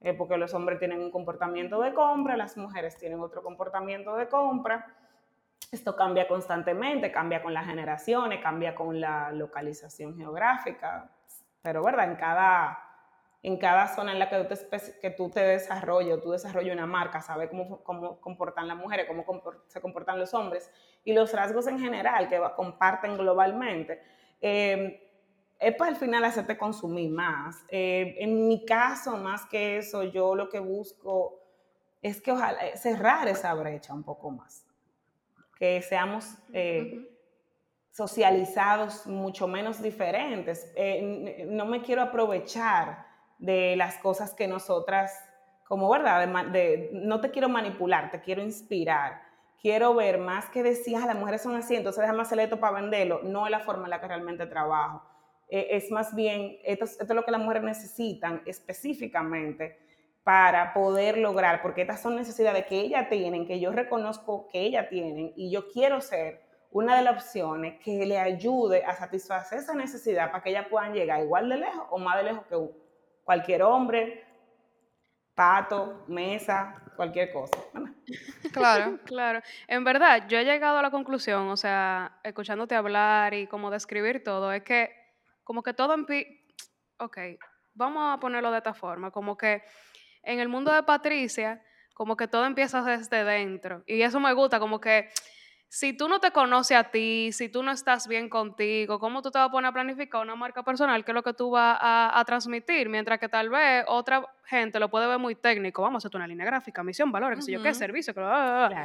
Eh, 0.02 0.14
porque 0.14 0.36
los 0.36 0.54
hombres 0.54 0.80
tienen 0.80 1.00
un 1.00 1.12
comportamiento 1.12 1.80
de 1.80 1.94
compra, 1.94 2.36
las 2.36 2.58
mujeres 2.58 2.98
tienen 2.98 3.20
otro 3.20 3.44
comportamiento 3.44 4.16
de 4.16 4.28
compra. 4.28 4.86
Esto 5.70 5.96
cambia 5.96 6.28
constantemente, 6.28 7.12
cambia 7.12 7.42
con 7.42 7.54
las 7.54 7.66
generaciones, 7.66 8.42
cambia 8.42 8.74
con 8.76 9.00
la 9.00 9.32
localización 9.32 10.18
geográfica, 10.18 11.10
pero 11.62 11.84
verdad, 11.84 12.10
en 12.10 12.16
cada, 12.16 12.80
en 13.44 13.58
cada 13.58 13.88
zona 13.88 14.12
en 14.12 14.20
la 14.20 14.30
que 14.30 14.44
tú 14.44 14.56
te, 14.56 15.00
que 15.00 15.10
tú 15.12 15.30
te 15.30 15.42
desarrollas, 15.42 16.20
tú 16.22 16.32
desarrollas 16.32 16.74
una 16.74 16.88
marca, 16.88 17.22
sabes 17.22 17.50
cómo, 17.50 17.84
cómo 17.84 18.20
comportan 18.20 18.68
las 18.68 18.78
mujeres, 18.78 19.06
cómo 19.08 19.26
se 19.68 19.80
comportan 19.80 20.20
los 20.20 20.34
hombres 20.34 20.72
y 21.04 21.14
los 21.14 21.34
rasgos 21.34 21.68
en 21.68 21.80
general 21.80 22.28
que 22.28 22.42
comparten 22.56 23.18
globalmente, 23.18 24.02
eh, 24.42 25.08
es 25.62 25.76
para 25.76 25.92
al 25.92 25.96
final 25.96 26.24
hacerte 26.26 26.58
consumir 26.58 27.12
más. 27.12 27.64
Eh, 27.70 28.16
en 28.20 28.48
mi 28.48 28.66
caso, 28.66 29.16
más 29.18 29.46
que 29.46 29.78
eso, 29.78 30.04
yo 30.04 30.36
lo 30.36 30.50
que 30.50 30.60
busco 30.60 31.40
es 32.02 32.20
que 32.20 32.32
ojalá 32.32 32.76
cerrar 32.76 33.28
esa 33.28 33.54
brecha 33.54 33.94
un 33.94 34.04
poco 34.04 34.32
más, 34.32 34.66
que 35.62 35.80
seamos 35.84 36.26
socializados 37.92 39.06
mucho 39.06 39.48
menos 39.48 39.80
diferentes. 39.80 40.74
no 41.46 41.68
me 41.68 41.84
quiero 41.84 42.02
aprovechar 42.02 43.06
de 43.38 43.76
las 43.76 44.00
cosas 44.00 44.34
que 44.34 44.48
nosotras, 44.48 45.14
como 45.68 45.88
verdad, 45.88 46.28
de, 46.48 46.90
no 46.94 47.22
te 47.22 47.30
quiero 47.30 47.48
manipular, 47.48 48.10
te 48.10 48.22
quiero 48.22 48.42
inspirar. 48.42 49.22
Quiero 49.62 49.94
ver 49.94 50.18
más 50.18 50.50
que 50.50 50.64
decías, 50.64 51.06
las 51.06 51.16
mujeres 51.16 51.44
son 51.44 51.56
así, 51.56 51.76
entonces 51.76 52.02
déjame 52.02 52.24
hacerle 52.24 52.46
esto 52.46 52.60
para 52.60 52.82
venderlo. 52.82 53.22
No 53.22 53.46
es 53.46 53.52
la 53.52 53.60
forma 53.60 53.84
en 53.84 53.92
la 53.92 54.02
que 54.02 54.08
realmente 54.08 54.48
trabajo. 54.48 55.04
E, 55.48 55.68
es 55.78 55.92
más 55.92 56.16
bien, 56.16 56.58
esto, 56.64 56.86
esto 56.86 57.04
es 57.04 57.10
lo 57.12 57.24
que 57.24 57.30
las 57.30 57.40
mujeres 57.40 57.62
necesitan 57.62 58.42
específicamente 58.48 59.78
para 60.24 60.74
poder 60.74 61.18
lograr, 61.18 61.62
porque 61.62 61.82
estas 61.82 62.02
son 62.02 62.16
necesidades 62.16 62.66
que 62.66 62.80
ellas 62.80 63.10
tienen, 63.10 63.48
que 63.48 63.60
yo 63.60 63.72
reconozco 63.72 64.48
que 64.52 64.60
ellas 64.62 64.88
tienen, 64.90 65.34
y 65.36 65.52
yo 65.52 65.68
quiero 65.68 66.00
ser 66.02 66.42
una 66.72 66.96
de 66.96 67.04
las 67.04 67.16
opciones 67.16 67.80
que 67.84 68.06
le 68.06 68.18
ayude 68.18 68.86
a 68.86 68.96
satisfacer 68.96 69.60
esa 69.60 69.74
necesidad 69.74 70.32
para 70.32 70.44
que 70.44 70.52
ellas 70.52 70.68
puedan 70.70 70.94
llegar 70.94 71.22
igual 71.22 71.50
de 71.50 71.58
lejos 71.58 71.86
o 71.90 72.00
más 72.00 72.18
de 72.18 72.24
lejos 72.24 72.46
que 72.46 72.56
cualquier 73.24 73.64
hombre, 73.64 74.26
pato, 75.36 76.06
mesa, 76.08 76.82
cualquier 76.96 77.32
cosa. 77.34 77.58
Claro, 78.54 79.00
claro. 79.06 79.42
En 79.68 79.84
verdad, 79.84 80.28
yo 80.28 80.38
he 80.38 80.46
llegado 80.46 80.78
a 80.78 80.82
la 80.82 80.92
conclusión, 80.92 81.50
o 81.50 81.58
sea, 81.58 82.20
escuchándote 82.24 82.76
hablar 82.76 83.34
y 83.34 83.48
como 83.48 83.70
describir 83.70 84.24
todo, 84.24 84.54
es 84.54 84.64
que 84.64 84.92
como 85.44 85.64
que 85.64 85.74
todo 85.74 85.94
en... 85.94 86.06
Ok, 86.98 87.18
vamos 87.74 88.14
a 88.14 88.20
ponerlo 88.20 88.52
de 88.52 88.60
esta 88.60 88.74
forma, 88.74 89.12
como 89.12 89.36
que 89.36 89.64
en 90.24 90.40
el 90.40 90.50
mundo 90.50 90.74
de 90.74 90.84
Patricia, 90.84 91.62
como 91.94 92.16
que 92.16 92.28
todo 92.28 92.46
empieza 92.46 92.82
desde 92.82 93.24
dentro. 93.24 93.84
Y 93.86 94.02
eso 94.02 94.20
me 94.20 94.34
gusta, 94.34 94.60
como 94.60 94.80
que 94.80 95.10
si 95.74 95.94
tú 95.94 96.10
no 96.10 96.20
te 96.20 96.32
conoces 96.32 96.76
a 96.76 96.84
ti, 96.84 97.32
si 97.32 97.48
tú 97.48 97.64
no 97.64 97.72
estás 97.72 98.06
bien 98.06 98.28
contigo, 98.28 99.00
¿cómo 99.00 99.22
tú 99.22 99.32
te 99.32 99.38
vas 99.40 99.48
a 99.48 99.52
poner 99.52 99.70
a 99.70 99.72
planificar 99.72 100.22
una 100.22 100.36
marca 100.36 100.64
personal? 100.64 101.06
¿Qué 101.06 101.12
es 101.12 101.16
lo 101.16 101.24
que 101.24 101.34
tú 101.34 101.52
vas 101.52 101.78
a, 101.80 102.22
transmitir? 102.26 102.90
Mientras 102.90 103.18
que 103.20 103.30
tal 103.30 103.50
vez 103.50 103.86
otra 103.88 104.22
gente 104.44 104.82
lo 104.82 104.90
puede 104.90 105.08
ver 105.08 105.18
muy 105.18 105.34
técnico. 105.36 105.82
Vamos 105.82 106.04
a 106.04 106.10
hacer 106.10 106.18
una 106.18 106.28
línea 106.28 106.46
gráfica, 106.46 106.84
misión, 106.84 107.10
valores, 107.10 107.40
qué 107.40 107.44
sé 107.44 107.52
yo 107.54 107.64
qué, 107.64 107.74
servicio. 107.74 108.14
Claro. 108.14 108.76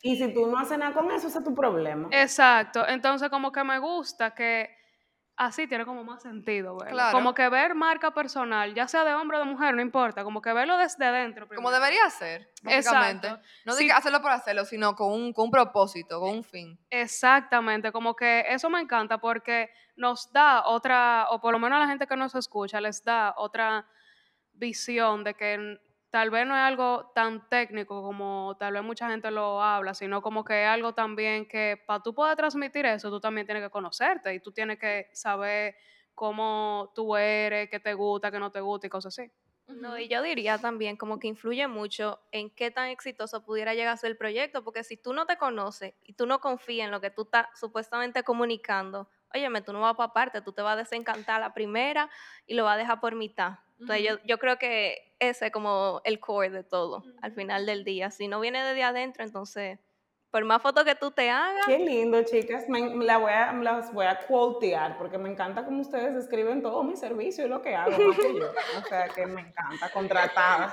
Y 0.00 0.14
si 0.14 0.32
tú 0.32 0.46
no 0.46 0.58
haces 0.58 0.78
nada 0.78 0.92
con 0.92 1.10
eso, 1.10 1.26
ese 1.26 1.38
es 1.38 1.44
tu 1.44 1.52
problema. 1.52 2.08
Exacto. 2.12 2.86
Entonces, 2.86 3.28
como 3.28 3.50
que 3.50 3.64
me 3.64 3.80
gusta 3.80 4.32
que 4.32 4.70
así 5.36 5.66
tiene 5.66 5.84
como 5.84 6.02
más 6.02 6.22
sentido, 6.22 6.78
Como 7.12 7.34
que 7.34 7.48
ver 7.48 7.74
marca 7.74 8.12
personal, 8.12 8.74
ya 8.74 8.88
sea 8.88 9.04
de 9.04 9.14
hombre 9.14 9.36
o 9.36 9.40
de 9.40 9.46
mujer, 9.46 9.74
no 9.74 9.82
importa, 9.82 10.24
como 10.24 10.40
que 10.40 10.52
verlo 10.52 10.76
desde 10.78 11.10
dentro. 11.12 11.46
Como 11.48 11.70
debería 11.70 12.08
ser, 12.10 12.50
básicamente. 12.62 13.28
Exacto. 13.28 13.48
No 13.64 13.72
sí. 13.74 13.90
hacerlo 13.90 14.22
por 14.22 14.32
hacerlo, 14.32 14.64
sino 14.64 14.94
con 14.94 15.12
un, 15.12 15.32
con 15.32 15.46
un 15.46 15.50
propósito, 15.50 16.20
con 16.20 16.36
un 16.36 16.44
fin. 16.44 16.78
Exactamente, 16.90 17.92
como 17.92 18.16
que 18.16 18.44
eso 18.48 18.70
me 18.70 18.80
encanta 18.80 19.18
porque 19.18 19.70
nos 19.96 20.32
da 20.32 20.66
otra, 20.66 21.26
o 21.30 21.40
por 21.40 21.52
lo 21.52 21.58
menos 21.58 21.76
a 21.76 21.80
la 21.80 21.88
gente 21.88 22.06
que 22.06 22.16
nos 22.16 22.34
escucha, 22.34 22.80
les 22.80 23.04
da 23.04 23.34
otra 23.36 23.86
visión 24.52 25.22
de 25.22 25.34
que 25.34 25.78
tal 26.16 26.30
vez 26.30 26.46
no 26.46 26.54
es 26.56 26.62
algo 26.62 27.12
tan 27.14 27.46
técnico 27.50 28.00
como 28.00 28.56
tal 28.58 28.72
vez 28.72 28.82
mucha 28.82 29.10
gente 29.10 29.30
lo 29.30 29.60
habla, 29.60 29.92
sino 29.92 30.22
como 30.22 30.46
que 30.46 30.62
es 30.62 30.66
algo 30.66 30.94
también 30.94 31.46
que 31.46 31.78
para 31.86 32.02
tú 32.02 32.14
poder 32.14 32.34
transmitir 32.34 32.86
eso, 32.86 33.10
tú 33.10 33.20
también 33.20 33.46
tienes 33.46 33.62
que 33.62 33.68
conocerte 33.68 34.32
y 34.32 34.40
tú 34.40 34.50
tienes 34.50 34.78
que 34.78 35.10
saber 35.12 35.76
cómo 36.14 36.90
tú 36.94 37.16
eres, 37.16 37.68
qué 37.68 37.80
te 37.80 37.92
gusta, 37.92 38.30
qué 38.30 38.38
no 38.38 38.50
te 38.50 38.62
gusta 38.62 38.86
y 38.86 38.88
cosas 38.88 39.18
así. 39.18 39.30
No, 39.66 39.98
y 39.98 40.08
yo 40.08 40.22
diría 40.22 40.56
también 40.56 40.96
como 40.96 41.18
que 41.18 41.28
influye 41.28 41.68
mucho 41.68 42.18
en 42.32 42.48
qué 42.48 42.70
tan 42.70 42.88
exitoso 42.88 43.44
pudiera 43.44 43.74
llegar 43.74 43.92
a 43.92 43.98
ser 43.98 44.12
el 44.12 44.16
proyecto, 44.16 44.64
porque 44.64 44.84
si 44.84 44.96
tú 44.96 45.12
no 45.12 45.26
te 45.26 45.36
conoces 45.36 45.92
y 46.02 46.14
tú 46.14 46.24
no 46.24 46.40
confías 46.40 46.86
en 46.86 46.92
lo 46.92 47.02
que 47.02 47.10
tú 47.10 47.24
estás 47.24 47.48
supuestamente 47.60 48.22
comunicando, 48.22 49.10
óyeme, 49.36 49.60
tú 49.60 49.72
no 49.72 49.80
vas 49.80 49.94
para 49.94 50.12
parte, 50.12 50.40
tú 50.40 50.52
te 50.52 50.62
vas 50.62 50.74
a 50.74 50.76
desencantar 50.76 51.40
la 51.40 51.52
primera 51.52 52.10
y 52.46 52.54
lo 52.54 52.64
vas 52.64 52.74
a 52.74 52.78
dejar 52.78 53.00
por 53.00 53.14
mitad. 53.14 53.58
Entonces 53.78 54.06
yo, 54.08 54.16
yo, 54.24 54.38
creo 54.38 54.58
que 54.58 55.14
ese 55.18 55.46
es 55.46 55.52
como 55.52 56.00
el 56.04 56.18
core 56.18 56.50
de 56.50 56.64
todo, 56.64 57.04
al 57.20 57.32
final 57.32 57.66
del 57.66 57.84
día. 57.84 58.10
Si 58.10 58.26
no 58.26 58.40
viene 58.40 58.62
desde 58.62 58.82
adentro, 58.82 59.22
entonces, 59.22 59.78
por 60.30 60.42
más 60.46 60.62
fotos 60.62 60.84
que 60.84 60.94
tú 60.94 61.10
te 61.10 61.28
hagas... 61.28 61.66
Qué 61.66 61.78
lindo, 61.78 62.22
chicas. 62.22 62.64
la 62.68 63.18
voy 63.18 63.32
a, 63.32 63.52
las 63.52 63.92
voy 63.92 64.06
a 64.06 64.18
quotear, 64.26 64.96
porque 64.96 65.18
me 65.18 65.30
encanta 65.30 65.64
como 65.64 65.82
ustedes 65.82 66.16
escriben 66.16 66.62
todo 66.62 66.82
mi 66.82 66.96
servicio 66.96 67.44
y 67.44 67.48
lo 67.48 67.60
que 67.60 67.74
hago, 67.74 67.98
más 67.98 68.16
que 68.16 68.34
yo. 68.34 68.50
O 68.82 68.88
sea, 68.88 69.08
que 69.08 69.26
me 69.26 69.42
encanta, 69.42 69.90
contratar 69.92 70.72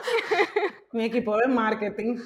mi 0.93 1.03
equipo 1.03 1.36
de 1.38 1.47
marketing. 1.47 2.18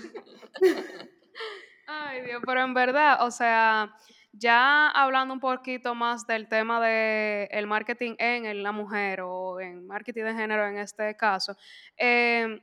Ay, 1.87 2.21
Dios, 2.21 2.43
pero 2.45 2.61
en 2.61 2.73
verdad, 2.75 3.25
o 3.25 3.31
sea 3.31 3.95
ya 4.37 4.89
hablando 4.89 5.33
un 5.33 5.39
poquito 5.39 5.95
más 5.95 6.25
del 6.27 6.47
tema 6.47 6.79
del 6.79 7.47
el 7.51 7.67
marketing 7.67 8.15
en 8.19 8.63
la 8.63 8.71
mujer 8.71 9.21
o 9.21 9.59
en 9.59 9.85
marketing 9.87 10.23
de 10.25 10.33
género 10.35 10.67
en 10.67 10.77
este 10.77 11.15
caso, 11.17 11.55
em, 11.97 12.59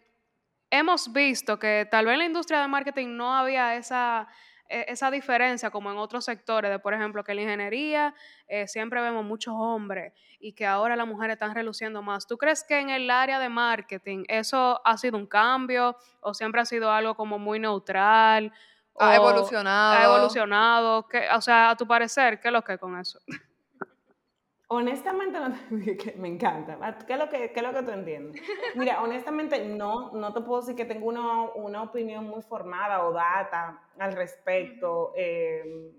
hemos 0.71 1.13
visto 1.13 1.59
que 1.59 1.87
tal 1.91 2.07
vez 2.07 2.15
en 2.15 2.19
la 2.21 2.25
industria 2.27 2.61
de 2.61 2.69
marketing 2.69 3.17
no 3.17 3.35
había 3.35 3.77
esa, 3.77 4.29
e, 4.69 4.87
esa 4.89 5.11
diferencia 5.11 5.71
como 5.71 5.91
en 5.91 5.99
otros 5.99 6.25
sectores, 6.25 6.71
de 6.71 6.79
por 6.79 6.95
ejemplo 6.95 7.23
que 7.25 7.33
en 7.33 7.37
la 7.37 7.43
ingeniería 7.43 8.15
eh, 8.49 8.67
siempre 8.69 9.01
vemos 9.01 9.25
muchos 9.25 9.55
hombres 9.57 10.13
y 10.41 10.53
que 10.55 10.67
ahora 10.67 10.97
las 10.97 11.07
mujeres 11.07 11.35
están 11.35 11.55
reluciendo 11.55 12.03
más. 12.03 12.27
¿Tú 12.27 12.37
crees 12.39 12.65
que 12.65 12.79
en 12.81 12.91
el 12.91 13.11
área 13.11 13.39
de 13.39 13.49
marketing 13.49 14.25
eso 14.29 14.81
ha 14.85 14.97
sido 14.99 15.17
un 15.19 15.27
cambio 15.27 15.97
o 16.21 16.35
siempre 16.35 16.61
ha 16.61 16.65
sido 16.67 16.91
algo 16.91 17.15
como 17.15 17.39
muy 17.39 17.59
neutral? 17.61 18.53
Ha 18.99 19.17
evolucionado. 19.17 19.99
Ha 19.99 20.05
evolucionado. 20.05 21.07
o 21.37 21.41
sea, 21.41 21.71
a 21.71 21.77
tu 21.77 21.87
parecer, 21.87 22.41
¿qué 22.41 22.49
es 22.49 22.53
lo 22.53 22.63
que 22.63 22.79
con 22.79 22.99
eso? 22.99 23.19
Honestamente, 24.69 25.39
me 26.17 26.29
encanta. 26.29 26.79
¿Qué 27.07 27.13
es, 27.13 27.19
lo 27.19 27.29
que, 27.29 27.53
qué 27.53 27.61
es 27.61 27.63
lo 27.63 27.73
que 27.73 27.83
tú 27.83 27.91
entiendes? 27.91 28.43
Mira, 28.75 29.03
honestamente, 29.03 29.65
no, 29.65 30.13
no 30.13 30.33
te 30.33 30.41
puedo 30.41 30.61
decir 30.61 30.75
que 30.75 30.85
tengo 30.85 31.07
una, 31.07 31.43
una 31.55 31.83
opinión 31.83 32.25
muy 32.25 32.43
formada 32.43 33.05
o 33.05 33.13
data 33.13 33.81
al 33.99 34.13
respecto. 34.13 35.13
Em, 35.17 35.93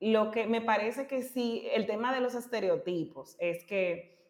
lo 0.00 0.30
que 0.30 0.46
me 0.46 0.60
parece 0.60 1.06
que 1.06 1.22
sí, 1.22 1.68
el 1.72 1.86
tema 1.86 2.14
de 2.14 2.20
los 2.20 2.34
estereotipos 2.34 3.36
es 3.38 3.64
que 3.64 4.23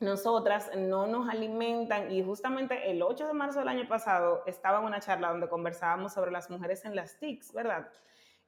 nosotras 0.00 0.70
no 0.76 1.06
nos 1.06 1.28
alimentan 1.28 2.10
y 2.12 2.22
justamente 2.22 2.90
el 2.90 3.02
8 3.02 3.26
de 3.26 3.32
marzo 3.32 3.58
del 3.58 3.68
año 3.68 3.88
pasado 3.88 4.42
estaba 4.46 4.78
en 4.78 4.84
una 4.84 5.00
charla 5.00 5.30
donde 5.30 5.48
conversábamos 5.48 6.12
sobre 6.12 6.30
las 6.30 6.50
mujeres 6.50 6.84
en 6.84 6.94
las 6.94 7.18
TICs, 7.18 7.52
¿verdad? 7.52 7.88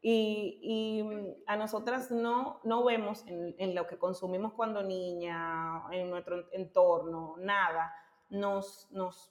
Y, 0.03 1.43
a 1.47 1.57
nosotras 1.57 2.11
no, 2.11 2.61
no 2.65 2.85
vemos 2.85 3.25
en, 3.27 3.75
lo 3.75 3.87
que 3.87 3.99
consumimos 3.99 4.55
cuando 4.55 4.83
niña, 4.83 5.83
en 5.91 6.09
nuestro 6.09 6.51
entorno, 6.53 7.35
nada, 7.39 7.95
nos, 8.31 8.89
nos 8.93 9.31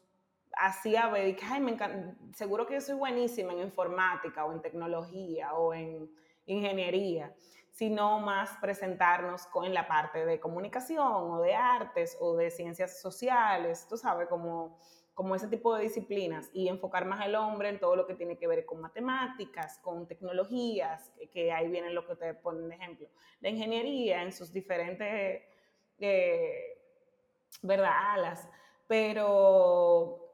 hacía 0.54 1.08
ver 1.08 1.36
que, 1.36 1.46
ay, 1.46 1.62
me 1.62 1.76
seguro 2.34 2.68
que 2.68 2.76
yo 2.76 2.82
soy 2.82 2.96
buenísima 2.96 3.54
en 3.54 3.62
informática 3.62 4.46
o 4.46 4.52
en 4.52 4.62
tecnología 4.62 5.54
o 5.54 5.74
en 5.74 6.12
ingeniería 6.46 7.34
sino 7.80 8.20
más 8.20 8.58
presentarnos 8.60 9.46
con, 9.46 9.64
en 9.64 9.74
la 9.74 9.88
parte 9.88 10.26
de 10.26 10.38
comunicación 10.38 11.32
o 11.32 11.40
de 11.40 11.56
artes 11.56 12.18
o 12.20 12.36
de 12.36 12.52
ciencias 12.52 13.00
sociales, 13.00 13.88
tú 13.88 13.96
sabes, 13.96 14.28
como, 14.28 14.78
como 15.14 15.34
ese 15.34 15.48
tipo 15.48 15.74
de 15.74 15.84
disciplinas 15.84 16.50
y 16.52 16.68
enfocar 16.68 17.06
más 17.06 17.22
al 17.22 17.36
hombre 17.36 17.70
en 17.70 17.80
todo 17.80 17.96
lo 17.96 18.06
que 18.06 18.16
tiene 18.16 18.38
que 18.38 18.48
ver 18.48 18.66
con 18.66 18.82
matemáticas, 18.82 19.80
con 19.80 20.10
tecnologías, 20.10 21.10
que, 21.32 21.54
ahí 21.54 21.70
viene 21.70 21.92
lo 21.92 22.06
que 22.06 22.18
te 22.18 22.34
ponen 22.34 22.68
de 22.68 22.76
ejemplo, 22.76 23.08
la 23.40 23.48
ingeniería 23.48 24.24
en 24.24 24.34
sus 24.34 24.52
diferentes, 24.52 25.42
eh, 26.00 26.82
¿verdad?, 27.62 27.94
alas, 27.96 28.50
pero 28.88 30.29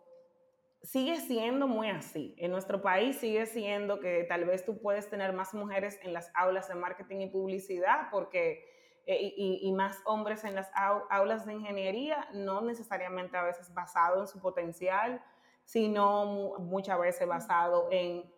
sigue 0.85 1.19
siendo 1.19 1.67
muy 1.67 1.89
así. 1.89 2.35
En 2.37 2.51
nuestro 2.51 2.81
país 2.81 3.17
sigue 3.17 3.45
siendo 3.45 3.99
que 3.99 4.23
tal 4.23 4.45
vez 4.45 4.63
tú 4.63 4.77
puedes 4.77 5.09
tener 5.09 5.33
más 5.33 5.53
mujeres 5.53 5.99
en 6.03 6.13
las 6.13 6.31
aulas 6.35 6.67
de 6.67 6.75
marketing 6.75 7.21
y 7.21 7.27
publicidad 7.27 8.07
porque, 8.11 8.65
eh, 9.05 9.33
y, 9.35 9.71
más 9.73 9.99
hombres 10.05 10.43
en 10.43 10.55
las 10.55 10.71
aulas 11.09 11.45
de 11.45 11.53
ingeniería, 11.53 12.27
no 12.33 12.61
necesariamente 12.61 13.35
a 13.37 13.43
veces 13.43 13.73
basado 13.73 14.21
en 14.21 14.27
su 14.27 14.39
potencial, 14.39 15.21
sino 15.63 16.57
muchas 16.59 16.99
veces 16.99 17.27
basado 17.27 17.89
en, 17.91 18.33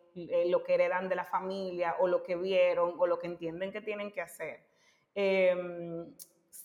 lo 0.47 0.63
que 0.63 0.73
heredan 0.73 1.09
de 1.09 1.15
la 1.15 1.25
familia 1.25 1.95
o 1.99 2.07
lo 2.07 2.23
que 2.23 2.35
vieron 2.35 2.95
o 2.97 3.05
lo 3.05 3.19
que 3.19 3.27
entienden 3.27 3.71
que 3.71 3.81
tienen 3.81 4.11
que 4.11 4.21
hacer. 4.21 4.65
Em, 5.13 6.11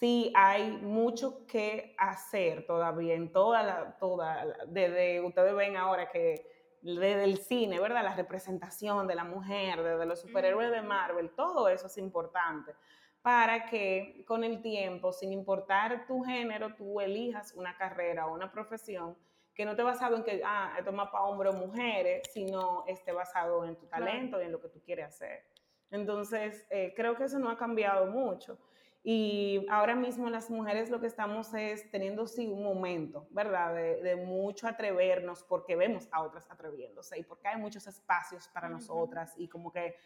sí 0.02 0.32
hay 0.34 0.72
mucho 0.72 1.46
que 1.46 1.94
hacer 1.96 2.66
todavía 2.66 3.14
en 3.14 3.30
toda 3.30 3.62
la, 3.62 3.96
toda, 4.00 4.44
desde, 4.66 5.20
ustedes 5.20 5.54
ven 5.54 5.76
ahora 5.76 6.10
que 6.10 6.44
desde 6.82 7.22
el 7.22 7.38
cine, 7.38 7.78
¿verdad? 7.78 8.02
La 8.02 8.16
representación 8.16 9.06
de 9.06 9.14
la 9.14 9.22
mujer, 9.22 9.80
desde 9.80 10.04
los 10.04 10.20
superhéroes 10.20 10.72
de 10.72 10.82
Marvel, 10.82 11.30
todo 11.36 11.68
eso 11.68 11.86
es 11.86 11.98
importante 11.98 12.74
para 13.22 13.66
que 13.66 14.24
con 14.26 14.42
el 14.42 14.60
tiempo, 14.60 15.12
sin 15.12 15.32
importar 15.32 16.04
tu 16.08 16.24
género, 16.24 16.74
tú 16.74 17.00
elijas 17.00 17.54
una 17.54 17.76
carrera 17.76 18.26
o 18.26 18.34
una 18.34 18.50
profesión 18.50 19.16
que 19.54 19.64
no 19.64 19.76
te 19.76 19.84
basado 19.84 20.16
en 20.16 20.24
que, 20.24 20.42
ah, 20.44 20.74
esto 20.78 20.90
es 20.90 20.96
más 20.96 21.10
para 21.10 21.26
hombres 21.26 21.54
o 21.54 21.58
mujeres, 21.58 22.22
sino 22.32 22.82
esté 22.88 23.12
basado 23.12 23.64
en 23.64 23.76
tu 23.76 23.86
talento 23.86 24.42
y 24.42 24.46
en 24.46 24.50
lo 24.50 24.60
que 24.60 24.68
tú 24.68 24.80
quieres 24.84 25.06
hacer. 25.06 25.44
Entonces, 25.92 26.66
eh, 26.70 26.92
creo 26.96 27.14
que 27.14 27.22
eso 27.22 27.38
no 27.38 27.50
ha 27.50 27.56
cambiado 27.56 28.06
mucho. 28.06 28.58
Y 29.04 29.66
ahora 29.68 29.96
mismo 29.96 30.30
las 30.30 30.48
mujeres 30.48 30.88
lo 30.88 31.00
que 31.00 31.08
estamos 31.08 31.52
es 31.54 31.90
teniendo 31.90 32.26
sí 32.28 32.46
un 32.46 32.62
momento, 32.62 33.26
¿verdad? 33.30 33.74
De, 33.74 34.16
mucho 34.16 34.68
atrevernos 34.68 35.42
porque 35.42 35.74
vemos 35.74 36.08
a 36.12 36.22
otras 36.22 36.48
atreviéndose 36.48 37.18
y 37.18 37.24
porque 37.24 37.48
hay 37.48 37.60
muchos 37.60 37.86
espacios 37.88 38.48
para 38.48 38.68
nosotras 38.68 39.34
y 39.36 39.48
como 39.48 39.72
que 39.72 39.96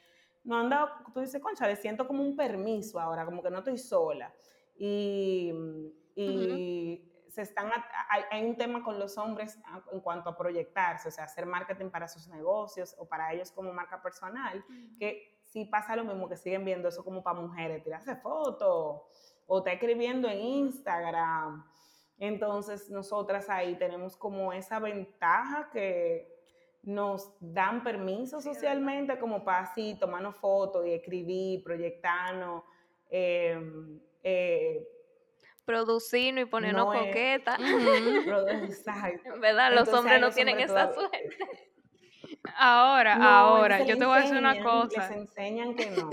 no 0.44 0.56
han 0.58 0.70
dado, 0.70 0.88
tú 1.12 1.20
dices, 1.20 1.42
concha, 1.42 1.66
le 1.66 1.76
siento 1.76 2.06
como 2.06 2.22
un 2.22 2.36
permiso 2.36 2.98
ahora, 2.98 3.26
como 3.26 3.42
que 3.42 3.50
no 3.50 3.58
estoy 3.58 3.76
sola. 3.76 4.32
Y, 4.78 5.52
y 6.14 7.12
se 7.28 7.42
están, 7.42 7.70
hay, 8.08 8.22
hay, 8.30 8.48
un 8.48 8.56
tema 8.56 8.82
con 8.82 8.98
los 8.98 9.18
hombres 9.18 9.58
en 9.92 10.00
cuanto 10.00 10.30
a 10.30 10.36
proyectarse, 10.36 11.08
o 11.08 11.10
sea, 11.10 11.24
hacer 11.24 11.44
marketing 11.44 11.90
para 11.90 12.08
sus 12.08 12.28
negocios 12.28 12.94
o 12.98 13.06
para 13.06 13.32
ellos 13.34 13.52
como 13.52 13.72
marca 13.74 14.00
personal, 14.00 14.64
que 14.98 15.35
sí 15.46 15.64
pasa 15.64 15.96
lo 15.96 16.04
mismo 16.04 16.28
que 16.28 16.36
siguen 16.36 16.64
viendo 16.64 16.88
eso 16.88 17.04
como 17.04 17.22
para 17.22 17.40
mujeres, 17.40 17.82
tirarse 17.82 18.16
fotos 18.16 19.02
o 19.46 19.58
está 19.58 19.72
escribiendo 19.72 20.28
en 20.28 20.40
Instagram. 20.40 21.64
Entonces, 22.18 22.90
nosotras 22.90 23.48
ahí 23.48 23.76
tenemos 23.76 24.16
como 24.16 24.52
esa 24.52 24.78
ventaja 24.78 25.70
que 25.70 26.34
nos 26.82 27.34
dan 27.40 27.82
permiso 27.82 28.40
socialmente 28.40 29.18
como 29.18 29.44
para 29.44 29.60
así 29.60 29.96
tomarnos 29.98 30.36
fotos 30.36 30.86
y 30.86 30.92
escribir, 30.92 31.62
proyectarnos. 31.62 32.62
Em, 33.10 34.00
eh, 34.22 34.86
producirnos 35.64 36.42
y 36.42 36.46
ponernos 36.46 36.86
No 36.86 37.00
coquetas. 37.00 37.58
¿Verdad? 39.40 39.74
Los 39.74 39.88
hombres 39.88 40.20
no 40.20 40.30
tienen 40.30 40.60
esa 40.60 40.92
suerte. 40.94 41.28
Ahora, 42.56 43.16
No, 43.16 43.28
ahora, 43.28 43.82
yo 43.84 43.96
te 43.98 44.04
voy 44.04 44.18
a 44.18 44.22
decir 44.22 44.36
una 44.36 44.62
cosa. 44.62 45.08
Les 45.08 45.16
enseñan 45.18 45.74
que 45.74 45.90
no. 45.90 46.10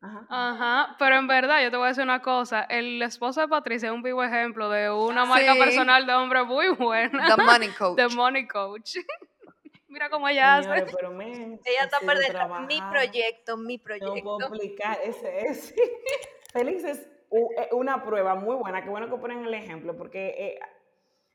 Ajá. 0.00 0.26
Ajá, 0.30 0.96
pero 0.98 1.16
en 1.16 1.26
verdad 1.26 1.60
yo 1.62 1.70
te 1.72 1.76
voy 1.76 1.86
a 1.86 1.88
decir 1.88 2.04
una 2.04 2.22
cosa, 2.22 2.62
el 2.62 3.02
esposo 3.02 3.40
de 3.40 3.48
Patricia 3.48 3.88
es 3.88 3.92
un 3.92 4.02
vivo 4.02 4.22
ejemplo 4.22 4.70
de 4.70 4.90
una 4.90 5.24
marca 5.24 5.54
Sí. 5.54 5.58
personal 5.58 6.06
de 6.06 6.14
hombre 6.14 6.44
muy 6.44 6.68
buena, 6.68 7.34
The 7.34 7.42
money 7.42 7.68
coach. 7.78 7.96
de 7.96 8.08
Money 8.08 8.46
Coach. 8.46 8.96
Mira 9.88 10.08
cómo 10.10 10.28
ella 10.28 10.58
hace. 10.58 10.68
Pero 10.94 11.20
Ella 11.20 11.82
está 11.82 11.98
por 12.00 12.16
sido 12.16 12.38
dentro. 12.38 12.60
Mi 12.60 12.80
proyecto, 12.82 13.56
mi 13.56 13.76
No 13.78 13.82
puedo 14.22 14.38
proyecto. 14.38 14.54
explicar, 14.54 14.98
ese 15.02 15.38
es. 15.46 15.74
Félix 16.52 16.84
es 16.84 16.98
eh, 17.32 17.68
una 17.72 18.02
prueba 18.04 18.34
muy 18.36 18.54
buena, 18.56 18.82
qué 18.84 18.90
bueno 18.90 19.08
que 19.10 19.16
ponen 19.16 19.44
el 19.46 19.54
ejemplo, 19.54 19.96
porque 19.96 20.28
eh, 20.38 20.60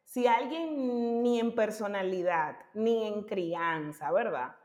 si 0.03 0.27
alguien 0.27 1.21
ni 1.23 1.39
en 1.39 1.55
personalidad, 1.55 2.57
ni 2.73 3.07
en 3.07 3.23
crianza, 3.23 4.11
¿verdad? 4.11 4.55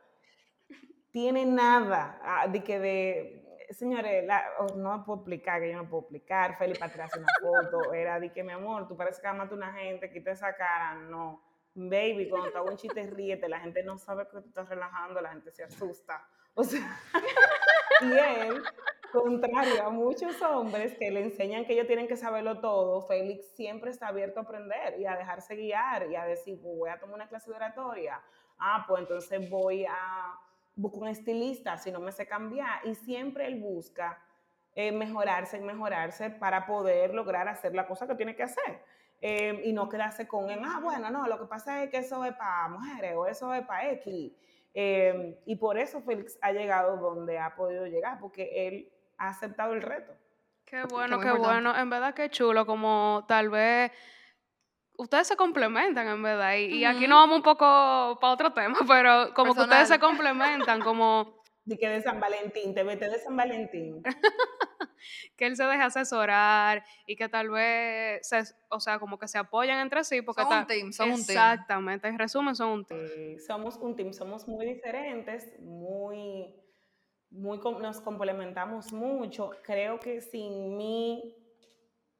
Tiene 1.10 1.46
nada 1.46 2.20
ah, 2.22 2.48
de 2.48 2.62
que 2.62 2.78
de, 2.78 3.66
señores, 3.70 4.24
la- 4.26 4.44
oh, 4.58 4.74
no 4.76 5.04
puedo 5.04 5.20
explicar, 5.20 5.60
que 5.60 5.70
yo 5.72 5.76
no 5.76 5.88
puedo 5.88 6.02
explicar, 6.02 6.56
Félix 6.58 6.78
para 6.78 6.92
tirarse 6.92 7.18
una 7.18 7.32
foto, 7.40 7.92
era 7.92 8.20
de 8.20 8.32
que 8.32 8.42
mi 8.42 8.52
amor, 8.52 8.86
tú 8.86 8.96
pareces 8.96 9.20
que 9.20 9.28
amas 9.28 9.50
a 9.50 9.54
una 9.54 9.72
gente, 9.72 10.10
quita 10.10 10.32
esa 10.32 10.54
cara, 10.54 10.94
no. 10.94 11.42
Baby, 11.74 12.28
cuando 12.28 12.50
te 12.50 12.58
hago 12.58 12.70
un 12.70 12.76
chiste, 12.76 13.06
ríete, 13.06 13.48
la 13.48 13.60
gente 13.60 13.82
no 13.84 13.98
sabe 13.98 14.24
que 14.26 14.40
tú 14.40 14.48
estás 14.48 14.68
relajando, 14.68 15.20
la 15.20 15.30
gente 15.30 15.52
se 15.52 15.62
asusta. 15.62 16.26
O 16.58 16.64
sea, 16.64 17.00
y 18.02 18.10
él, 18.10 18.64
contrario 19.12 19.86
a 19.86 19.90
muchos 19.90 20.42
hombres 20.42 20.98
que 20.98 21.08
le 21.08 21.22
enseñan 21.22 21.64
que 21.64 21.74
ellos 21.74 21.86
tienen 21.86 22.08
que 22.08 22.16
saberlo 22.16 22.58
todo, 22.58 23.00
Félix 23.02 23.46
siempre 23.54 23.92
está 23.92 24.08
abierto 24.08 24.40
a 24.40 24.42
aprender 24.42 24.98
y 24.98 25.06
a 25.06 25.16
dejarse 25.16 25.54
guiar 25.54 26.10
y 26.10 26.16
a 26.16 26.24
decir, 26.24 26.58
pues 26.60 26.76
voy 26.76 26.90
a 26.90 26.98
tomar 26.98 27.14
una 27.14 27.28
clase 27.28 27.48
de 27.48 27.54
oratoria. 27.54 28.20
Ah, 28.58 28.84
pues 28.88 29.02
entonces 29.02 29.48
voy 29.48 29.86
a 29.86 30.34
buscar 30.74 31.02
un 31.02 31.08
estilista 31.08 31.78
si 31.78 31.92
no 31.92 32.00
me 32.00 32.10
sé 32.10 32.26
cambiar. 32.26 32.84
Y 32.84 32.96
siempre 32.96 33.46
él 33.46 33.60
busca 33.60 34.20
eh, 34.74 34.90
mejorarse 34.90 35.58
y 35.58 35.60
mejorarse 35.60 36.30
para 36.30 36.66
poder 36.66 37.14
lograr 37.14 37.46
hacer 37.46 37.72
la 37.72 37.86
cosa 37.86 38.08
que 38.08 38.16
tiene 38.16 38.34
que 38.34 38.42
hacer. 38.42 38.82
Eh, 39.20 39.62
y 39.64 39.72
no 39.72 39.88
quedarse 39.88 40.26
con 40.26 40.50
él, 40.50 40.60
ah, 40.64 40.80
bueno, 40.82 41.08
no, 41.10 41.28
lo 41.28 41.38
que 41.38 41.46
pasa 41.46 41.84
es 41.84 41.90
que 41.90 41.98
eso 41.98 42.24
es 42.24 42.34
para 42.34 42.66
mujeres 42.68 43.14
o 43.16 43.26
eso 43.26 43.54
es 43.54 43.64
para 43.64 43.92
X. 43.92 44.32
Eh, 44.74 45.40
y 45.46 45.56
por 45.56 45.78
eso 45.78 46.02
Félix 46.02 46.38
ha 46.42 46.52
llegado 46.52 46.96
donde 46.96 47.38
ha 47.38 47.54
podido 47.56 47.86
llegar, 47.86 48.18
porque 48.20 48.66
él 48.66 48.92
ha 49.16 49.28
aceptado 49.28 49.72
el 49.74 49.82
reto. 49.82 50.12
Qué 50.64 50.84
bueno, 50.84 51.18
qué 51.18 51.32
bueno. 51.32 51.76
En 51.76 51.88
verdad 51.88 52.14
que 52.14 52.30
chulo, 52.30 52.66
como 52.66 53.24
tal 53.26 53.48
vez 53.48 53.90
ustedes 54.98 55.28
se 55.28 55.36
complementan, 55.36 56.06
en 56.08 56.22
verdad. 56.22 56.54
Y, 56.56 56.76
y 56.76 56.84
aquí 56.84 57.06
nos 57.06 57.20
vamos 57.22 57.36
un 57.38 57.42
poco 57.42 58.18
para 58.20 58.32
otro 58.32 58.52
tema, 58.52 58.76
pero 58.88 59.32
como 59.34 59.54
que 59.54 59.62
ustedes 59.62 59.88
se 59.88 59.98
complementan, 59.98 60.80
como 60.80 61.37
De 61.68 61.76
que 61.76 61.86
de 61.86 62.00
San 62.00 62.18
Valentín, 62.18 62.74
te 62.74 62.82
vete 62.82 63.10
de 63.10 63.18
San 63.18 63.36
Valentín. 63.36 64.02
que 65.36 65.46
él 65.46 65.54
se 65.54 65.64
deja 65.64 65.84
asesorar 65.84 66.82
y 67.06 67.14
que 67.14 67.28
tal 67.28 67.50
vez, 67.50 68.26
se, 68.26 68.42
o 68.70 68.80
sea, 68.80 68.98
como 68.98 69.18
que 69.18 69.28
se 69.28 69.36
apoyan 69.36 69.78
entre 69.80 70.02
sí. 70.02 70.22
Porque 70.22 70.42
Son 70.42 70.58
un 70.60 70.66
team, 70.66 70.92
son 70.92 71.10
un 71.10 71.26
team. 71.26 71.38
Exactamente, 71.38 72.08
en 72.08 72.18
resumen 72.18 72.56
son 72.56 72.70
un 72.70 72.84
team. 72.86 73.00
Eh, 73.04 73.36
somos 73.46 73.76
un 73.76 73.96
team, 73.96 74.14
somos 74.14 74.48
muy 74.48 74.64
diferentes, 74.64 75.60
muy, 75.60 76.54
muy 77.30 77.58
nos 77.58 78.00
complementamos 78.00 78.90
mucho. 78.90 79.50
Creo 79.62 80.00
que 80.00 80.22
sin 80.22 80.74
mí, 80.74 81.36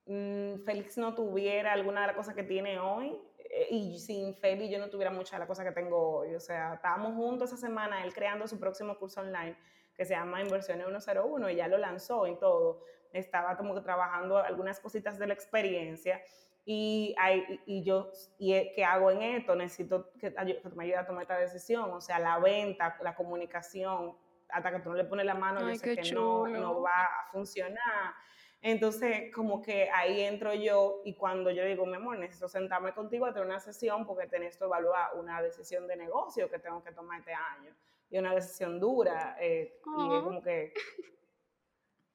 mm, 0.05 0.65
Félix 0.67 0.99
no 0.99 1.15
tuviera 1.15 1.73
alguna 1.73 2.03
de 2.03 2.09
las 2.09 2.17
cosas 2.17 2.35
que 2.35 2.43
tiene 2.43 2.79
hoy. 2.79 3.19
Eh, 3.51 3.69
Y 3.71 3.99
sin 3.99 4.35
Félix 4.35 4.71
yo 4.71 4.79
no 4.79 4.91
tuviera 4.91 5.11
muchas 5.11 5.33
de 5.33 5.39
las 5.41 5.49
cosas 5.49 5.65
que 5.65 5.73
tengo 5.73 6.19
hoy. 6.19 6.35
O 6.35 6.41
sea, 6.41 6.75
estábamos 6.75 7.15
juntos 7.15 7.53
esa 7.53 7.67
semana, 7.67 8.05
él 8.05 8.13
creando 8.13 8.47
su 8.47 8.59
próximo 8.59 8.99
curso 8.99 9.21
online 9.21 9.57
que 9.95 10.05
se 10.05 10.15
llama 10.15 10.41
Inversiones 10.41 10.87
101 10.87 11.51
y 11.51 11.57
ya 11.57 11.67
lo 11.67 11.77
lanzó 11.77 12.27
y 12.27 12.37
todo. 12.37 12.85
Estaba 13.13 13.57
como 13.57 13.75
que 13.75 13.81
trabajando 13.81 14.39
algunas 14.39 14.79
cositas 14.79 15.19
de 15.19 15.27
la 15.27 15.35
experiencia 15.35 16.23
y, 16.71 17.15
hay, 17.19 17.63
y 17.65 17.83
yo, 17.83 18.13
y 18.39 18.53
eh, 18.53 18.73
¿qué 18.75 18.85
hago 18.85 19.11
en 19.11 19.23
esto? 19.23 19.57
Necesito 19.57 20.13
que, 20.21 20.33
que 20.35 20.69
me 20.77 20.85
ayudes 20.85 21.01
a 21.01 21.07
tomar 21.07 21.23
esta 21.23 21.39
decisión, 21.39 21.91
o 21.91 22.01
sea, 22.03 22.19
la 22.19 22.39
venta, 22.39 22.97
la 23.03 23.15
comunicación, 23.15 24.15
hasta 24.51 24.71
que 24.71 24.81
tú 24.81 24.91
no 24.91 24.95
le 24.95 25.05
pones 25.05 25.25
la 25.25 25.35
mano, 25.35 25.61
Ay, 25.61 25.75
yo 25.75 25.81
sé 25.81 25.97
que 25.97 26.13
no, 26.13 26.47
no 26.47 26.83
va 26.83 27.05
a 27.05 27.31
funcionar. 27.33 28.15
Entonces, 28.61 29.33
como 29.33 29.63
que 29.63 29.89
ahí 29.91 30.21
entro 30.23 30.53
yo 30.53 31.01
y 31.05 31.15
cuando 31.15 31.51
yo 31.51 31.65
digo, 31.65 31.87
mi 31.87 31.95
amor, 31.95 32.19
necesito 32.19 32.49
sentarme 32.49 32.93
contigo 32.93 33.27
a 33.27 33.33
tener 33.33 33.47
una 33.47 33.61
sesión 33.61 34.05
porque 34.05 34.27
tenés 34.27 34.57
que 34.57 34.65
evaluar 34.65 35.15
una 35.17 35.41
decisión 35.41 35.87
de 35.87 35.97
negocio 35.97 36.51
que 36.51 36.59
tengo 36.59 36.83
que 36.83 36.93
tomar 36.93 37.21
este 37.21 37.33
año. 37.33 37.73
Y 38.11 38.19
una 38.19 38.35
decisión 38.35 38.81
dura. 38.81 39.37
eh, 39.41 39.81
y 39.85 40.17
es 40.17 40.23
como 40.23 40.43
que 40.43 40.73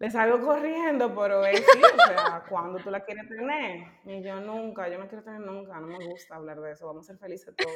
le 0.03 0.11
salgo 0.11 0.45
corriendo, 0.45 1.15
pero 1.15 1.45
es 1.45 1.59
sí, 1.59 1.81
o 1.81 2.07
sea, 2.07 2.43
cuando 2.49 2.77
tú 2.79 2.91
la 2.91 3.05
quieres 3.05 3.25
tener. 3.29 3.85
Y 4.03 4.21
yo 4.21 4.37
nunca, 4.41 4.89
yo 4.89 4.99
no 4.99 5.07
quiero 5.07 5.23
tener 5.23 5.39
nunca, 5.39 5.79
no 5.79 5.87
me 5.87 6.05
gusta 6.05 6.35
hablar 6.35 6.59
de 6.59 6.73
eso, 6.73 6.85
vamos 6.85 7.05
a 7.05 7.13
ser 7.13 7.19
felices 7.19 7.55
todos. 7.55 7.73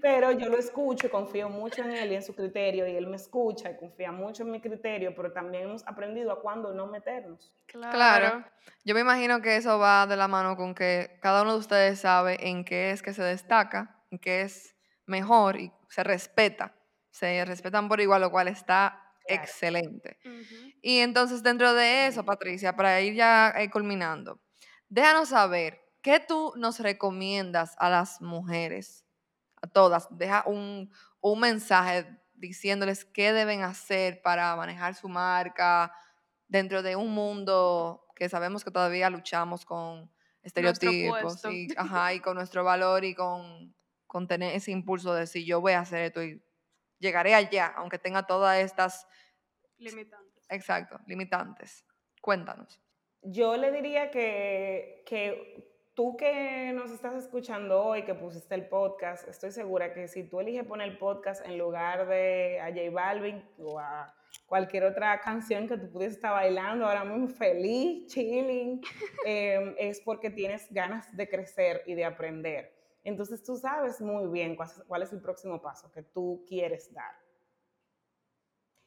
pero 0.00 0.30
yo 0.30 0.48
lo 0.48 0.58
escucho 0.58 1.08
y 1.08 1.10
confío 1.10 1.48
mucho 1.48 1.82
en 1.82 1.90
él 1.90 2.12
y 2.12 2.14
en 2.14 2.22
su 2.22 2.36
criterio, 2.36 2.86
y 2.86 2.94
él 2.94 3.08
me 3.08 3.16
escucha 3.16 3.72
y 3.72 3.78
confía 3.78 4.12
mucho 4.12 4.44
en 4.44 4.52
mi 4.52 4.60
criterio, 4.60 5.12
pero 5.12 5.32
también 5.32 5.64
hemos 5.64 5.84
aprendido 5.88 6.30
a 6.30 6.40
cuándo 6.40 6.72
no 6.72 6.86
meternos. 6.86 7.52
Claro. 7.66 8.44
Yo 8.84 8.94
me 8.94 9.00
imagino 9.00 9.42
que 9.42 9.56
eso 9.56 9.80
va 9.80 10.06
de 10.06 10.16
la 10.16 10.28
mano 10.28 10.56
con 10.56 10.72
que 10.72 11.18
cada 11.20 11.42
uno 11.42 11.54
de 11.54 11.58
ustedes 11.58 11.98
sabe 11.98 12.48
en 12.48 12.64
qué 12.64 12.92
es 12.92 13.02
que 13.02 13.12
se 13.12 13.24
destaca, 13.24 14.04
en 14.12 14.20
qué 14.20 14.42
es 14.42 14.76
mejor 15.06 15.58
y 15.58 15.72
se 15.88 16.04
respeta. 16.04 16.76
Se 17.10 17.44
respetan 17.44 17.88
por 17.88 18.00
igual, 18.00 18.20
lo 18.20 18.30
cual 18.30 18.46
está 18.46 19.09
Claro. 19.32 19.42
excelente. 19.42 20.18
Ujú. 20.24 20.72
Y 20.82 20.98
entonces 20.98 21.42
dentro 21.42 21.74
de 21.74 22.06
eso, 22.06 22.24
Patricia, 22.24 22.74
para 22.74 23.00
ir 23.00 23.14
ya 23.14 23.52
eh, 23.56 23.70
culminando, 23.70 24.40
déjanos 24.88 25.30
saber 25.30 25.80
qué 26.02 26.20
tú 26.20 26.52
nos 26.56 26.80
recomiendas 26.80 27.74
a 27.78 27.90
las 27.90 28.20
mujeres, 28.20 29.04
a 29.62 29.66
todas. 29.66 30.08
Deja 30.10 30.44
un, 30.46 30.90
un 31.20 31.40
mensaje 31.40 32.06
diciéndoles 32.34 33.04
qué 33.04 33.32
deben 33.32 33.62
hacer 33.62 34.22
para 34.22 34.56
manejar 34.56 34.94
su 34.94 35.08
marca 35.08 35.92
dentro 36.48 36.82
de 36.82 36.96
un 36.96 37.12
mundo 37.12 38.06
que 38.16 38.28
sabemos 38.28 38.64
que 38.64 38.70
todavía 38.70 39.10
luchamos 39.10 39.64
con 39.64 40.10
estereotipos 40.42 41.44
y, 41.44 41.68
ajá, 41.76 42.14
y 42.14 42.20
con 42.20 42.36
nuestro 42.36 42.64
valor 42.64 43.04
y 43.04 43.14
con, 43.14 43.74
con 44.06 44.26
tener 44.26 44.54
ese 44.54 44.70
impulso 44.72 45.14
de 45.14 45.20
decir 45.20 45.44
yo 45.44 45.60
voy 45.60 45.72
a 45.72 45.80
hacer 45.80 46.02
esto 46.02 46.22
y 46.22 46.42
llegaré 47.00 47.34
allá, 47.34 47.72
aunque 47.76 47.98
tenga 47.98 48.26
todas 48.26 48.58
estas 48.58 49.06
Limitantes. 49.80 50.46
Exacto, 50.50 51.00
limitantes. 51.06 51.86
Cuéntanos. 52.20 52.78
Yo 53.22 53.56
le 53.56 53.72
diría 53.72 54.10
que, 54.10 55.02
que 55.06 55.72
tú 55.94 56.18
que 56.18 56.72
nos 56.74 56.90
estás 56.90 57.14
escuchando 57.14 57.82
hoy, 57.82 58.04
que 58.04 58.14
pusiste 58.14 58.54
el 58.54 58.68
podcast, 58.68 59.26
estoy 59.26 59.52
segura 59.52 59.94
que 59.94 60.06
si 60.06 60.24
tú 60.24 60.40
eliges 60.40 60.66
poner 60.66 60.88
el 60.88 60.98
podcast 60.98 61.44
en 61.46 61.56
lugar 61.56 62.06
de 62.08 62.60
a 62.60 62.66
J 62.66 62.90
Balvin 62.90 63.42
o 63.58 63.78
a 63.78 64.14
cualquier 64.44 64.84
otra 64.84 65.18
canción 65.20 65.66
que 65.66 65.78
tú 65.78 65.90
pudieses 65.90 66.16
estar 66.16 66.32
bailando 66.32 66.86
ahora 66.86 67.04
mismo 67.04 67.28
feliz, 67.28 68.06
chilling, 68.08 68.82
eh, 69.26 69.74
es 69.78 70.00
porque 70.02 70.28
tienes 70.28 70.70
ganas 70.70 71.16
de 71.16 71.26
crecer 71.26 71.82
y 71.86 71.94
de 71.94 72.04
aprender. 72.04 72.79
Entonces 73.04 73.42
tú 73.42 73.56
sabes 73.56 74.00
muy 74.00 74.26
bien 74.28 74.56
cuál 74.56 74.68
es, 74.68 74.82
cuál 74.86 75.02
es 75.02 75.12
el 75.12 75.20
próximo 75.20 75.60
paso 75.60 75.90
que 75.90 76.02
tú 76.02 76.44
quieres 76.46 76.92
dar. 76.92 77.14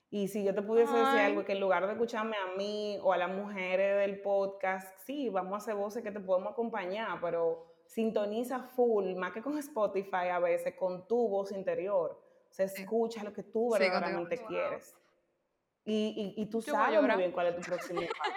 Y 0.10 0.28
si 0.28 0.44
yo 0.44 0.54
te 0.54 0.62
pudiese 0.62 0.94
decir 0.96 1.20
algo, 1.22 1.44
que 1.44 1.54
en 1.54 1.60
lugar 1.60 1.88
de 1.88 1.94
escucharme 1.94 2.38
a 2.38 2.56
mí 2.56 3.00
o 3.02 3.12
a 3.14 3.18
las 3.18 3.30
mujeres 3.32 3.98
del 3.98 4.22
podcast, 4.22 4.96
sí, 5.00 5.30
vamos 5.30 5.54
a 5.54 5.58
hacer 5.58 5.74
voces 5.76 6.04
que 6.04 6.12
te 6.12 6.20
podemos 6.20 6.52
acompañar, 6.52 7.20
pero 7.20 7.66
sintoniza 7.88 8.60
full, 8.60 9.16
más 9.16 9.32
que 9.34 9.42
con 9.42 9.58
Spotify 9.58 10.28
a 10.32 10.38
veces, 10.38 10.76
con 10.76 11.08
tu 11.08 11.28
voz 11.28 11.52
interior. 11.52 12.22
Se 12.52 12.68
Sí. 12.68 12.84
escucha 12.84 13.24
lo 13.24 13.34
que 13.34 13.42
tú 13.42 13.72
verdaderamente 13.72 14.38
quieres. 14.46 14.96
Y, 15.86 16.34
y, 16.38 16.42
y 16.44 16.46
tú 16.46 16.62
Yo 16.62 16.72
sabes 16.74 17.02
muy 17.02 17.16
bien 17.18 17.32
cuál 17.32 17.48
es 17.48 17.56
tu 17.56 17.62
próximo 17.64 18.02
paso. 18.20 18.32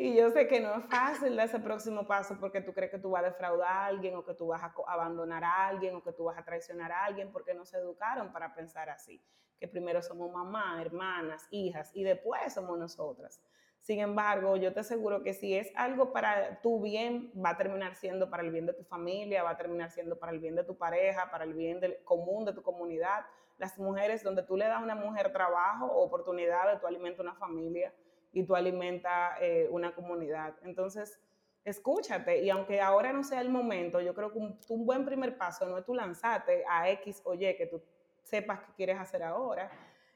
Y 0.00 0.14
yo 0.14 0.30
sé 0.30 0.46
que 0.46 0.60
no 0.60 0.76
es 0.76 0.84
fácil 0.84 1.34
dar 1.34 1.48
ese 1.48 1.58
próximo 1.58 2.06
paso 2.06 2.36
porque 2.38 2.60
tú 2.60 2.72
crees 2.72 2.92
que 2.92 3.00
tú 3.00 3.10
vas 3.10 3.24
a 3.24 3.30
defraudar 3.30 3.68
a 3.68 3.86
alguien 3.86 4.14
o 4.14 4.24
que 4.24 4.32
tú 4.32 4.46
vas 4.46 4.62
a 4.62 4.72
abandonar 4.86 5.42
a 5.42 5.66
alguien 5.66 5.96
o 5.96 6.04
que 6.04 6.12
tú 6.12 6.22
vas 6.22 6.38
a 6.38 6.44
traicionar 6.44 6.92
a 6.92 7.04
alguien 7.04 7.32
porque 7.32 7.52
no 7.52 7.64
se 7.64 7.78
educaron 7.78 8.32
para 8.32 8.54
pensar 8.54 8.88
así. 8.90 9.20
Que 9.58 9.66
primero 9.66 10.00
somos 10.00 10.32
mamá, 10.32 10.80
hermanas, 10.80 11.48
hijas 11.50 11.90
y 11.94 12.04
después 12.04 12.54
somos 12.54 12.78
nosotras. 12.78 13.42
Sin 13.80 13.98
embargo, 13.98 14.56
yo 14.56 14.72
te 14.72 14.80
aseguro 14.80 15.24
que 15.24 15.34
si 15.34 15.56
es 15.56 15.72
algo 15.74 16.12
para 16.12 16.60
tu 16.60 16.80
bien, 16.80 17.32
va 17.34 17.50
a 17.50 17.56
terminar 17.56 17.96
siendo 17.96 18.30
para 18.30 18.44
el 18.44 18.52
bien 18.52 18.66
de 18.66 18.74
tu 18.74 18.84
familia, 18.84 19.42
va 19.42 19.50
a 19.50 19.56
terminar 19.56 19.90
siendo 19.90 20.16
para 20.16 20.30
el 20.30 20.38
bien 20.38 20.54
de 20.54 20.62
tu 20.62 20.78
pareja, 20.78 21.28
para 21.32 21.42
el 21.42 21.54
bien 21.54 21.80
del 21.80 22.04
común 22.04 22.44
de 22.44 22.52
tu 22.52 22.62
comunidad. 22.62 23.26
Las 23.56 23.76
mujeres, 23.78 24.22
donde 24.22 24.44
tú 24.44 24.56
le 24.56 24.66
das 24.66 24.78
a 24.78 24.84
una 24.84 24.94
mujer 24.94 25.32
trabajo 25.32 25.86
o 25.86 26.04
oportunidad 26.04 26.72
de 26.72 26.78
tu 26.78 26.86
alimento 26.86 27.22
a 27.22 27.24
una 27.24 27.34
familia, 27.34 27.92
y 28.32 28.44
tú 28.44 28.54
alimentas 28.54 29.36
eh, 29.40 29.68
una 29.70 29.94
comunidad. 29.94 30.54
Entonces, 30.62 31.18
escúchate 31.64 32.42
y 32.42 32.50
aunque 32.50 32.80
ahora 32.80 33.12
no 33.12 33.22
sea 33.22 33.40
el 33.40 33.50
momento, 33.50 34.00
yo 34.00 34.14
creo 34.14 34.32
que 34.32 34.38
un, 34.38 34.58
un 34.68 34.86
buen 34.86 35.04
primer 35.04 35.36
paso 35.36 35.66
no 35.66 35.78
es 35.78 35.84
tú 35.84 35.94
lanzarte 35.94 36.64
a 36.68 36.88
X 36.90 37.22
o 37.24 37.34
Y 37.34 37.56
que 37.56 37.66
tú 37.66 37.82
sepas 38.22 38.60
que 38.60 38.72
quieres 38.74 38.98
hacer 38.98 39.22
ahora, 39.22 39.70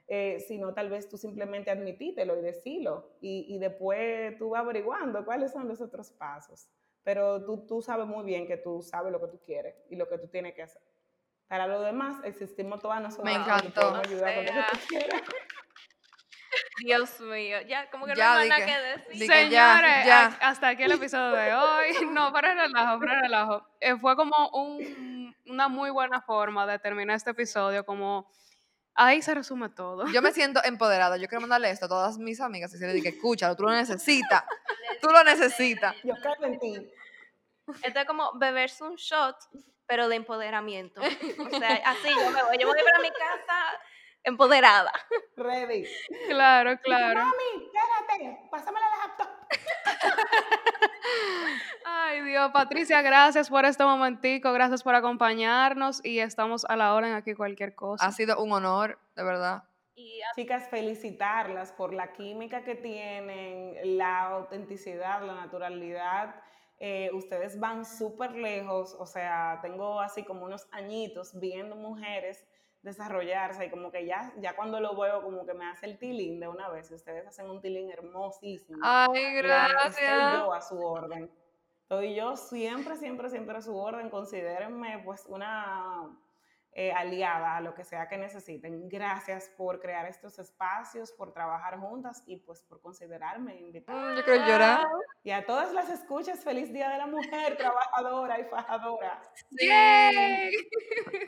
eh, 0.07 0.41
sino 0.41 0.75
tal 0.75 0.91
vez 0.91 1.09
tú 1.09 1.17
simplemente 1.17 1.71
admitítelo 1.71 2.39
y 2.39 2.43
decilo 2.43 3.17
y, 3.21 3.47
y, 3.49 3.59
después 3.59 4.37
tú 4.37 4.51
vas 4.51 4.63
averiguando 4.63 5.25
cuáles 5.25 5.53
son 5.53 5.69
los 5.69 5.81
otros 5.81 6.11
pasos. 6.11 6.69
Pero 7.03 7.45
tú, 7.45 7.67
tú 7.67 7.83
sabes 7.83 8.07
muy 8.07 8.25
bien 8.25 8.47
que 8.47 8.57
tú 8.57 8.83
sabes 8.83 9.11
lo 9.11 9.21
que 9.21 9.29
tú 9.29 9.41
quieres 9.45 9.75
y 9.89 9.97
lo 9.97 10.09
que 10.09 10.19
tú 10.19 10.29
tienes 10.29 10.55
que 10.55 10.63
hacer. 10.63 10.83
Para 11.49 11.67
lo 11.67 11.81
demás, 11.81 12.17
existimos 12.25 12.81
todas 12.81 13.01
nosotros. 13.03 13.25
Me 13.25 13.35
encantó. 13.35 13.95
Ayudar 13.95 14.35
con 14.35 14.45
lo 14.45 14.53
que 14.53 14.59
tú 14.71 14.79
quieras. 14.89 15.23
Dios 16.79 17.21
mío, 17.21 17.61
ya, 17.63 17.91
como 17.91 18.07
que 18.07 18.15
Ya, 18.15 18.33
no 18.35 18.41
hay 18.41 18.49
nada 18.49 18.65
que- 18.65 18.73
que 18.73 18.81
decir. 18.81 19.29
ya, 19.29 19.35
Señores, 19.77 20.07
ya. 20.07 20.25
a- 20.27 20.49
hasta 20.49 20.69
aquí 20.69 20.83
el 20.85 20.93
episodio 20.93 21.33
de 21.33 21.55
hoy. 21.55 21.87
No, 22.13 22.33
para 22.33 22.55
relajo, 22.55 22.99
para 23.01 23.21
relajo. 23.21 23.67
Eh, 23.81 23.97
fue 23.99 24.17
como 24.17 24.49
un- 24.51 25.37
una 25.47 25.69
muy 25.69 25.91
buena 25.91 26.21
forma 26.23 26.67
de 26.67 26.79
terminar 26.79 27.17
este 27.17 27.31
episodio, 27.31 27.85
como 27.85 28.31
ahí 28.95 29.21
se 29.23 29.35
resume 29.35 29.69
todo. 29.69 30.07
Yo 30.09 30.23
me 30.23 30.33
siento 30.33 30.63
empoderada. 30.65 31.17
Yo 31.19 31.29
quiero 31.29 31.41
mandarle 31.43 31.71
esto 31.71 31.87
a 31.87 31.89
todas 31.89 32.17
mis 32.19 32.41
amigas 32.41 32.71
y 32.75 32.79
decirle 32.79 33.03
que 33.03 33.11
escúchalo, 33.11 33.55
tú 33.57 33.65
lo 33.65 33.71
necesitas. 33.73 34.45
Tú 35.03 35.09
lo 35.11 35.25
necesitas. 35.25 35.97
Yo 36.05 36.15
creo 36.15 36.35
en 36.45 36.59
ti. 36.61 36.91
Esto 37.83 38.01
es 38.01 38.07
como 38.07 38.33
beberse 38.39 38.85
un 38.85 38.95
shot, 38.97 39.37
pero 39.87 40.09
de 40.09 40.17
empoderamiento. 40.17 41.01
O 41.01 41.59
sea, 41.59 41.81
así 41.87 42.09
yo 42.09 42.31
me 42.31 42.43
voy. 42.45 42.57
Yo 42.59 42.67
me 42.69 42.73
voy 42.75 42.83
para 42.85 42.99
mi 43.01 43.11
casa 43.11 43.81
empoderada. 44.25 44.93
Ready. 45.37 45.85
Claro, 46.29 46.79
claro. 46.83 47.21
Mami, 47.21 47.67
espérate, 47.67 48.49
pásame 48.51 48.81
la 48.81 48.89
laptop. 49.07 49.29
Ay, 51.85 52.23
Dios, 52.23 52.51
Patricia, 52.53 53.03
gracias 53.03 53.49
por 53.51 53.65
este 53.65 53.85
momentico, 53.85 54.53
gracias 54.53 54.83
por 54.83 54.95
acompañarnos 54.95 56.05
y 56.05 56.21
estamos 56.21 56.65
a 56.67 56.77
la 56.77 56.95
hora 56.95 57.09
en 57.09 57.15
aquí 57.15 57.35
cualquier 57.35 57.75
cosa. 57.75 58.05
Ha 58.07 58.13
sido 58.13 58.43
un 58.43 58.53
honor, 58.53 58.99
de 59.17 59.25
verdad. 59.25 59.65
Y 59.95 60.21
Chicas, 60.35 60.69
felicitarlas 60.71 61.73
por 61.73 61.93
la 61.93 62.13
química 62.13 62.65
que 62.65 62.75
tienen, 62.75 63.99
la 63.99 64.21
autenticidad, 64.29 65.23
la 65.23 65.35
naturalidad. 65.35 66.35
Eh, 66.79 67.11
ustedes 67.13 67.61
van 67.61 67.85
súper 67.85 68.33
lejos, 68.33 68.97
o 68.99 69.07
sea, 69.07 69.59
tengo 69.63 70.01
así 70.01 70.25
como 70.25 70.45
unos 70.45 70.67
añitos 70.73 71.39
viendo 71.39 71.77
mujeres 71.77 72.45
desarrollarse 72.83 73.67
y 73.67 73.71
como 73.71 73.91
que 73.91 74.05
ya, 74.07 74.33
ya 74.39 74.55
cuando 74.57 74.81
lo 74.81 74.97
veo 74.97 75.23
como 75.23 75.47
que 75.47 75.55
me 75.55 75.67
hace 75.67 75.87
el 75.87 75.99
tilín 75.99 76.41
de 76.41 76.49
una 76.49 76.69
vez. 76.69 76.91
Ustedes 76.91 77.27
hacen 77.27 77.49
un 77.49 77.61
tilín 77.61 77.91
hermosísimo. 77.91 78.79
Ay, 78.83 79.11
Eh, 79.17 79.37
Estoy 79.39 79.43
gracias. 79.43 80.39
yo 80.39 80.53
a 80.53 80.61
su 80.61 80.85
orden. 80.85 81.31
Estoy 81.83 82.15
yo 82.15 82.37
siempre, 82.37 82.97
siempre, 82.97 83.29
siempre 83.31 83.57
a 83.59 83.63
su 83.63 83.77
orden. 83.77 84.11
Considérenme 84.11 85.01
pues 85.05 85.25
una 85.27 86.09
eh, 86.75 86.91
aliada 86.91 87.57
a 87.57 87.61
lo 87.61 87.75
que 87.75 87.85
sea 87.85 88.09
que 88.09 88.17
necesiten. 88.17 88.89
Gracias 88.89 89.51
por 89.59 89.79
crear 89.79 90.07
estos 90.07 90.39
espacios, 90.39 91.13
por 91.13 91.31
trabajar 91.33 91.79
juntas 91.79 92.23
y 92.27 92.39
pues 92.39 92.63
por 92.63 92.81
considerarme 92.81 93.61
invitada. 93.61 94.13
Mm, 94.13 94.17
Yo 94.17 94.25
quiero 94.25 94.47
llorar. 94.47 94.87
Y 95.23 95.33
a 95.33 95.45
todas 95.45 95.75
las 95.75 95.91
escuchas, 95.91 96.43
feliz 96.43 96.73
Día 96.73 96.89
de 96.89 96.97
la 96.97 97.07
Mujer, 97.07 97.59
trabajadora 97.59 98.41
y 98.41 98.45
fajadora. 98.45 99.21
¡Yay! 99.51 100.51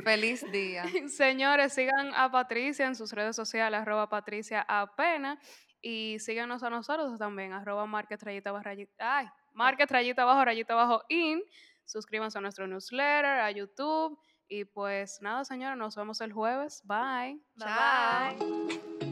Feliz 0.02 0.50
día. 0.50 0.84
Señores, 1.08 1.74
sigan 1.74 2.14
a 2.14 2.30
Patricia 2.30 2.86
en 2.86 2.94
sus 2.94 3.12
redes 3.12 3.36
sociales, 3.36 3.80
arroba 3.80 4.08
Patricia 4.08 4.64
Apena, 4.66 5.38
y 5.82 6.18
síganos 6.20 6.62
a 6.62 6.70
nosotros 6.70 7.18
también, 7.18 7.52
arroba 7.52 7.84
market 7.84 8.22
rayita 8.22 8.50
bajo 8.50 8.64
rayita, 8.64 9.18
ay, 9.18 9.26
market 9.52 9.90
rayita 9.90 10.24
bajo 10.24 10.42
rayita 10.42 10.74
bajo 10.74 11.02
in, 11.10 11.42
suscríbanse 11.84 12.38
a 12.38 12.40
nuestro 12.40 12.66
newsletter, 12.66 13.40
a 13.40 13.50
YouTube, 13.50 14.18
y 14.48 14.64
pues 14.64 15.20
nada, 15.20 15.44
señores, 15.44 15.78
nos 15.78 15.96
vemos 15.96 16.20
el 16.20 16.32
jueves, 16.32 16.82
bye. 16.84 17.40
bye. 17.56 18.36
bye. 18.38 19.03